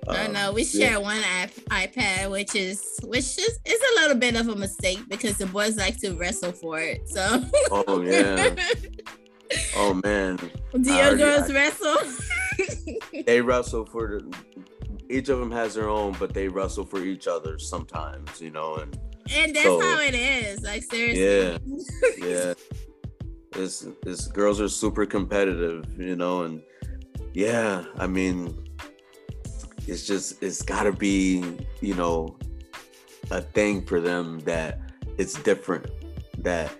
um, 0.08 0.16
no, 0.16 0.32
no, 0.32 0.52
we 0.52 0.64
share 0.64 0.92
yeah. 0.92 0.98
one 0.98 1.22
iPad, 1.22 2.30
which 2.30 2.54
is 2.54 2.98
which 3.04 3.38
is 3.38 3.58
is 3.64 3.80
a 3.80 4.00
little 4.00 4.16
bit 4.16 4.36
of 4.36 4.48
a 4.48 4.56
mistake 4.56 5.00
because 5.08 5.38
the 5.38 5.46
boys 5.46 5.76
like 5.76 5.98
to 6.00 6.14
wrestle 6.14 6.52
for 6.52 6.80
it. 6.80 7.08
So. 7.08 7.44
oh 7.70 8.02
yeah. 8.02 8.54
Oh 9.76 10.00
man. 10.02 10.38
Do 10.80 10.92
your 10.92 11.16
girls 11.16 11.50
I, 11.50 11.54
wrestle? 11.54 11.96
they 13.26 13.40
wrestle 13.40 13.84
for 13.84 14.20
the. 14.20 14.36
Each 15.10 15.28
of 15.28 15.40
them 15.40 15.50
has 15.50 15.74
their 15.74 15.90
own, 15.90 16.16
but 16.18 16.32
they 16.32 16.48
wrestle 16.48 16.86
for 16.86 17.04
each 17.04 17.26
other 17.26 17.58
sometimes, 17.58 18.40
you 18.40 18.50
know, 18.50 18.76
and. 18.76 18.98
And 19.34 19.54
that's 19.54 19.66
so, 19.66 19.80
how 19.80 20.00
it 20.00 20.14
is. 20.14 20.62
Like 20.62 20.82
seriously. 20.82 21.22
Yeah. 21.22 21.58
Yeah. 22.26 22.54
This 23.52 23.86
this 24.02 24.28
girls 24.28 24.60
are 24.60 24.68
super 24.68 25.06
competitive, 25.06 25.84
you 25.98 26.16
know, 26.16 26.42
and 26.42 26.62
yeah, 27.34 27.84
I 27.98 28.06
mean, 28.06 28.64
it's 29.86 30.06
just 30.06 30.42
it's 30.42 30.62
got 30.62 30.84
to 30.84 30.92
be, 30.92 31.58
you 31.80 31.94
know, 31.94 32.36
a 33.30 33.40
thing 33.40 33.84
for 33.84 34.00
them 34.00 34.40
that 34.40 34.80
it's 35.18 35.34
different 35.42 35.86
that 36.38 36.72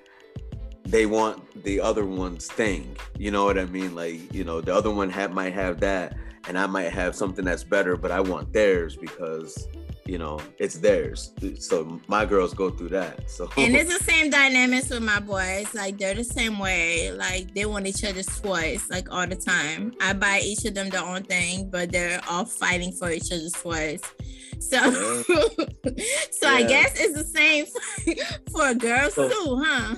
they 0.85 1.07
want 1.07 1.63
the 1.65 1.81
other 1.81 2.05
one's 2.05 2.47
thing. 2.47 2.97
You 3.19 3.31
know 3.31 3.45
what 3.45 3.59
I 3.59 3.67
mean? 3.67 3.95
Like, 3.95 4.33
you 4.33 4.45
know, 4.45 4.61
the 4.61 4.75
other 4.75 4.91
one 4.91 5.11
have, 5.11 5.33
might 5.33 5.53
have 5.55 5.81
that, 5.81 6.17
and 6.49 6.59
I 6.59 6.67
might 6.67 6.93
have 6.93 7.15
something 7.15 7.45
that's 7.45 7.65
better, 7.65 7.97
but 7.97 8.11
I 8.11 8.21
want 8.21 8.53
theirs 8.53 8.97
because 8.97 9.69
you 10.07 10.19
know 10.19 10.41
it's 10.59 10.79
theirs. 10.79 11.33
So 11.59 12.01
my 12.09 12.25
girls 12.25 12.55
go 12.55 12.71
through 12.71 12.91
that 12.91 13.31
so. 13.31 13.49
And 13.57 13.75
it's 13.75 13.99
the 13.99 14.05
same 14.13 14.31
dynamics 14.31 14.91
with 14.91 15.03
my 15.03 15.21
boys. 15.21 15.75
Like 15.75 15.99
they're 15.99 16.15
the 16.15 16.25
same 16.25 16.59
way. 16.59 17.13
Like 17.13 17.55
they 17.55 17.67
want 17.67 17.87
each 17.87 18.05
other's 18.05 18.27
toys 18.41 18.89
like 18.91 19.11
all 19.11 19.27
the 19.27 19.37
time. 19.37 19.95
I 20.01 20.13
buy 20.13 20.41
each 20.45 20.65
of 20.65 20.75
them 20.75 20.91
their 20.91 21.05
own 21.05 21.23
thing 21.23 21.71
but 21.71 21.91
they're 21.91 22.21
all 22.29 22.45
fighting 22.45 22.93
for 22.93 23.11
each 23.11 23.33
other's 23.33 23.53
toys 23.53 24.03
so 24.61 24.79
so 24.93 26.49
yeah. 26.49 26.49
i 26.55 26.63
guess 26.63 27.01
it's 27.01 27.15
the 27.15 27.25
same 27.25 27.67
for 28.53 28.75
girls 28.75 29.15
so, 29.15 29.29
too 29.29 29.63
huh? 29.65 29.97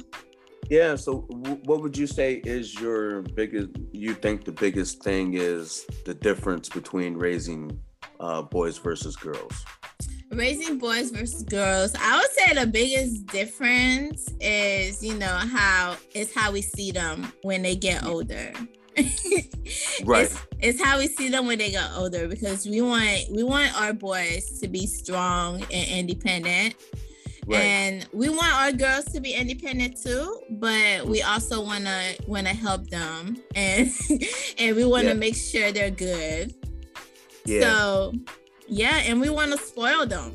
Yeah 0.71 0.97
so 0.97 1.27
w- 1.31 1.61
what 1.65 1.83
would 1.83 1.97
you 1.97 2.07
say 2.07 2.41
is 2.45 2.75
your 2.81 3.21
biggest 3.23 3.69
you 3.93 4.15
think 4.15 4.45
the 4.45 4.53
biggest 4.53 5.03
thing 5.03 5.35
is 5.35 5.85
the 6.07 6.15
difference 6.15 6.71
between 6.71 7.15
raising 7.15 7.79
uh, 8.21 8.43
boys 8.43 8.79
versus 8.79 9.17
girls? 9.17 9.65
Raising 10.31 10.79
boys 10.79 11.11
versus 11.11 11.43
girls. 11.43 11.95
I 12.01 12.17
would 12.17 12.31
say 12.31 12.55
the 12.55 12.67
biggest 12.67 13.27
difference 13.27 14.29
is 14.41 15.03
you 15.03 15.15
know 15.15 15.27
how 15.27 15.97
it's 16.15 16.35
how 16.35 16.51
we 16.53 16.63
see 16.63 16.91
them 16.91 17.33
when 17.43 17.63
they 17.63 17.77
get 17.77 18.05
older. 18.05 18.53
Right. 20.05 20.27
It's, 20.27 20.47
it's, 20.61 20.83
how 20.83 20.99
we 20.99 21.09
see 21.09 21.29
them 21.29 21.47
when 21.47 21.59
they 21.59 21.71
get 21.71 21.91
older 21.97 22.29
because 22.29 22.67
we 22.67 22.81
want 22.83 23.25
we 23.31 23.43
want 23.43 23.75
our 23.81 23.93
boys 23.93 24.61
to 24.61 24.69
be 24.69 24.87
strong 24.87 25.63
and 25.73 25.89
independent. 25.89 26.75
Right. 27.47 27.61
and 27.61 28.09
we 28.13 28.31
want 28.31 28.55
our 28.55 28.73
girls 28.73 29.05
to 29.07 29.21
be 29.21 29.35
independent 29.35 30.03
too 30.03 30.41
but 30.49 31.07
we 31.07 31.21
also 31.21 31.63
want 31.63 31.85
to 31.85 32.17
want 32.27 32.47
to 32.47 32.55
help 32.55 32.89
them 32.89 33.37
and 33.55 33.91
and 34.59 34.75
we 34.75 34.87
want 34.87 35.03
to 35.03 35.09
yeah. 35.09 35.15
make 35.15 35.37
sure 35.37 35.71
they're 35.71 35.91
good 35.91 36.55
yeah. 37.45 37.61
so 37.63 38.13
yeah, 38.69 39.03
and 39.05 39.21
we 39.21 39.31
want 39.31 39.53
to 39.53 39.59
spoil 39.59 40.07
them. 40.07 40.35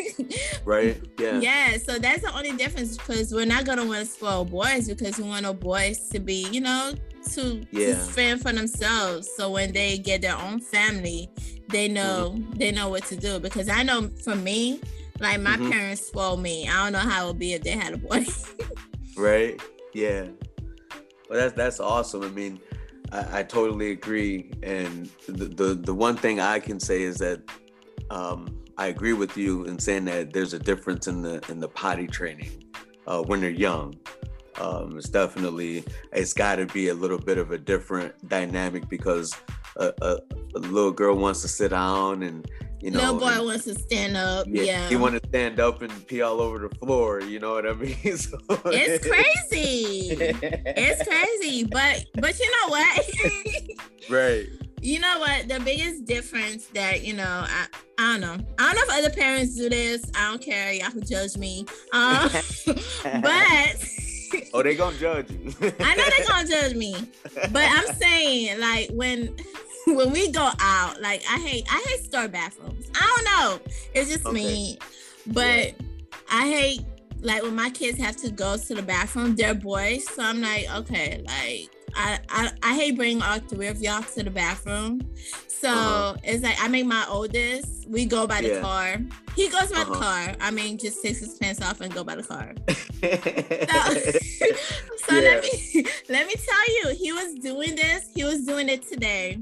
right? 0.64 1.00
Yeah. 1.18 1.40
Yeah. 1.40 1.76
So 1.78 1.98
that's 1.98 2.22
the 2.22 2.34
only 2.34 2.52
difference 2.52 2.96
because 2.96 3.32
we're 3.32 3.46
not 3.46 3.64
gonna 3.64 3.84
want 3.84 4.00
to 4.00 4.06
spoil 4.06 4.44
boys 4.44 4.88
because 4.88 5.18
we 5.18 5.24
want 5.24 5.46
our 5.46 5.54
boys 5.54 6.08
to 6.10 6.20
be, 6.20 6.48
you 6.50 6.60
know, 6.60 6.94
to, 7.32 7.66
yeah. 7.70 7.86
to 7.86 7.94
fend 7.94 8.42
for 8.42 8.52
themselves. 8.52 9.28
So 9.36 9.50
when 9.50 9.72
they 9.72 9.98
get 9.98 10.22
their 10.22 10.36
own 10.36 10.60
family, 10.60 11.30
they 11.68 11.88
know 11.88 12.34
mm-hmm. 12.36 12.52
they 12.54 12.72
know 12.72 12.88
what 12.88 13.04
to 13.06 13.16
do. 13.16 13.38
Because 13.38 13.68
I 13.68 13.82
know 13.82 14.08
for 14.24 14.34
me, 14.34 14.80
like 15.20 15.40
my 15.40 15.56
mm-hmm. 15.56 15.70
parents 15.70 16.06
spoiled 16.06 16.40
me. 16.40 16.68
I 16.68 16.84
don't 16.84 16.92
know 16.92 16.98
how 17.10 17.24
it 17.24 17.28
would 17.28 17.38
be 17.38 17.54
if 17.54 17.62
they 17.62 17.70
had 17.70 17.94
a 17.94 17.98
boy. 17.98 18.24
right? 19.16 19.60
Yeah. 19.94 20.26
Well, 21.28 21.40
that's 21.40 21.54
that's 21.54 21.80
awesome. 21.80 22.22
I 22.22 22.28
mean, 22.28 22.60
I, 23.12 23.40
I 23.40 23.42
totally 23.42 23.90
agree. 23.90 24.50
And 24.62 25.10
the, 25.28 25.44
the, 25.44 25.74
the 25.74 25.94
one 25.94 26.16
thing 26.16 26.40
I 26.40 26.58
can 26.58 26.80
say 26.80 27.02
is 27.02 27.18
that 27.18 27.40
um, 28.10 28.58
I 28.78 28.86
agree 28.86 29.12
with 29.12 29.36
you 29.36 29.64
in 29.64 29.78
saying 29.78 30.06
that 30.06 30.32
there's 30.32 30.54
a 30.54 30.58
difference 30.58 31.06
in 31.06 31.22
the 31.22 31.44
in 31.48 31.60
the 31.60 31.68
potty 31.68 32.06
training 32.06 32.64
uh, 33.06 33.22
when 33.22 33.40
they're 33.40 33.50
young. 33.50 33.94
Um, 34.60 34.98
it's 34.98 35.08
definitely 35.08 35.84
it's 36.12 36.32
got 36.32 36.56
to 36.56 36.66
be 36.66 36.88
a 36.88 36.94
little 36.94 37.18
bit 37.18 37.38
of 37.38 37.52
a 37.52 37.58
different 37.58 38.28
dynamic 38.28 38.88
because 38.88 39.34
a, 39.76 39.92
a, 40.02 40.18
a 40.54 40.58
little 40.58 40.92
girl 40.92 41.16
wants 41.16 41.42
to 41.42 41.48
sit 41.48 41.70
down 41.70 42.22
and 42.22 42.50
you 42.82 42.90
know, 42.90 43.12
little 43.12 43.18
boy 43.20 43.44
wants 43.44 43.64
to 43.64 43.76
stand 43.76 44.16
up. 44.16 44.46
Yeah, 44.48 44.62
yeah. 44.62 44.88
he 44.88 44.96
want 44.96 45.20
to 45.20 45.28
stand 45.28 45.60
up 45.60 45.82
and 45.82 46.06
pee 46.08 46.20
all 46.20 46.40
over 46.40 46.58
the 46.58 46.74
floor. 46.76 47.20
You 47.20 47.38
know 47.38 47.52
what 47.52 47.66
I 47.66 47.74
mean? 47.74 47.96
So, 48.16 48.38
it's 48.66 49.06
crazy. 49.06 50.16
it's 50.18 51.08
crazy, 51.08 51.64
but 51.64 52.04
but 52.14 52.38
you 52.38 52.50
know 52.50 52.68
what? 52.68 53.10
right. 54.10 54.46
You 54.84 54.98
know 54.98 55.20
what? 55.20 55.46
The 55.46 55.60
biggest 55.60 56.06
difference 56.06 56.66
that 56.74 57.04
you 57.04 57.12
know, 57.12 57.44
I 57.46 57.66
I 57.98 58.18
don't 58.18 58.20
know. 58.20 58.44
I 58.58 58.64
don't 58.64 58.74
know 58.74 58.94
if 58.96 59.04
other 59.04 59.14
parents 59.14 59.56
do 59.56 59.68
this. 59.68 60.04
I 60.16 60.28
don't 60.28 60.42
care. 60.42 60.72
Y'all 60.72 60.90
can 60.90 61.06
judge 61.06 61.36
me. 61.36 61.66
Um, 61.92 62.28
but. 63.22 63.76
oh, 64.52 64.60
they 64.64 64.74
gonna 64.74 64.98
judge 64.98 65.30
you. 65.30 65.54
I 65.78 65.94
know 65.94 66.04
they 66.18 66.24
gonna 66.26 66.48
judge 66.48 66.74
me, 66.74 66.96
but 67.52 67.62
I'm 67.62 67.94
saying 67.94 68.58
like 68.58 68.90
when 68.90 69.36
when 69.86 70.10
we 70.10 70.30
go 70.30 70.50
out, 70.60 71.00
like 71.00 71.22
I 71.28 71.38
hate 71.38 71.66
I 71.70 71.84
hate 71.88 72.04
store 72.04 72.28
bathrooms. 72.28 72.90
I 72.94 73.00
don't 73.00 73.24
know. 73.24 73.72
It's 73.94 74.10
just 74.10 74.26
okay. 74.26 74.34
me. 74.34 74.78
But 75.26 75.68
yeah. 75.68 75.72
I 76.30 76.48
hate 76.48 76.80
like 77.20 77.42
when 77.42 77.54
my 77.54 77.70
kids 77.70 77.98
have 77.98 78.16
to 78.16 78.30
go 78.30 78.56
to 78.56 78.74
the 78.74 78.82
bathroom, 78.82 79.36
they're 79.36 79.54
boys. 79.54 80.08
So 80.08 80.22
I'm 80.22 80.40
like, 80.40 80.66
okay, 80.78 81.22
like 81.24 81.70
I, 81.94 82.18
I, 82.28 82.50
I 82.62 82.74
hate 82.74 82.96
bringing 82.96 83.22
all 83.22 83.38
three 83.38 83.68
of 83.68 83.80
y'all 83.80 84.02
to 84.02 84.22
the 84.22 84.30
bathroom. 84.30 85.00
So 85.46 85.68
uh-huh. 85.68 86.16
it's 86.24 86.42
like 86.42 86.56
I 86.60 86.68
make 86.68 86.86
my 86.86 87.04
oldest. 87.08 87.88
We 87.88 88.04
go 88.04 88.26
by 88.26 88.40
the 88.40 88.48
yeah. 88.48 88.60
car. 88.60 88.96
He 89.36 89.48
goes 89.48 89.70
by 89.70 89.82
uh-huh. 89.82 89.92
the 89.92 89.98
car. 89.98 90.34
I 90.40 90.50
mean, 90.50 90.78
just 90.78 91.00
takes 91.02 91.20
his 91.20 91.38
pants 91.38 91.62
off 91.62 91.80
and 91.80 91.94
go 91.94 92.02
by 92.02 92.16
the 92.16 92.22
car. 92.22 92.52
so, 92.68 92.74
so 95.06 95.14
yeah. 95.14 95.20
let 95.20 95.42
me 95.42 95.84
let 96.08 96.26
me 96.26 96.34
tell 96.34 96.68
you, 96.68 96.88
he 96.96 97.12
was 97.12 97.34
doing 97.34 97.76
this. 97.76 98.10
He 98.14 98.24
was 98.24 98.44
doing 98.44 98.68
it 98.68 98.88
today. 98.88 99.38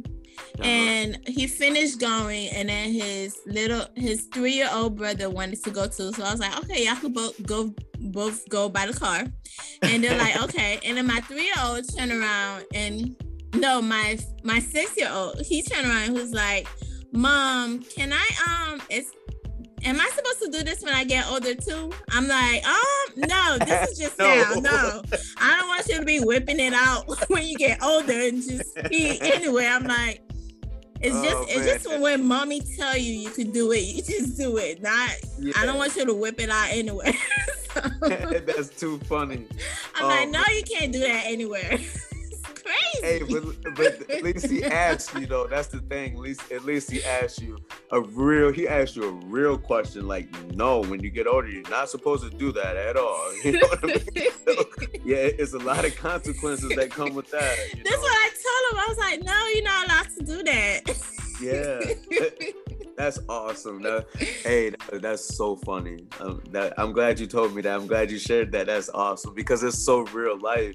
Uh-huh. 0.58 0.64
And 0.64 1.18
he 1.26 1.46
finished 1.46 2.00
going, 2.00 2.48
and 2.48 2.68
then 2.68 2.92
his 2.92 3.38
little, 3.46 3.86
his 3.94 4.28
three-year-old 4.32 4.96
brother 4.96 5.30
wanted 5.30 5.62
to 5.64 5.70
go 5.70 5.86
too. 5.86 6.12
So 6.12 6.24
I 6.24 6.30
was 6.30 6.40
like, 6.40 6.56
okay, 6.64 6.84
y'all 6.84 6.96
could 6.96 7.14
both 7.14 7.46
go, 7.46 7.74
both 7.98 8.48
go 8.48 8.68
by 8.68 8.86
the 8.86 8.92
car. 8.92 9.24
And 9.82 10.04
they're 10.04 10.18
like, 10.18 10.40
okay. 10.44 10.80
And 10.84 10.96
then 10.96 11.06
my 11.06 11.20
three-year-old 11.20 11.96
turned 11.96 12.12
around, 12.12 12.64
and 12.74 13.16
no, 13.54 13.80
my 13.82 14.18
my 14.44 14.58
six-year-old, 14.58 15.40
he 15.42 15.62
turned 15.62 15.86
around, 15.86 16.04
and 16.04 16.14
was 16.14 16.32
like, 16.32 16.68
"Mom, 17.12 17.82
can 17.82 18.12
I 18.12 18.26
um, 18.46 18.82
it's 18.88 19.10
am 19.84 20.00
I 20.00 20.10
supposed 20.14 20.42
to 20.42 20.48
do 20.50 20.64
this 20.64 20.82
when 20.82 20.94
I 20.94 21.04
get 21.04 21.26
older 21.30 21.54
too? 21.54 21.92
I'm 22.10 22.28
like, 22.28 22.66
um, 22.66 23.12
no, 23.16 23.58
this 23.64 23.90
is 23.90 23.98
just 23.98 24.18
no. 24.18 24.26
now. 24.26 24.60
No, 24.60 25.02
I 25.38 25.58
don't 25.58 25.68
want 25.68 25.86
you 25.88 25.98
to 25.98 26.04
be 26.04 26.20
whipping 26.20 26.60
it 26.60 26.72
out 26.72 27.04
when 27.28 27.46
you 27.46 27.56
get 27.56 27.82
older 27.82 28.12
and 28.12 28.42
just 28.42 28.74
be 28.88 29.20
anyway. 29.20 29.66
I'm 29.66 29.84
like, 29.84 30.22
it's 31.02 31.16
oh, 31.16 31.22
just 31.22 31.48
man. 31.48 31.66
it's 31.66 31.84
just 31.84 32.00
when 32.00 32.24
mommy 32.26 32.60
tell 32.60 32.96
you 32.96 33.12
you 33.12 33.30
can 33.30 33.50
do 33.50 33.72
it, 33.72 33.80
you 33.80 34.02
just 34.02 34.36
do 34.36 34.58
it. 34.58 34.82
Not 34.82 35.10
yeah. 35.38 35.52
I 35.56 35.64
don't 35.64 35.78
want 35.78 35.96
you 35.96 36.04
to 36.04 36.14
whip 36.14 36.40
it 36.40 36.50
out 36.50 36.68
anywhere. 36.70 37.12
so, 37.74 37.80
That's 38.00 38.68
too 38.68 38.98
funny. 39.00 39.46
I'm 39.94 40.06
like, 40.06 40.28
oh, 40.28 40.30
no, 40.30 40.54
you 40.54 40.62
can't 40.62 40.92
do 40.92 41.00
that 41.00 41.24
anywhere. 41.26 41.78
crazy. 42.62 43.00
Hey, 43.02 43.22
but, 43.22 43.76
but 43.76 44.10
at 44.10 44.22
least 44.22 44.50
he 44.50 44.64
asked 44.64 45.14
you 45.14 45.26
though. 45.26 45.46
That's 45.46 45.68
the 45.68 45.80
thing. 45.80 46.14
At 46.14 46.18
least 46.18 46.52
at 46.52 46.64
least 46.64 46.90
he 46.90 47.02
asked 47.04 47.40
you 47.40 47.58
a 47.90 48.00
real. 48.00 48.52
He 48.52 48.68
asked 48.68 48.96
you 48.96 49.04
a 49.04 49.12
real 49.26 49.58
question. 49.58 50.06
Like, 50.06 50.28
no, 50.54 50.80
when 50.80 51.02
you 51.02 51.10
get 51.10 51.26
older, 51.26 51.48
you're 51.48 51.68
not 51.70 51.88
supposed 51.88 52.30
to 52.30 52.36
do 52.36 52.52
that 52.52 52.76
at 52.76 52.96
all. 52.96 53.20
You 53.44 53.52
know 53.52 53.68
what 53.68 53.82
I 53.82 53.86
mean? 53.86 54.30
So, 54.46 54.64
yeah, 55.04 55.16
it's 55.16 55.54
a 55.54 55.58
lot 55.58 55.84
of 55.84 55.96
consequences 55.96 56.74
that 56.76 56.90
come 56.90 57.14
with 57.14 57.30
that. 57.30 57.56
That's 57.72 57.90
know? 57.90 57.98
what 57.98 58.12
I 58.12 58.28
told 58.28 58.72
him. 58.72 58.78
I 58.78 58.86
was 58.88 58.98
like, 58.98 59.22
no, 59.22 59.46
you're 59.48 59.64
not 59.64 59.86
allowed 59.86 60.08
to 60.18 60.24
do 60.24 60.42
that. 60.44 60.82
yeah. 61.40 62.50
That's 63.00 63.18
awesome. 63.30 63.80
That, 63.80 64.08
hey, 64.18 64.74
that's 64.92 65.34
so 65.34 65.56
funny. 65.56 66.04
Um, 66.20 66.42
that, 66.50 66.74
I'm 66.76 66.92
glad 66.92 67.18
you 67.18 67.26
told 67.26 67.54
me 67.54 67.62
that. 67.62 67.74
I'm 67.74 67.86
glad 67.86 68.10
you 68.10 68.18
shared 68.18 68.52
that. 68.52 68.66
That's 68.66 68.90
awesome 68.90 69.32
because 69.32 69.62
it's 69.62 69.78
so 69.78 70.00
real 70.12 70.38
life 70.38 70.74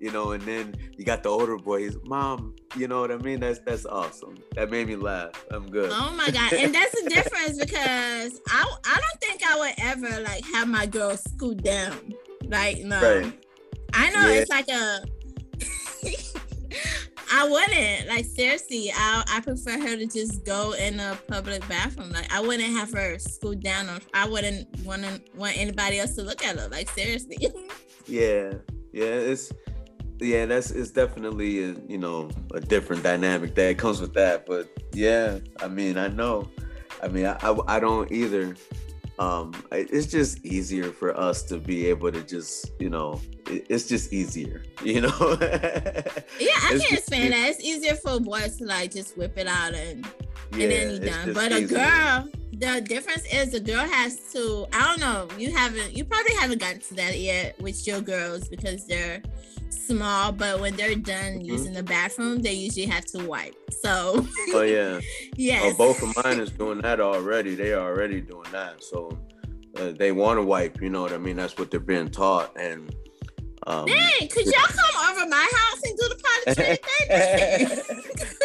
you 0.00 0.10
know, 0.10 0.32
and 0.32 0.42
then 0.42 0.74
you 0.96 1.04
got 1.04 1.22
the 1.22 1.28
older 1.28 1.56
boys, 1.56 1.96
mom, 2.04 2.54
you 2.76 2.88
know 2.88 3.00
what 3.00 3.12
I 3.12 3.18
mean? 3.18 3.40
That's 3.40 3.58
that's 3.60 3.84
awesome. 3.84 4.36
That 4.54 4.70
made 4.70 4.88
me 4.88 4.96
laugh. 4.96 5.32
I'm 5.50 5.70
good. 5.70 5.90
Oh 5.92 6.12
my 6.16 6.30
god. 6.30 6.54
And 6.54 6.74
that's 6.74 6.92
the 7.02 7.08
difference 7.10 7.58
because 7.58 8.40
I 8.48 8.74
I 8.86 9.00
don't 9.00 9.20
think 9.20 9.42
I 9.46 9.58
would 9.58 9.74
ever 9.78 10.22
like 10.22 10.44
have 10.46 10.68
my 10.68 10.86
girl 10.86 11.16
scoot 11.16 11.62
down. 11.62 12.14
Like 12.44 12.78
no. 12.78 13.00
Right. 13.00 13.44
I 13.92 14.10
know 14.10 14.26
yeah. 14.26 14.40
it's 14.40 14.50
like 14.50 14.68
a 14.68 15.04
I 17.32 17.48
wouldn't 17.48 18.08
like 18.08 18.24
seriously. 18.24 18.90
I 18.94 19.22
I 19.28 19.40
prefer 19.40 19.78
her 19.80 19.96
to 19.96 20.06
just 20.06 20.44
go 20.44 20.72
in 20.72 20.98
a 20.98 21.18
public 21.28 21.66
bathroom. 21.68 22.10
Like 22.10 22.32
I 22.32 22.40
wouldn't 22.40 22.70
have 22.70 22.92
her 22.92 23.18
scoot 23.18 23.60
down. 23.60 23.88
Or 23.88 23.98
I 24.14 24.28
wouldn't 24.28 24.66
want 24.84 25.04
want 25.36 25.58
anybody 25.58 25.98
else 25.98 26.14
to 26.14 26.22
look 26.22 26.44
at 26.44 26.58
her. 26.58 26.68
Like 26.68 26.88
seriously. 26.90 27.36
yeah, 28.06 28.54
yeah. 28.92 29.04
It's 29.04 29.52
yeah, 30.20 30.46
that's 30.46 30.70
it's 30.70 30.90
definitely 30.90 31.64
a, 31.64 31.76
you 31.88 31.98
know 31.98 32.30
a 32.54 32.60
different 32.60 33.02
dynamic 33.02 33.54
that 33.54 33.78
comes 33.78 34.00
with 34.00 34.14
that. 34.14 34.46
But 34.46 34.68
yeah, 34.92 35.38
I 35.60 35.68
mean, 35.68 35.98
I 35.98 36.08
know. 36.08 36.48
I 37.02 37.08
mean, 37.08 37.26
I 37.26 37.36
I, 37.42 37.76
I 37.76 37.80
don't 37.80 38.10
either. 38.12 38.56
Um, 39.18 39.52
it's 39.70 40.06
just 40.06 40.42
easier 40.46 40.92
for 40.92 41.14
us 41.14 41.42
to 41.42 41.58
be 41.58 41.86
able 41.88 42.10
to 42.10 42.22
just, 42.22 42.70
you 42.78 42.88
know, 42.88 43.20
it's 43.46 43.86
just 43.86 44.14
easier, 44.14 44.62
you 44.82 45.02
know. 45.02 45.36
yeah, 45.40 46.56
I 46.56 46.78
can't 46.80 46.92
explain 46.92 47.30
that. 47.32 47.50
It's 47.50 47.62
easier 47.62 47.96
for 47.96 48.18
boys 48.18 48.56
to 48.56 48.64
like 48.64 48.92
just 48.92 49.18
whip 49.18 49.36
it 49.36 49.46
out 49.46 49.74
and 49.74 50.06
yeah, 50.54 50.62
and 50.62 50.72
then 50.72 50.90
you 50.90 51.10
done. 51.10 51.32
But 51.34 51.52
easier. 51.52 51.76
a 51.76 51.80
girl, 51.80 52.28
the 52.52 52.80
difference 52.80 53.26
is 53.32 53.50
the 53.50 53.60
girl 53.60 53.86
has 53.86 54.18
to. 54.32 54.66
I 54.72 54.88
don't 54.88 55.00
know. 55.00 55.28
You 55.38 55.52
haven't. 55.52 55.94
You 55.94 56.04
probably 56.04 56.34
haven't 56.36 56.60
gotten 56.60 56.80
to 56.80 56.94
that 56.94 57.18
yet 57.18 57.60
with 57.60 57.86
your 57.86 58.00
girls 58.00 58.48
because 58.48 58.86
they're 58.86 59.22
small. 59.70 60.32
But 60.32 60.60
when 60.60 60.76
they're 60.76 60.94
done 60.94 61.34
mm-hmm. 61.34 61.44
using 61.44 61.72
the 61.72 61.82
bathroom, 61.82 62.42
they 62.42 62.52
usually 62.52 62.86
have 62.86 63.04
to 63.06 63.26
wipe. 63.26 63.54
So. 63.82 64.26
Oh 64.52 64.62
yeah. 64.62 65.00
yes. 65.36 65.74
Oh, 65.74 65.76
both 65.76 66.02
of 66.02 66.24
mine 66.24 66.40
is 66.40 66.50
doing 66.50 66.80
that 66.82 67.00
already. 67.00 67.54
They 67.54 67.72
are 67.72 67.88
already 67.88 68.20
doing 68.20 68.50
that. 68.52 68.82
So 68.82 69.18
uh, 69.76 69.92
they 69.92 70.12
want 70.12 70.38
to 70.38 70.42
wipe. 70.42 70.80
You 70.80 70.90
know 70.90 71.02
what 71.02 71.12
I 71.12 71.18
mean? 71.18 71.36
That's 71.36 71.56
what 71.56 71.70
they're 71.70 71.80
being 71.80 72.10
taught 72.10 72.56
and. 72.56 72.94
Um, 73.66 73.84
Dang, 73.84 74.26
could 74.28 74.46
y'all 74.46 74.54
come 74.68 75.10
over 75.10 75.28
my 75.28 75.36
house 75.36 75.80
and 75.84 75.98
do 75.98 76.08
the 76.08 76.22
potty 76.24 76.54
training? 77.58 77.80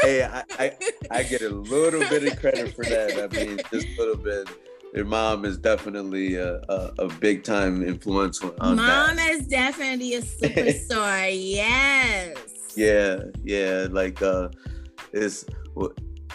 hey, 0.01 0.23
I, 0.23 0.43
I, 0.59 0.71
I 1.09 1.23
get 1.23 1.41
a 1.41 1.49
little 1.49 2.01
bit 2.01 2.25
of 2.25 2.37
credit 2.37 2.75
for 2.75 2.83
that. 2.83 3.17
I 3.17 3.33
mean, 3.33 3.57
just 3.71 3.87
a 3.97 4.01
little 4.01 4.17
bit. 4.17 4.49
Your 4.93 5.05
mom 5.05 5.43
is 5.43 5.57
definitely 5.57 6.35
a, 6.35 6.61
a, 6.69 6.93
a 6.99 7.07
big 7.19 7.43
time 7.43 7.83
influence 7.83 8.41
on 8.41 8.77
Mom 8.77 9.15
that. 9.17 9.29
is 9.31 9.47
definitely 9.47 10.15
a 10.15 10.21
superstar. 10.21 11.29
yes. 11.33 12.37
Yeah, 12.75 13.23
yeah. 13.43 13.87
Like 13.89 14.21
uh, 14.21 14.49
it's 15.11 15.45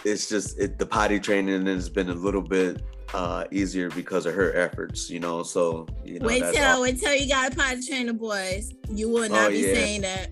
it's 0.05 0.29
just 0.29 0.59
it, 0.59 0.77
the 0.77 0.85
potty 0.85 1.19
training 1.19 1.65
has 1.65 1.89
been 1.89 2.09
a 2.09 2.13
little 2.13 2.41
bit 2.41 2.81
uh, 3.13 3.45
easier 3.51 3.89
because 3.89 4.25
of 4.25 4.33
her 4.33 4.55
efforts, 4.55 5.09
you 5.09 5.19
know. 5.19 5.43
So 5.43 5.87
you 6.05 6.19
know, 6.19 6.27
wait 6.27 6.43
till 6.53 6.81
wait 6.81 6.99
till 6.99 7.15
you 7.15 7.27
got 7.27 7.53
a 7.53 7.55
potty 7.55 7.81
trainer, 7.85 8.13
boys. 8.13 8.73
You 8.89 9.09
will 9.09 9.29
not 9.29 9.47
oh, 9.47 9.49
be 9.49 9.59
yeah. 9.59 9.73
saying 9.73 10.01
that. 10.01 10.29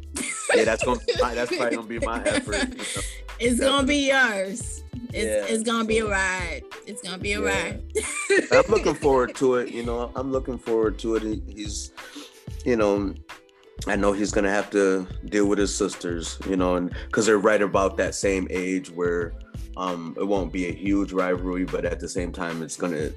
yeah, 0.55 0.63
that's 0.63 0.83
gonna 0.83 0.99
that's 1.17 1.55
probably 1.55 1.75
gonna 1.75 1.87
be 1.87 1.99
my 1.99 2.21
effort. 2.25 2.69
You 2.69 2.77
know? 2.77 2.83
It's 3.39 3.59
Definitely. 3.59 3.65
gonna 3.65 3.87
be 3.87 4.07
yours. 4.09 4.78
It's, 5.11 5.49
yeah. 5.49 5.53
it's 5.53 5.63
gonna 5.63 5.85
be 5.85 5.99
a 5.99 6.07
ride. 6.07 6.63
It's 6.85 7.01
gonna 7.01 7.17
be 7.17 7.33
a 7.33 7.41
yeah. 7.41 7.47
ride. 7.47 7.83
I'm 8.51 8.71
looking 8.71 8.93
forward 9.05 9.35
to 9.35 9.55
it. 9.55 9.71
You 9.71 9.83
know, 9.83 10.11
I'm 10.15 10.31
looking 10.31 10.57
forward 10.57 10.99
to 10.99 11.15
it. 11.15 11.23
He's, 11.47 11.91
you 12.63 12.75
know, 12.75 13.13
I 13.87 13.95
know 13.95 14.11
he's 14.11 14.31
gonna 14.31 14.51
have 14.51 14.69
to 14.71 15.07
deal 15.25 15.47
with 15.47 15.57
his 15.57 15.75
sisters. 15.75 16.37
You 16.47 16.57
know, 16.57 16.75
and 16.75 16.93
because 17.07 17.25
they're 17.25 17.39
right 17.39 17.61
about 17.61 17.97
that 17.97 18.13
same 18.13 18.47
age 18.51 18.91
where 18.91 19.33
um, 19.77 20.15
it 20.19 20.27
won't 20.27 20.51
be 20.51 20.67
a 20.67 20.71
huge 20.71 21.13
rivalry, 21.13 21.63
but 21.65 21.85
at 21.85 21.99
the 21.99 22.09
same 22.09 22.31
time, 22.31 22.61
it's 22.61 22.75
gonna 22.75 23.09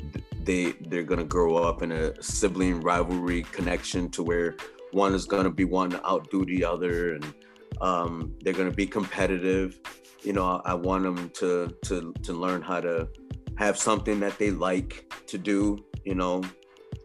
they 0.44 0.72
they're 0.88 1.02
gonna 1.02 1.24
grow 1.24 1.56
up 1.56 1.82
in 1.82 1.92
a 1.92 2.22
sibling 2.22 2.80
rivalry 2.80 3.42
connection 3.52 4.08
to 4.10 4.22
where 4.22 4.56
one 4.92 5.14
is 5.14 5.26
gonna 5.26 5.50
be 5.50 5.64
wanting 5.64 5.98
to 5.98 6.06
outdo 6.06 6.44
the 6.44 6.64
other, 6.64 7.14
and 7.14 7.34
um, 7.80 8.34
they're 8.42 8.52
gonna 8.52 8.70
be 8.70 8.86
competitive. 8.86 9.80
You 10.22 10.32
know, 10.32 10.62
I 10.64 10.74
want 10.74 11.04
them 11.04 11.30
to 11.34 11.74
to 11.84 12.12
to 12.22 12.32
learn 12.32 12.62
how 12.62 12.80
to 12.80 13.08
have 13.56 13.78
something 13.78 14.20
that 14.20 14.38
they 14.38 14.50
like 14.50 15.12
to 15.26 15.38
do. 15.38 15.84
You 16.04 16.14
know, 16.14 16.42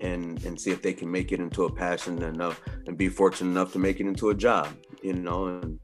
and 0.01 0.43
and 0.43 0.59
see 0.59 0.71
if 0.71 0.81
they 0.81 0.93
can 0.93 1.11
make 1.11 1.31
it 1.31 1.39
into 1.39 1.65
a 1.65 1.71
passion 1.71 2.21
enough 2.21 2.61
and 2.85 2.97
be 2.97 3.09
fortunate 3.09 3.51
enough 3.51 3.73
to 3.73 3.79
make 3.79 3.99
it 3.99 4.07
into 4.07 4.29
a 4.29 4.35
job. 4.35 4.69
You 5.01 5.13
know, 5.13 5.47
and 5.47 5.79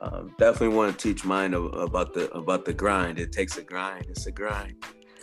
uh, 0.00 0.22
definitely 0.38 0.76
want 0.76 0.96
to 0.96 1.08
teach 1.08 1.24
mine 1.24 1.54
about 1.54 2.14
the 2.14 2.30
about 2.32 2.64
the 2.64 2.72
grind. 2.72 3.18
It 3.18 3.32
takes 3.32 3.56
a 3.58 3.62
grind. 3.62 4.06
It's 4.08 4.26
a 4.26 4.32
grind. 4.32 4.76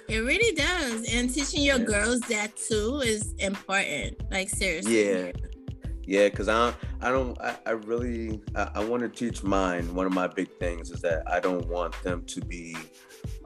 It 0.08 0.20
really 0.20 0.56
does, 0.56 1.12
and 1.12 1.34
teaching 1.34 1.64
your 1.64 1.80
yeah. 1.80 1.86
girls 1.86 2.20
that 2.22 2.56
too 2.56 3.02
is 3.04 3.34
important. 3.40 4.30
Like 4.32 4.50
seriously. 4.50 5.10
Yeah, 5.10 5.32
yeah. 6.06 6.30
Cause 6.30 6.48
I 6.48 6.74
I 7.02 7.10
don't 7.10 7.40
I, 7.42 7.58
I 7.66 7.72
really 7.72 8.42
I, 8.56 8.70
I 8.76 8.84
want 8.84 9.04
to 9.04 9.10
teach 9.10 9.44
mine. 9.44 9.94
One 9.94 10.06
of 10.06 10.14
my 10.14 10.28
big 10.28 10.50
things 10.60 10.92
is 10.92 11.02
that 11.02 11.24
I 11.30 11.40
don't 11.40 11.68
want 11.68 12.02
them 12.04 12.24
to 12.26 12.42
be 12.42 12.76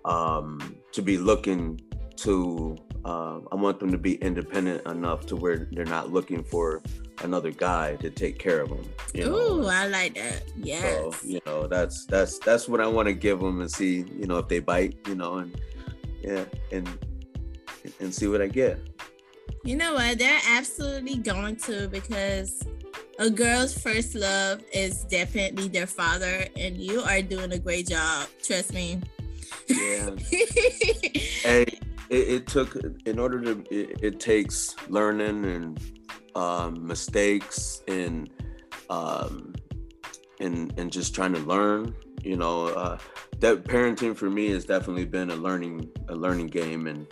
um 0.06 0.78
to 0.92 1.02
be 1.02 1.18
looking 1.18 1.82
to 2.18 2.78
um, 3.06 3.48
I 3.52 3.56
want 3.56 3.80
them 3.80 3.92
to 3.92 3.98
be 3.98 4.16
independent 4.16 4.86
enough 4.86 5.26
to 5.28 5.36
where 5.36 5.68
they're 5.72 5.86
not 5.86 6.12
looking 6.12 6.44
for 6.44 6.82
another 7.24 7.52
guy 7.52 7.96
to 7.98 8.10
take 8.10 8.40
care 8.40 8.62
of 8.62 8.70
them. 8.70 8.84
You 9.14 9.34
Ooh, 9.34 9.66
I 9.68 9.88
like 9.88 10.16
that. 10.16 10.44
Yes. 10.58 10.82
So, 10.84 11.14
you 11.26 11.40
know, 11.46 11.68
that's 11.68 12.06
that's 12.06 12.40
that's 12.40 12.68
what 12.68 12.82
I 12.82 12.88
want 12.88 13.08
to 13.08 13.14
give 13.14 13.40
them 13.40 13.62
and 13.62 13.72
see, 13.72 14.06
you 14.18 14.28
know, 14.28 14.38
if 14.38 14.48
they 14.48 14.60
bite, 14.60 14.98
you 15.08 15.16
know, 15.16 15.36
and 15.36 15.60
yeah, 16.22 16.44
and 16.72 16.88
and 18.00 18.14
see 18.14 18.28
what 18.28 18.42
I 18.42 18.48
get. 18.48 18.80
You 19.64 19.76
know 19.76 19.94
what? 19.94 20.18
They're 20.18 20.42
absolutely 20.50 21.18
going 21.18 21.58
to 21.58 21.88
because 21.90 22.64
a 23.20 23.30
girl's 23.30 23.78
first 23.78 24.16
love 24.16 24.64
is 24.74 25.04
definitely 25.06 25.68
their 25.68 25.88
father, 25.88 26.46
and 26.58 26.78
you 26.78 27.02
are 27.02 27.22
doing 27.22 27.52
a 27.52 27.60
great 27.60 27.88
job. 27.88 28.28
Trust 28.42 28.74
me. 28.74 29.02
Yeah. 29.68 30.12
hey, 30.32 31.66
it, 32.10 32.28
it 32.30 32.48
took 32.48 32.76
in 33.06 33.20
order 33.20 33.42
to 33.42 33.64
it, 33.70 34.00
it 34.02 34.20
takes 34.20 34.76
learning 34.88 35.46
and 35.46 35.80
um, 36.36 36.86
mistakes 36.86 37.84
and 37.88 38.30
um, 38.90 39.54
and 40.40 40.74
and 40.78 40.92
just 40.92 41.14
trying 41.14 41.34
to 41.34 41.40
learn 41.42 41.94
you 42.24 42.36
know 42.36 42.68
uh, 42.68 42.98
that 43.40 43.64
parenting 43.64 44.16
for 44.16 44.30
me 44.30 44.50
has 44.50 44.66
definitely 44.66 45.06
been 45.06 45.30
a 45.30 45.36
learning 45.36 45.90
a 46.10 46.16
learning 46.16 46.48
game 46.48 46.88
and 46.88 47.08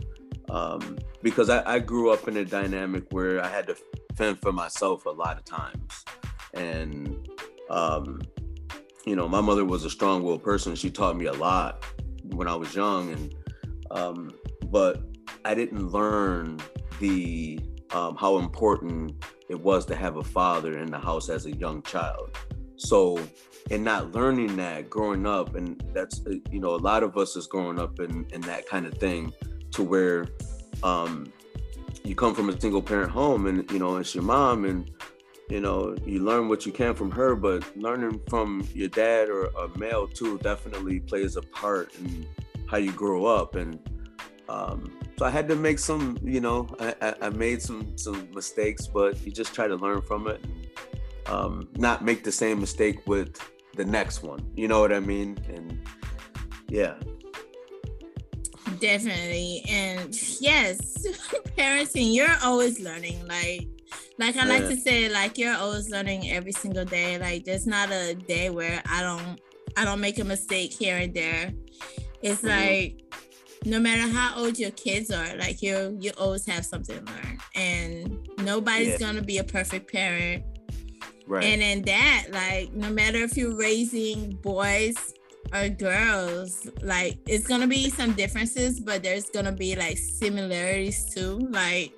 um, 0.49 0.97
because 1.21 1.49
I, 1.49 1.75
I 1.75 1.79
grew 1.79 2.11
up 2.11 2.27
in 2.27 2.37
a 2.37 2.45
dynamic 2.45 3.05
where 3.11 3.43
I 3.43 3.47
had 3.47 3.67
to 3.67 3.75
fend 4.15 4.39
for 4.39 4.51
myself 4.51 5.05
a 5.05 5.11
lot 5.11 5.37
of 5.37 5.45
times. 5.45 6.05
And 6.53 7.27
um, 7.69 8.21
you 9.05 9.15
know 9.15 9.27
my 9.27 9.41
mother 9.41 9.65
was 9.65 9.85
a 9.85 9.89
strong-willed 9.89 10.43
person. 10.43 10.75
She 10.75 10.89
taught 10.89 11.17
me 11.17 11.25
a 11.25 11.33
lot 11.33 11.83
when 12.23 12.47
I 12.47 12.55
was 12.55 12.75
young. 12.75 13.11
And 13.11 13.35
um, 13.91 14.31
but 14.65 15.01
I 15.45 15.53
didn't 15.55 15.91
learn 15.91 16.59
the 16.99 17.59
um, 17.93 18.15
how 18.15 18.37
important 18.37 19.13
it 19.49 19.59
was 19.59 19.85
to 19.85 19.95
have 19.95 20.17
a 20.17 20.23
father 20.23 20.77
in 20.79 20.91
the 20.91 20.99
house 20.99 21.29
as 21.29 21.45
a 21.45 21.55
young 21.55 21.81
child. 21.83 22.37
So, 22.75 23.19
and 23.71 23.83
not 23.83 24.11
learning 24.11 24.57
that 24.57 24.89
growing 24.89 25.25
up, 25.25 25.55
and 25.55 25.81
that's 25.93 26.21
uh, 26.27 26.35
you 26.51 26.59
know 26.59 26.75
a 26.75 26.77
lot 26.77 27.03
of 27.03 27.17
us 27.17 27.35
is 27.35 27.47
growing 27.47 27.79
up 27.79 27.99
in 27.99 28.27
in 28.33 28.41
that 28.41 28.67
kind 28.67 28.85
of 28.85 28.93
thing, 28.95 29.33
to 29.77 29.83
where 29.83 30.27
um, 30.83 31.31
you 32.03 32.13
come 32.15 32.35
from 32.35 32.49
a 32.49 32.59
single 32.59 32.81
parent 32.81 33.11
home, 33.11 33.47
and 33.47 33.69
you 33.71 33.79
know 33.79 33.97
it's 33.97 34.13
your 34.13 34.23
mom, 34.23 34.65
and 34.65 34.91
you 35.49 35.61
know 35.61 35.95
you 36.05 36.23
learn 36.23 36.49
what 36.49 36.65
you 36.65 36.71
can 36.71 36.93
from 36.93 37.09
her, 37.11 37.35
but 37.35 37.65
learning 37.77 38.21
from 38.27 38.67
your 38.73 38.89
dad 38.89 39.29
or 39.29 39.45
a 39.45 39.77
male 39.77 40.07
too 40.07 40.37
definitely 40.39 40.99
plays 40.99 41.35
a 41.37 41.41
part 41.41 41.95
in 41.95 42.27
how 42.67 42.77
you 42.77 42.91
grow 42.91 43.25
up 43.25 43.55
and 43.55 43.79
um, 44.49 44.97
so 45.17 45.25
I 45.25 45.29
had 45.29 45.47
to 45.49 45.55
make 45.55 45.79
some, 45.79 46.17
you 46.23 46.39
know, 46.39 46.67
I, 46.79 47.15
I, 47.21 47.29
made 47.29 47.61
some 47.61 47.97
some 47.97 48.29
mistakes, 48.33 48.87
but 48.87 49.19
you 49.25 49.31
just 49.31 49.53
try 49.53 49.67
to 49.67 49.75
learn 49.75 50.01
from 50.01 50.27
it, 50.27 50.39
and, 50.43 50.67
um, 51.25 51.69
not 51.75 52.05
make 52.05 52.23
the 52.23 52.31
same 52.31 52.59
mistake 52.59 53.05
with 53.07 53.41
the 53.75 53.83
next 53.83 54.23
one. 54.23 54.39
You 54.55 54.67
know 54.67 54.79
what 54.79 54.93
I 54.93 54.99
mean? 54.99 55.37
And 55.49 55.81
yeah, 56.69 56.95
definitely. 58.79 59.63
And 59.69 60.15
yes, 60.41 60.79
parenting, 61.57 62.13
you're 62.13 62.35
always 62.43 62.79
learning. 62.79 63.27
Like, 63.27 63.67
like 64.19 64.35
I 64.35 64.45
yeah. 64.45 64.45
like 64.45 64.63
to 64.69 64.77
say, 64.77 65.09
like 65.09 65.37
you're 65.37 65.55
always 65.55 65.89
learning 65.89 66.29
every 66.31 66.51
single 66.51 66.85
day. 66.85 67.17
Like, 67.17 67.45
there's 67.45 67.67
not 67.67 67.91
a 67.91 68.15
day 68.15 68.49
where 68.49 68.81
I 68.89 69.01
don't 69.01 69.39
I 69.75 69.85
don't 69.85 69.99
make 69.99 70.19
a 70.19 70.23
mistake 70.23 70.73
here 70.73 70.97
and 70.97 71.13
there. 71.13 71.53
It's 72.21 72.41
mm-hmm. 72.41 72.47
like 72.47 73.03
no 73.65 73.79
matter 73.79 74.11
how 74.11 74.37
old 74.37 74.57
your 74.57 74.71
kids 74.71 75.11
are, 75.11 75.35
like 75.37 75.61
you 75.61 75.97
you 75.99 76.11
always 76.17 76.45
have 76.47 76.65
something 76.65 77.03
to 77.03 77.11
learn. 77.11 77.37
And 77.55 78.27
nobody's 78.39 78.93
yeah. 78.93 78.97
gonna 78.97 79.21
be 79.21 79.37
a 79.37 79.43
perfect 79.43 79.91
parent. 79.91 80.43
Right. 81.27 81.43
And 81.43 81.61
in 81.61 81.81
that, 81.83 82.27
like 82.31 82.73
no 82.73 82.89
matter 82.89 83.19
if 83.19 83.37
you're 83.37 83.55
raising 83.55 84.31
boys 84.37 85.13
or 85.53 85.69
girls, 85.69 86.67
like 86.81 87.17
it's 87.27 87.47
gonna 87.47 87.67
be 87.67 87.89
some 87.89 88.13
differences, 88.13 88.79
but 88.79 89.03
there's 89.03 89.29
gonna 89.29 89.51
be 89.51 89.75
like 89.75 89.97
similarities 89.97 91.13
too. 91.13 91.47
Like 91.49 91.93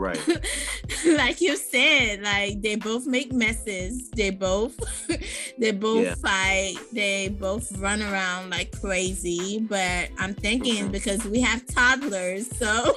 Right. 0.00 0.18
like 1.06 1.42
you 1.42 1.58
said, 1.58 2.22
like 2.22 2.62
they 2.62 2.76
both 2.76 3.06
make 3.06 3.34
messes. 3.34 4.08
They 4.10 4.30
both 4.30 4.74
they 5.58 5.72
both 5.72 6.04
yeah. 6.04 6.14
fight. 6.14 6.76
They 6.92 7.28
both 7.28 7.70
run 7.78 8.02
around 8.02 8.48
like 8.48 8.72
crazy. 8.80 9.58
But 9.58 10.08
I'm 10.18 10.32
thinking 10.32 10.84
mm-hmm. 10.84 10.92
because 10.92 11.22
we 11.26 11.40
have 11.40 11.66
toddlers, 11.66 12.48
so 12.56 12.96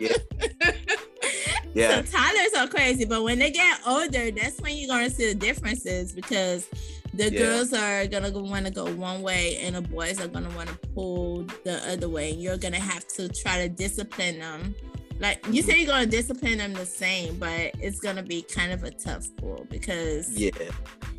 yeah. 0.00 0.16
yeah. 1.74 2.02
So 2.02 2.16
toddlers 2.18 2.54
are 2.58 2.66
crazy, 2.66 3.04
but 3.04 3.22
when 3.22 3.38
they 3.38 3.52
get 3.52 3.80
older, 3.86 4.32
that's 4.32 4.60
when 4.60 4.76
you're 4.76 4.88
gonna 4.88 5.10
see 5.10 5.32
the 5.32 5.38
differences 5.38 6.10
because 6.10 6.68
the 7.16 7.32
yeah. 7.32 7.38
girls 7.38 7.72
are 7.72 8.06
gonna 8.06 8.30
want 8.30 8.66
to 8.66 8.72
go 8.72 8.92
one 8.94 9.22
way 9.22 9.58
and 9.58 9.76
the 9.76 9.82
boys 9.82 10.20
are 10.20 10.28
gonna 10.28 10.54
want 10.56 10.68
to 10.68 10.76
pull 10.94 11.44
the 11.64 11.80
other 11.90 12.08
way. 12.08 12.30
You're 12.30 12.58
gonna 12.58 12.80
have 12.80 13.06
to 13.08 13.28
try 13.28 13.62
to 13.62 13.68
discipline 13.68 14.38
them 14.40 14.74
like 15.20 15.46
you 15.48 15.62
say 15.62 15.78
you're 15.78 15.86
gonna 15.86 16.06
discipline 16.06 16.58
them 16.58 16.74
the 16.74 16.86
same, 16.86 17.38
but 17.38 17.72
it's 17.80 18.00
gonna 18.00 18.22
be 18.22 18.42
kind 18.42 18.72
of 18.72 18.82
a 18.84 18.90
tough 18.90 19.26
pull 19.36 19.66
because 19.70 20.30
yeah, 20.36 20.50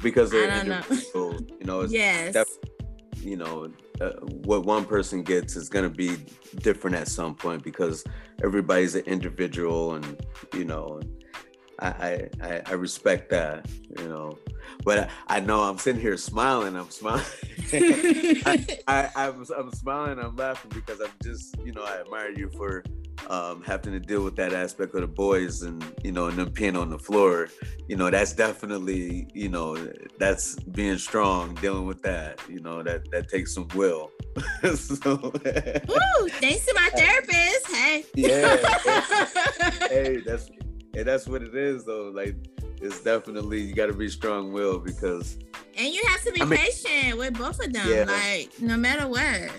because 0.03 0.33
I 0.33 0.47
don't 0.47 0.67
know. 0.67 1.37
you 1.59 1.65
know, 1.65 1.83
yes, 1.83 2.33
that, 2.33 2.47
you 3.21 3.37
know 3.37 3.71
uh, 4.01 4.11
what 4.43 4.65
one 4.65 4.85
person 4.85 5.23
gets 5.23 5.55
is 5.55 5.69
going 5.69 5.83
to 5.83 5.95
be 5.95 6.17
different 6.57 6.95
at 6.95 7.07
some 7.07 7.33
point 7.33 7.63
because 7.63 8.03
everybody's 8.43 8.95
an 8.95 9.03
individual 9.05 9.95
and 9.95 10.25
you 10.53 10.65
know 10.65 11.01
I, 11.79 12.29
I 12.41 12.61
I 12.65 12.73
respect 12.73 13.29
that, 13.31 13.67
you 13.97 14.07
know. 14.07 14.37
But 14.83 14.99
I, 14.99 15.37
I 15.37 15.39
know 15.39 15.61
I'm 15.61 15.77
sitting 15.77 16.01
here 16.01 16.17
smiling. 16.17 16.75
I'm 16.75 16.89
smiling. 16.89 17.23
I, 17.73 18.79
I, 18.87 19.09
I'm, 19.15 19.45
I'm 19.57 19.71
smiling. 19.71 20.19
I'm 20.19 20.35
laughing 20.35 20.71
because 20.73 21.01
I'm 21.01 21.11
just, 21.23 21.55
you 21.63 21.71
know, 21.71 21.83
I 21.83 22.01
admire 22.01 22.31
you 22.31 22.49
for 22.57 22.83
um, 23.29 23.63
having 23.63 23.93
to 23.93 23.99
deal 23.99 24.23
with 24.23 24.35
that 24.35 24.53
aspect 24.53 24.93
of 24.95 25.01
the 25.01 25.07
boys 25.07 25.63
and 25.63 25.83
you 26.03 26.11
know 26.11 26.27
and 26.27 26.37
them 26.37 26.49
peeing 26.51 26.79
on 26.79 26.89
the 26.89 26.99
floor 26.99 27.49
you 27.87 27.95
know 27.95 28.09
that's 28.09 28.33
definitely 28.33 29.27
you 29.33 29.49
know 29.49 29.75
that's 30.19 30.55
being 30.59 30.97
strong 30.97 31.55
dealing 31.55 31.85
with 31.85 32.01
that 32.03 32.39
you 32.49 32.59
know 32.59 32.83
that 32.83 33.09
that 33.11 33.27
takes 33.29 33.53
some 33.53 33.67
will 33.73 34.11
so 34.75 35.11
Ooh, 35.13 36.29
thanks 36.39 36.65
to 36.65 36.73
my 36.75 36.89
therapist 36.95 37.67
hey 37.67 38.05
yeah 38.15 38.57
hey 39.87 40.17
that's 40.17 40.49
hey, 40.95 41.03
that's 41.03 41.27
what 41.27 41.43
it 41.43 41.55
is 41.55 41.85
though 41.85 42.09
like 42.09 42.35
it's 42.81 43.03
definitely 43.03 43.61
you 43.61 43.73
got 43.73 43.87
to 43.87 43.93
be 43.93 44.09
strong 44.09 44.51
will 44.51 44.79
because 44.79 45.37
and 45.77 45.93
you 45.93 46.03
have 46.07 46.21
to 46.23 46.31
be 46.31 46.41
I 46.41 46.45
mean, 46.45 46.59
patient 46.59 47.17
with 47.17 47.37
both 47.37 47.59
of 47.63 47.71
them 47.71 47.87
yeah. 47.87 48.05
like 48.05 48.51
no 48.59 48.77
matter 48.77 49.07
what 49.07 49.51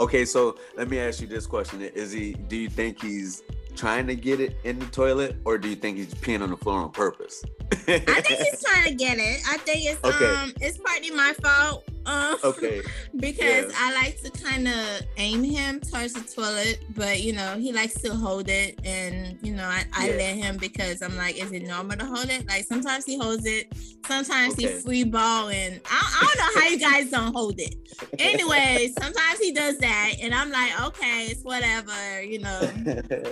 Okay, 0.00 0.24
so 0.24 0.58
let 0.76 0.88
me 0.88 0.98
ask 0.98 1.20
you 1.20 1.26
this 1.26 1.46
question: 1.46 1.80
Is 1.80 2.10
he? 2.10 2.32
Do 2.34 2.56
you 2.56 2.68
think 2.68 3.00
he's 3.00 3.42
trying 3.76 4.06
to 4.08 4.16
get 4.16 4.40
it 4.40 4.56
in 4.64 4.78
the 4.78 4.86
toilet, 4.86 5.36
or 5.44 5.56
do 5.56 5.68
you 5.68 5.76
think 5.76 5.96
he's 5.96 6.14
peeing 6.14 6.42
on 6.42 6.50
the 6.50 6.56
floor 6.56 6.80
on 6.80 6.90
purpose? 6.90 7.44
I 7.72 7.76
think 7.76 8.40
he's 8.40 8.62
trying 8.64 8.88
to 8.88 8.94
get 8.94 9.18
it. 9.18 9.40
I 9.48 9.58
think 9.58 9.86
it's 9.86 10.04
okay. 10.04 10.34
um 10.34 10.52
it's 10.60 10.78
partly 10.78 11.10
my 11.10 11.32
fault. 11.42 11.88
Um, 12.06 12.36
okay. 12.44 12.82
because 13.16 13.70
yeah. 13.70 13.78
I 13.78 13.94
like 13.94 14.20
to 14.22 14.30
kind 14.30 14.68
of 14.68 15.02
aim 15.16 15.42
him 15.42 15.80
towards 15.80 16.12
the 16.12 16.20
toilet, 16.20 16.80
but 16.94 17.22
you 17.22 17.32
know 17.32 17.56
he 17.56 17.72
likes 17.72 17.94
to 18.02 18.14
hold 18.14 18.48
it, 18.48 18.78
and 18.84 19.38
you 19.42 19.54
know 19.54 19.64
I, 19.64 19.84
I 19.92 20.10
yeah. 20.10 20.16
let 20.16 20.36
him 20.36 20.56
because 20.58 21.02
I'm 21.02 21.16
like, 21.16 21.42
is 21.42 21.52
it 21.52 21.62
normal 21.66 21.96
to 21.96 22.04
hold 22.04 22.28
it? 22.30 22.46
Like 22.46 22.64
sometimes 22.64 23.04
he 23.04 23.16
holds 23.16 23.46
it, 23.46 23.72
sometimes 24.06 24.54
okay. 24.54 24.72
he 24.72 24.80
free 24.80 25.04
ball, 25.04 25.48
and 25.48 25.80
I, 25.90 26.20
I 26.20 26.24
don't 26.26 26.38
know 26.38 26.60
how 26.60 26.68
you 26.68 26.78
guys 26.78 27.10
don't 27.10 27.34
hold 27.34 27.58
it. 27.58 27.76
Anyway, 28.18 28.92
sometimes 28.98 29.38
he 29.38 29.52
does 29.52 29.78
that, 29.78 30.14
and 30.20 30.34
I'm 30.34 30.50
like, 30.50 30.80
okay, 30.88 31.26
it's 31.26 31.42
whatever, 31.42 32.22
you 32.22 32.40
know. 32.40 32.60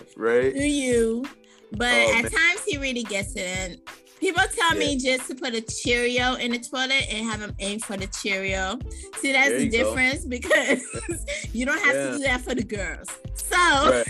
right. 0.17 0.55
Do 0.55 0.63
you? 0.63 1.25
But 1.73 1.93
oh, 1.93 2.17
at 2.17 2.23
man. 2.25 2.33
times 2.33 2.65
he 2.67 2.77
really 2.79 3.03
gets 3.03 3.35
it. 3.35 3.47
And 3.47 3.79
People 4.23 4.45
tell 4.55 4.75
yeah. 4.75 4.79
me 4.79 4.97
just 4.97 5.27
to 5.27 5.35
put 5.35 5.53
a 5.53 5.61
Cheerio 5.61 6.35
in 6.35 6.53
the 6.53 6.61
toilet 6.61 7.09
and 7.11 7.27
have 7.27 7.41
them 7.41 7.57
aim 7.59 7.81
for 7.81 7.97
the 7.97 8.07
Cheerio. 8.07 8.79
See, 9.17 9.33
that's 9.33 9.51
the 9.51 9.69
difference 9.69 10.23
go. 10.23 10.29
because 10.29 11.27
you 11.53 11.67
don't 11.67 11.81
have 11.81 11.97
yeah. 11.97 12.05
to 12.05 12.13
do 12.13 12.19
that 12.23 12.41
for 12.41 12.55
the 12.55 12.63
girls. 12.63 13.09
So, 13.35 13.57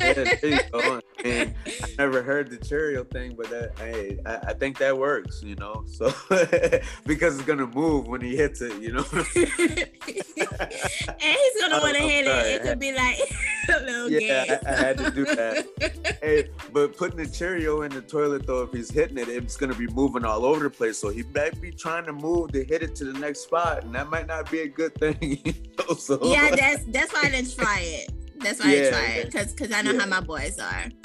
yeah, 0.00 1.00
and 1.24 1.54
I 1.66 1.94
never 1.98 2.22
heard 2.22 2.50
the 2.50 2.56
Cheerio 2.56 3.04
thing, 3.04 3.34
but 3.36 3.50
that 3.50 3.78
hey, 3.78 4.18
I, 4.26 4.36
I 4.48 4.52
think 4.54 4.78
that 4.78 4.96
works, 4.96 5.42
you 5.42 5.54
know. 5.56 5.84
So 5.86 6.12
because 7.06 7.36
it's 7.36 7.46
gonna 7.46 7.66
move 7.66 8.08
when 8.08 8.20
he 8.20 8.36
hits 8.36 8.60
it, 8.60 8.80
you 8.80 8.92
know. 8.92 9.04
and 9.14 9.26
he's 9.26 9.46
gonna 11.60 11.76
oh, 11.76 11.82
want 11.82 11.96
to 11.96 12.02
hit 12.02 12.26
it. 12.26 12.46
It 12.46 12.62
could 12.62 12.80
be 12.80 12.92
like 12.92 13.18
a 13.68 13.80
little 13.80 14.10
yeah, 14.10 14.58
I, 14.66 14.70
I, 14.70 14.74
had 14.74 14.98
to 14.98 15.10
do 15.10 15.24
that. 15.24 16.18
hey, 16.20 16.50
but 16.72 16.96
putting 16.96 17.18
the 17.18 17.28
Cheerio 17.28 17.82
in 17.82 17.92
the 17.92 18.02
toilet 18.02 18.46
though, 18.46 18.62
if 18.62 18.72
he's 18.72 18.90
hitting 18.90 19.18
it, 19.18 19.28
it's 19.28 19.56
gonna 19.56 19.74
be 19.74 19.86
moving 19.88 20.24
all 20.24 20.44
over 20.44 20.64
the 20.64 20.70
place. 20.70 20.98
So 20.98 21.10
he 21.10 21.22
might 21.34 21.60
be 21.60 21.70
trying 21.70 22.06
to 22.06 22.12
move 22.12 22.52
to 22.52 22.64
hit 22.64 22.82
it 22.82 22.94
to 22.96 23.04
the 23.04 23.18
next 23.18 23.40
spot, 23.40 23.84
and 23.84 23.94
that 23.94 24.10
might 24.10 24.26
not 24.26 24.50
be 24.50 24.60
a 24.60 24.68
good 24.68 24.94
thing. 24.96 25.40
You 25.44 25.54
know? 25.88 25.94
So 25.94 26.18
yeah, 26.22 26.54
that's 26.54 26.84
that's 26.86 27.12
why 27.12 27.22
I 27.24 27.30
didn't 27.30 27.56
try 27.56 27.80
it. 27.80 28.10
That's 28.42 28.62
why 28.62 28.74
yeah, 28.74 28.86
I 28.86 28.90
try 28.90 29.06
it 29.16 29.26
because 29.26 29.52
because 29.52 29.72
I 29.72 29.82
know 29.82 29.92
yeah. 29.92 30.00
how 30.00 30.06
my 30.06 30.20
boys 30.20 30.58
are. 30.58 30.84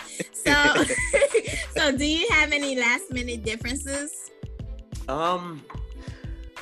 So 0.48 0.86
so 1.76 1.92
do 1.92 2.06
you 2.06 2.26
have 2.30 2.54
any 2.54 2.78
last 2.78 3.12
minute 3.12 3.44
differences? 3.44 4.32
Um, 5.10 5.62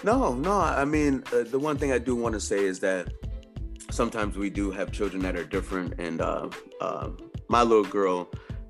no, 0.04 0.34
no. 0.34 0.60
I 0.60 0.86
mean, 0.86 1.24
uh, 1.32 1.44
the 1.44 1.60
one 1.60 1.78
thing 1.78 1.92
I 1.92 2.00
do 2.00 2.16
want 2.16 2.34
to 2.34 2.40
say 2.40 2.64
is 2.64 2.80
that 2.80 3.14
sometimes 3.92 4.38
we 4.38 4.50
do 4.50 4.72
have 4.72 4.92
children 4.92 5.22
that 5.24 5.36
are 5.36 5.44
different, 5.44 6.00
and 6.00 6.22
uh, 6.22 6.50
uh, 6.82 7.10
my 7.48 7.62
little 7.62 7.86
girl, 7.86 8.30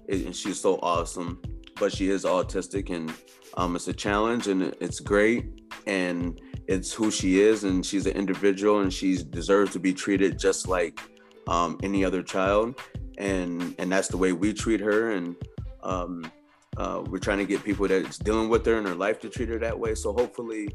and 0.09 0.35
she's 0.35 0.59
so 0.59 0.79
awesome, 0.81 1.41
but 1.79 1.93
she 1.93 2.09
is 2.09 2.25
autistic, 2.25 2.89
and 2.89 3.13
um, 3.55 3.75
it's 3.75 3.87
a 3.87 3.93
challenge, 3.93 4.47
and 4.47 4.63
it's 4.81 4.99
great, 4.99 5.45
and 5.87 6.39
it's 6.67 6.93
who 6.93 7.11
she 7.11 7.39
is, 7.39 7.63
and 7.63 7.85
she's 7.85 8.05
an 8.05 8.15
individual, 8.15 8.81
and 8.81 8.93
she 8.93 9.21
deserves 9.23 9.71
to 9.73 9.79
be 9.79 9.93
treated 9.93 10.37
just 10.37 10.67
like 10.67 11.01
um, 11.47 11.79
any 11.83 12.03
other 12.03 12.23
child, 12.23 12.79
and 13.17 13.75
and 13.79 13.91
that's 13.91 14.07
the 14.07 14.17
way 14.17 14.33
we 14.33 14.53
treat 14.53 14.79
her, 14.79 15.11
and 15.11 15.35
um, 15.83 16.31
uh, 16.77 17.03
we're 17.07 17.19
trying 17.19 17.37
to 17.39 17.45
get 17.45 17.63
people 17.63 17.87
that's 17.87 18.17
dealing 18.17 18.49
with 18.49 18.65
her 18.65 18.77
in 18.77 18.85
her 18.85 18.95
life 18.95 19.19
to 19.21 19.29
treat 19.29 19.49
her 19.49 19.59
that 19.59 19.77
way. 19.77 19.95
So 19.95 20.13
hopefully, 20.13 20.69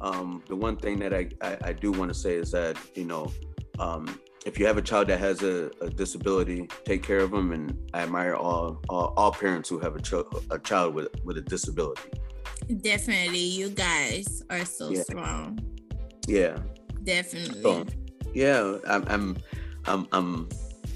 um, 0.00 0.42
the 0.48 0.56
one 0.56 0.76
thing 0.76 0.98
that 1.00 1.14
I, 1.14 1.28
I, 1.40 1.58
I 1.64 1.72
do 1.72 1.92
want 1.92 2.12
to 2.12 2.14
say 2.14 2.34
is 2.34 2.50
that 2.52 2.76
you 2.94 3.04
know 3.04 3.32
um, 3.78 4.20
if 4.46 4.58
you 4.58 4.66
have 4.66 4.78
a 4.78 4.82
child 4.82 5.08
that 5.08 5.18
has 5.18 5.42
a, 5.42 5.70
a, 5.80 5.90
disability, 5.90 6.68
take 6.84 7.02
care 7.02 7.18
of 7.18 7.30
them. 7.30 7.52
And 7.52 7.76
I 7.94 8.02
admire 8.02 8.34
all 8.34 8.80
all, 8.88 9.12
all 9.16 9.32
parents 9.32 9.68
who 9.68 9.78
have 9.78 9.96
a, 9.96 10.00
ch- 10.00 10.26
a 10.50 10.58
child 10.58 10.94
with 10.94 11.08
with 11.24 11.38
a 11.38 11.42
disability. 11.42 12.10
Definitely, 12.80 13.38
you 13.38 13.70
guys 13.70 14.42
are 14.50 14.64
so 14.64 14.90
yeah. 14.90 15.02
strong. 15.02 15.60
Yeah. 16.26 16.58
Definitely. 17.04 17.62
So, 17.62 17.86
yeah, 18.34 18.76
I'm, 18.86 19.04
I'm 19.08 19.36
I'm 19.88 20.06
I'm 20.12 20.48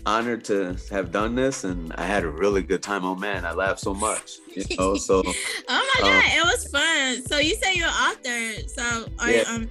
honored 0.05 0.45
to 0.45 0.77
have 0.91 1.13
done 1.13 1.35
this 1.35 1.65
and 1.65 1.93
I 1.95 2.05
had 2.05 2.25
a 2.25 2.29
really 2.29 2.63
good 2.63 2.83
time. 2.83 3.05
Oh 3.05 3.15
man, 3.15 3.45
I 3.45 3.53
laughed 3.53 3.81
so 3.81 3.95
much. 3.95 4.33
You 4.55 4.65
know, 4.77 4.95
so 5.09 5.23
Oh 5.25 5.95
my 5.95 6.01
god, 6.01 6.25
um, 6.25 6.31
it 6.31 6.45
was 6.45 6.67
fun. 6.69 7.27
So 7.27 7.39
you 7.39 7.55
say 7.57 7.75
you're 7.75 7.89
an 7.89 7.93
author. 7.93 8.69
So 8.69 9.07
are 9.19 9.31
yeah. 9.31 9.39
you 9.39 9.55
um 9.55 9.71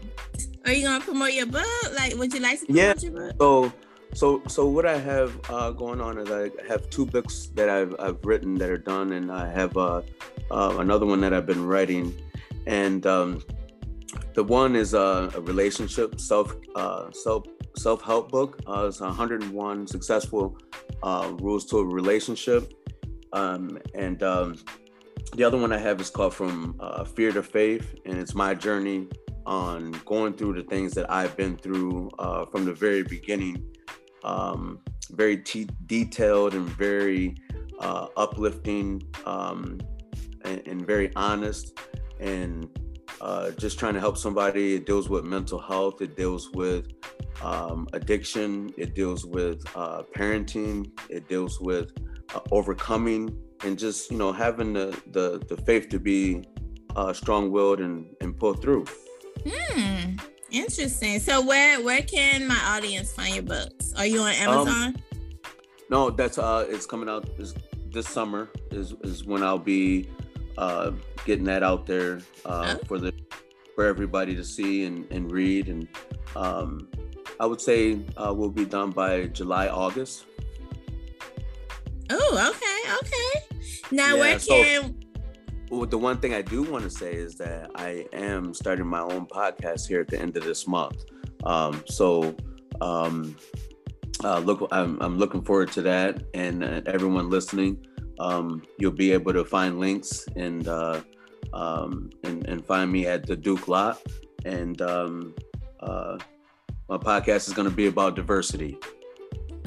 are 0.65 0.73
you 0.73 0.87
gonna 0.87 1.03
promote 1.03 1.33
your 1.33 1.45
book? 1.45 1.65
Like 1.95 2.15
would 2.15 2.33
you 2.33 2.39
like 2.39 2.59
to 2.61 2.65
promote 2.65 3.03
yeah. 3.03 3.09
your 3.09 3.11
book? 3.11 3.35
So 3.39 3.73
so 4.13 4.41
so 4.47 4.65
what 4.67 4.85
I 4.85 4.97
have 4.97 5.39
uh, 5.49 5.71
going 5.71 6.01
on 6.01 6.17
is 6.17 6.29
I 6.31 6.51
have 6.67 6.89
two 6.89 7.05
books 7.05 7.47
that 7.55 7.69
I've 7.69 7.95
I've 7.99 8.23
written 8.25 8.55
that 8.55 8.69
are 8.69 8.77
done 8.77 9.13
and 9.13 9.31
I 9.31 9.49
have 9.49 9.77
uh, 9.77 10.01
uh 10.49 10.75
another 10.79 11.05
one 11.05 11.21
that 11.21 11.33
I've 11.33 11.45
been 11.45 11.65
writing 11.65 12.13
and 12.65 13.05
um 13.05 13.41
the 14.33 14.43
one 14.43 14.75
is 14.75 14.93
uh, 14.93 15.31
a 15.35 15.41
relationship 15.41 16.19
self 16.19 16.55
uh, 16.75 17.11
self 17.11 17.45
self 17.77 18.01
help 18.01 18.31
book. 18.31 18.59
Uh, 18.67 18.85
it's 18.87 18.99
101 18.99 19.87
successful 19.87 20.57
uh, 21.03 21.31
rules 21.39 21.65
to 21.67 21.77
a 21.77 21.85
relationship, 21.85 22.73
um, 23.33 23.77
and 23.95 24.21
um, 24.23 24.55
the 25.35 25.43
other 25.43 25.57
one 25.57 25.71
I 25.71 25.77
have 25.77 25.99
is 26.01 26.09
called 26.09 26.33
From 26.33 26.75
uh, 26.79 27.03
Fear 27.03 27.33
to 27.33 27.43
Faith, 27.43 27.95
and 28.05 28.17
it's 28.17 28.35
my 28.35 28.53
journey 28.53 29.07
on 29.45 29.91
going 30.05 30.33
through 30.33 30.53
the 30.53 30.63
things 30.63 30.93
that 30.93 31.11
I've 31.11 31.35
been 31.35 31.57
through 31.57 32.09
uh, 32.19 32.45
from 32.45 32.65
the 32.65 32.73
very 32.73 33.03
beginning. 33.03 33.65
Um, 34.23 34.79
very 35.11 35.43
detailed 35.87 36.53
and 36.53 36.67
very 36.69 37.35
uh, 37.79 38.07
uplifting 38.17 39.01
um, 39.25 39.79
and, 40.45 40.67
and 40.67 40.85
very 40.85 41.11
honest 41.15 41.77
and 42.19 42.69
uh, 43.21 43.51
just 43.51 43.77
trying 43.77 43.93
to 43.93 43.99
help 43.99 44.17
somebody. 44.17 44.73
It 44.73 44.85
deals 44.85 45.07
with 45.07 45.23
mental 45.23 45.59
health. 45.59 46.01
It 46.01 46.17
deals 46.17 46.49
with 46.49 46.91
um, 47.41 47.87
addiction. 47.93 48.73
It 48.77 48.95
deals 48.95 49.25
with 49.25 49.63
uh, 49.75 50.03
parenting. 50.15 50.91
It 51.09 51.29
deals 51.29 51.61
with 51.61 51.91
uh, 52.33 52.39
overcoming 52.51 53.37
and 53.63 53.77
just 53.77 54.09
you 54.11 54.17
know 54.17 54.31
having 54.31 54.73
the 54.73 54.99
the, 55.11 55.39
the 55.47 55.61
faith 55.61 55.89
to 55.89 55.99
be 55.99 56.43
uh, 56.95 57.13
strong-willed 57.13 57.79
and 57.79 58.07
and 58.21 58.37
pull 58.37 58.55
through. 58.55 58.85
Hmm. 59.47 60.15
Interesting. 60.49 61.19
So 61.19 61.45
where 61.45 61.81
where 61.81 62.01
can 62.01 62.47
my 62.47 62.59
audience 62.65 63.13
find 63.13 63.35
your 63.35 63.43
books? 63.43 63.93
Are 63.97 64.05
you 64.05 64.21
on 64.21 64.29
um, 64.29 64.35
Amazon? 64.35 64.83
Um, 64.83 64.95
no, 65.89 66.09
that's 66.09 66.37
uh, 66.39 66.65
it's 66.67 66.87
coming 66.87 67.07
out 67.07 67.37
this 67.37 67.53
this 67.91 68.07
summer 68.07 68.49
is 68.71 68.93
is 69.03 69.25
when 69.25 69.43
I'll 69.43 69.59
be 69.59 70.09
uh, 70.57 70.91
getting 71.25 71.45
that 71.45 71.63
out 71.63 71.85
there 71.85 72.19
uh, 72.45 72.77
for 72.85 72.97
the 72.97 73.13
for 73.75 73.85
everybody 73.85 74.35
to 74.35 74.43
see 74.43 74.85
and, 74.85 75.09
and 75.11 75.31
read. 75.31 75.67
And 75.67 75.87
um, 76.35 76.89
I 77.39 77.45
would 77.45 77.61
say 77.61 77.99
uh, 78.17 78.33
we'll 78.35 78.49
be 78.49 78.65
done 78.65 78.91
by 78.91 79.27
July, 79.27 79.67
August. 79.67 80.25
Oh, 82.09 82.53
okay, 82.53 82.93
okay. 83.01 83.65
Now, 83.91 84.15
yeah, 84.15 84.19
where 84.19 84.39
can? 84.39 84.83
So, 84.83 84.95
well, 85.69 85.85
the 85.85 85.97
one 85.97 86.17
thing 86.17 86.33
I 86.33 86.41
do 86.41 86.63
want 86.63 86.83
to 86.83 86.89
say 86.89 87.13
is 87.13 87.35
that 87.35 87.71
I 87.75 88.05
am 88.11 88.53
starting 88.53 88.85
my 88.85 88.99
own 88.99 89.25
podcast 89.25 89.87
here 89.87 90.01
at 90.01 90.09
the 90.09 90.19
end 90.19 90.35
of 90.35 90.43
this 90.43 90.67
month. 90.67 91.05
Um, 91.45 91.83
so 91.87 92.35
um, 92.81 93.37
uh, 94.23 94.39
look, 94.39 94.67
I'm, 94.71 95.01
I'm 95.01 95.17
looking 95.17 95.41
forward 95.41 95.71
to 95.73 95.81
that, 95.83 96.23
and 96.33 96.63
uh, 96.63 96.81
everyone 96.85 97.29
listening 97.29 97.85
um, 98.21 98.61
you'll 98.77 98.91
be 98.91 99.11
able 99.11 99.33
to 99.33 99.43
find 99.43 99.79
links 99.79 100.27
and, 100.35 100.67
uh, 100.67 101.01
um, 101.53 102.11
and 102.23 102.47
and 102.47 102.65
find 102.65 102.91
me 102.91 103.07
at 103.07 103.25
the 103.25 103.35
Duke 103.35 103.67
Lot. 103.67 104.01
And 104.45 104.81
um, 104.81 105.35
uh, 105.79 106.17
my 106.87 106.97
podcast 106.97 107.47
is 107.47 107.53
going 107.53 107.69
to 107.69 107.75
be 107.75 107.87
about 107.87 108.15
diversity. 108.15 108.77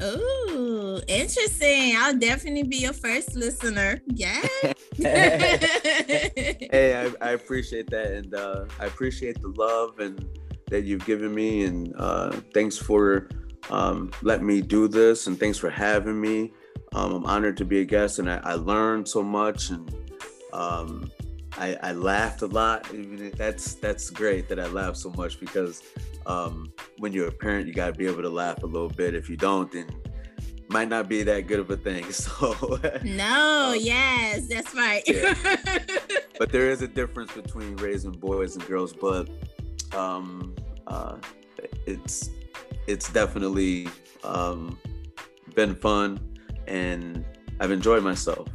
Ooh, 0.01 0.99
interesting. 1.07 1.95
I'll 1.97 2.17
definitely 2.17 2.63
be 2.63 2.77
your 2.77 2.93
first 2.93 3.35
listener. 3.35 4.01
Yeah. 4.15 4.41
hey, 4.97 6.95
I, 6.95 7.27
I, 7.27 7.31
appreciate 7.31 7.89
that. 7.89 8.11
And 8.11 8.33
uh, 8.33 8.65
I 8.79 8.85
appreciate 8.85 9.41
the 9.41 9.49
love 9.49 9.99
and 9.99 10.25
that 10.69 10.83
you've 10.85 11.05
given 11.05 11.35
me. 11.35 11.65
And 11.65 11.93
uh, 11.97 12.31
thanks 12.53 12.77
for 12.77 13.29
um, 13.69 14.11
letting 14.21 14.47
me 14.47 14.61
do 14.61 14.87
this. 14.87 15.27
And 15.27 15.37
thanks 15.37 15.57
for 15.57 15.69
having 15.69 16.19
me. 16.19 16.53
Um, 16.95 17.13
I'm 17.13 17.25
honored 17.25 17.57
to 17.57 17.65
be 17.65 17.81
a 17.81 17.85
guest. 17.85 18.19
And 18.19 18.31
I, 18.31 18.39
I 18.43 18.53
learned 18.53 19.07
so 19.07 19.21
much. 19.21 19.69
And 19.69 19.93
um, 20.53 21.11
I, 21.57 21.77
I, 21.83 21.91
laughed 21.91 22.41
a 22.41 22.47
lot. 22.47 22.87
That's 23.37 23.75
that's 23.75 24.09
great 24.09 24.47
that 24.47 24.59
I 24.59 24.67
laughed 24.67 24.97
so 24.97 25.09
much 25.11 25.39
because 25.39 25.83
um, 26.25 26.71
when 26.97 27.11
you're 27.11 27.27
a 27.27 27.31
parent, 27.31 27.67
you 27.67 27.73
got 27.73 27.87
to 27.87 27.93
be 27.93 28.07
able 28.07 28.21
to 28.21 28.29
laugh 28.29 28.63
a 28.63 28.65
little 28.65 28.89
bit. 28.89 29.13
If 29.13 29.29
you 29.29 29.35
don't, 29.35 29.69
then 29.71 29.87
might 30.69 30.87
not 30.87 31.07
be 31.07 31.21
that 31.23 31.47
good 31.47 31.59
of 31.59 31.69
a 31.69 31.77
thing. 31.77 32.05
So 32.11 32.79
no, 33.03 33.73
um, 33.73 33.77
yes, 33.79 34.47
that's 34.47 34.73
right. 34.73 35.03
yeah. 35.05 35.35
But 36.37 36.51
there 36.51 36.69
is 36.69 36.81
a 36.81 36.87
difference 36.87 37.31
between 37.31 37.77
raising 37.77 38.11
boys 38.11 38.57
and 38.57 38.65
girls. 38.67 38.93
But 38.93 39.29
um, 39.93 40.55
uh, 40.87 41.17
it's 41.85 42.29
it's 42.87 43.11
definitely 43.11 43.87
um, 44.23 44.77
been 45.55 45.75
fun, 45.75 46.19
and 46.67 47.25
I've 47.59 47.71
enjoyed 47.71 48.03
myself. 48.03 48.47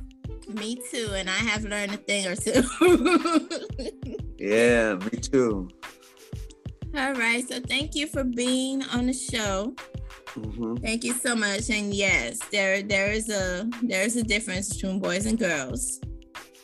Me 0.48 0.76
too, 0.90 1.10
and 1.14 1.30
I 1.30 1.34
have 1.34 1.64
learned 1.64 1.94
a 1.94 1.96
thing 1.96 2.26
or 2.26 2.34
two. 2.34 2.62
yeah, 4.38 4.94
me 4.94 5.18
too. 5.18 5.68
All 6.96 7.14
right, 7.14 7.46
so 7.48 7.60
thank 7.60 7.94
you 7.94 8.08
for 8.08 8.24
being 8.24 8.82
on 8.86 9.06
the 9.06 9.12
show. 9.12 9.74
Mm-hmm. 10.34 10.76
Thank 10.76 11.04
you 11.04 11.14
so 11.14 11.34
much. 11.36 11.70
And 11.70 11.94
yes, 11.94 12.38
there 12.50 12.82
there 12.82 13.12
is 13.12 13.28
a 13.28 13.68
there 13.82 14.02
is 14.02 14.16
a 14.16 14.22
difference 14.22 14.74
between 14.74 14.98
boys 14.98 15.26
and 15.26 15.38
girls. 15.38 16.00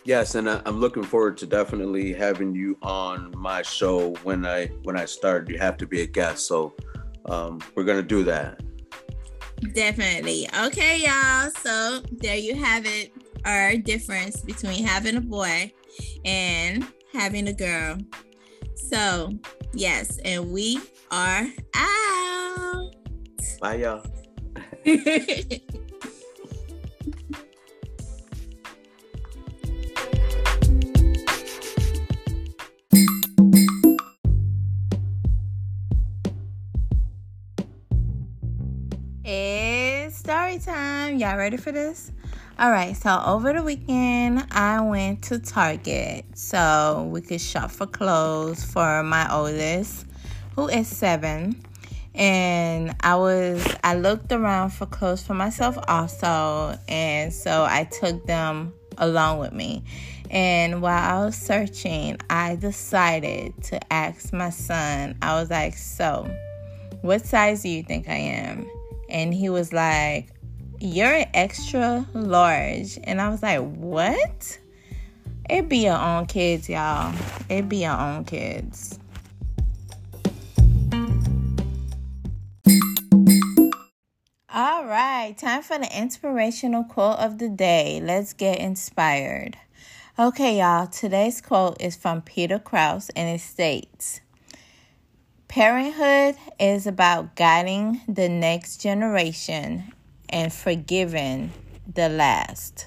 Yes, 0.04 0.36
and 0.36 0.48
I, 0.48 0.62
am 0.66 0.78
looking 0.78 1.02
forward 1.02 1.36
to 1.38 1.46
definitely 1.46 2.12
having 2.12 2.54
you 2.54 2.78
on 2.82 3.34
my 3.36 3.62
show 3.62 4.14
when 4.22 4.46
I 4.46 4.66
when 4.84 4.96
I 4.96 5.04
start. 5.04 5.48
You 5.48 5.58
have 5.58 5.76
to 5.78 5.86
be 5.86 6.02
a 6.02 6.06
guest, 6.06 6.46
so 6.46 6.74
um, 7.28 7.60
we're 7.74 7.84
gonna 7.84 8.02
do 8.02 8.22
that. 8.24 8.60
Definitely. 9.72 10.48
Okay, 10.66 11.02
y'all. 11.04 11.50
So 11.62 12.02
there 12.12 12.36
you 12.36 12.54
have 12.54 12.84
it 12.86 13.12
our 13.44 13.76
difference 13.76 14.40
between 14.40 14.84
having 14.84 15.16
a 15.16 15.20
boy 15.20 15.72
and 16.24 16.86
having 17.12 17.48
a 17.48 17.52
girl. 17.52 17.96
So, 18.74 19.30
yes, 19.72 20.18
and 20.24 20.52
we 20.52 20.80
are 21.10 21.46
out. 21.74 22.94
Bye, 23.60 23.76
y'all. 23.76 24.06
time. 40.58 41.18
Y'all 41.18 41.36
ready 41.36 41.56
for 41.56 41.72
this? 41.72 42.12
All 42.58 42.70
right, 42.70 42.96
so 42.96 43.22
over 43.26 43.52
the 43.52 43.62
weekend, 43.62 44.46
I 44.50 44.80
went 44.80 45.24
to 45.24 45.38
Target 45.38 46.24
so 46.34 47.08
we 47.12 47.20
could 47.20 47.40
shop 47.40 47.70
for 47.70 47.86
clothes 47.86 48.64
for 48.64 49.02
my 49.02 49.30
oldest, 49.32 50.06
who 50.54 50.68
is 50.68 50.88
seven. 50.88 51.62
And 52.14 52.96
I 53.00 53.16
was, 53.16 53.66
I 53.84 53.96
looked 53.96 54.32
around 54.32 54.70
for 54.70 54.86
clothes 54.86 55.22
for 55.22 55.34
myself 55.34 55.76
also, 55.86 56.78
and 56.88 57.32
so 57.32 57.64
I 57.68 57.84
took 57.84 58.24
them 58.26 58.72
along 58.96 59.40
with 59.40 59.52
me. 59.52 59.84
And 60.30 60.80
while 60.80 61.22
I 61.22 61.24
was 61.24 61.36
searching, 61.36 62.16
I 62.30 62.56
decided 62.56 63.52
to 63.64 63.92
ask 63.92 64.32
my 64.32 64.50
son, 64.50 65.18
I 65.20 65.40
was 65.40 65.50
like, 65.50 65.76
So, 65.76 66.30
what 67.02 67.26
size 67.26 67.62
do 67.62 67.68
you 67.68 67.82
think 67.82 68.08
I 68.08 68.14
am? 68.16 68.66
And 69.08 69.32
he 69.32 69.50
was 69.50 69.72
like, 69.72 70.30
you're 70.80 71.24
extra 71.34 72.06
large. 72.14 72.98
And 73.04 73.20
I 73.20 73.28
was 73.28 73.42
like, 73.42 73.60
what? 73.60 74.58
It 75.48 75.68
be 75.68 75.78
your 75.78 75.98
own 75.98 76.26
kids, 76.26 76.68
y'all. 76.68 77.14
It 77.48 77.68
be 77.68 77.78
your 77.78 77.98
own 77.98 78.24
kids. 78.24 78.98
All 84.52 84.86
right, 84.86 85.36
time 85.36 85.62
for 85.62 85.78
the 85.78 85.88
inspirational 85.94 86.84
quote 86.84 87.18
of 87.18 87.38
the 87.38 87.48
day. 87.48 88.00
Let's 88.02 88.32
get 88.32 88.58
inspired. 88.58 89.56
Okay, 90.18 90.60
y'all, 90.60 90.86
today's 90.86 91.42
quote 91.42 91.80
is 91.80 91.94
from 91.94 92.22
Peter 92.22 92.58
Krause 92.58 93.10
and 93.14 93.28
it 93.28 93.42
states 93.42 94.20
Parenthood 95.48 96.36
is 96.58 96.86
about 96.86 97.36
guiding 97.36 98.00
the 98.08 98.28
next 98.28 98.78
generation 98.78 99.92
and 100.28 100.52
forgiven 100.52 101.52
the 101.94 102.08
last. 102.08 102.86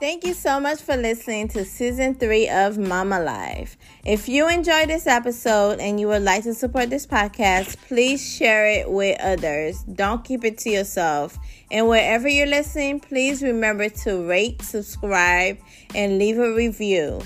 Thank 0.00 0.24
you 0.24 0.32
so 0.32 0.60
much 0.60 0.80
for 0.80 0.96
listening 0.96 1.48
to 1.48 1.64
season 1.64 2.14
three 2.14 2.48
of 2.48 2.78
Mama 2.78 3.18
Life. 3.18 3.76
If 4.04 4.28
you 4.28 4.48
enjoyed 4.48 4.88
this 4.88 5.08
episode 5.08 5.80
and 5.80 5.98
you 5.98 6.06
would 6.06 6.22
like 6.22 6.44
to 6.44 6.54
support 6.54 6.88
this 6.88 7.04
podcast, 7.04 7.76
please 7.88 8.24
share 8.24 8.68
it 8.68 8.88
with 8.88 9.20
others. 9.20 9.82
Don't 9.82 10.24
keep 10.24 10.44
it 10.44 10.56
to 10.58 10.70
yourself. 10.70 11.36
And 11.72 11.88
wherever 11.88 12.28
you're 12.28 12.46
listening, 12.46 13.00
please 13.00 13.42
remember 13.42 13.88
to 13.88 14.24
rate, 14.24 14.62
subscribe, 14.62 15.58
and 15.96 16.16
leave 16.16 16.38
a 16.38 16.54
review. 16.54 17.20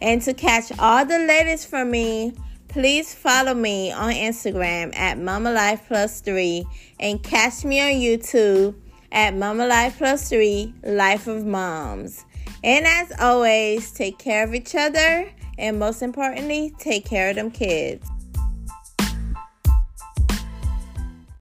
And 0.00 0.22
to 0.22 0.34
catch 0.34 0.72
all 0.78 1.04
the 1.04 1.18
latest 1.18 1.68
from 1.68 1.90
me, 1.90 2.34
please 2.68 3.14
follow 3.14 3.54
me 3.54 3.92
on 3.92 4.12
Instagram 4.12 4.96
at 4.96 5.18
Mama 5.18 5.52
Life 5.52 5.84
Plus 5.88 6.20
Three 6.20 6.64
and 6.98 7.22
catch 7.22 7.64
me 7.64 7.80
on 7.80 8.00
YouTube 8.00 8.74
at 9.12 9.34
Mama 9.34 9.66
Life 9.66 9.98
Plus 9.98 10.28
Three 10.28 10.74
Life 10.82 11.26
of 11.26 11.44
Moms. 11.44 12.24
And 12.62 12.86
as 12.86 13.12
always, 13.18 13.90
take 13.90 14.18
care 14.18 14.44
of 14.44 14.54
each 14.54 14.74
other 14.74 15.30
and 15.58 15.78
most 15.78 16.02
importantly, 16.02 16.74
take 16.78 17.04
care 17.04 17.30
of 17.30 17.36
them 17.36 17.50
kids. 17.50 18.08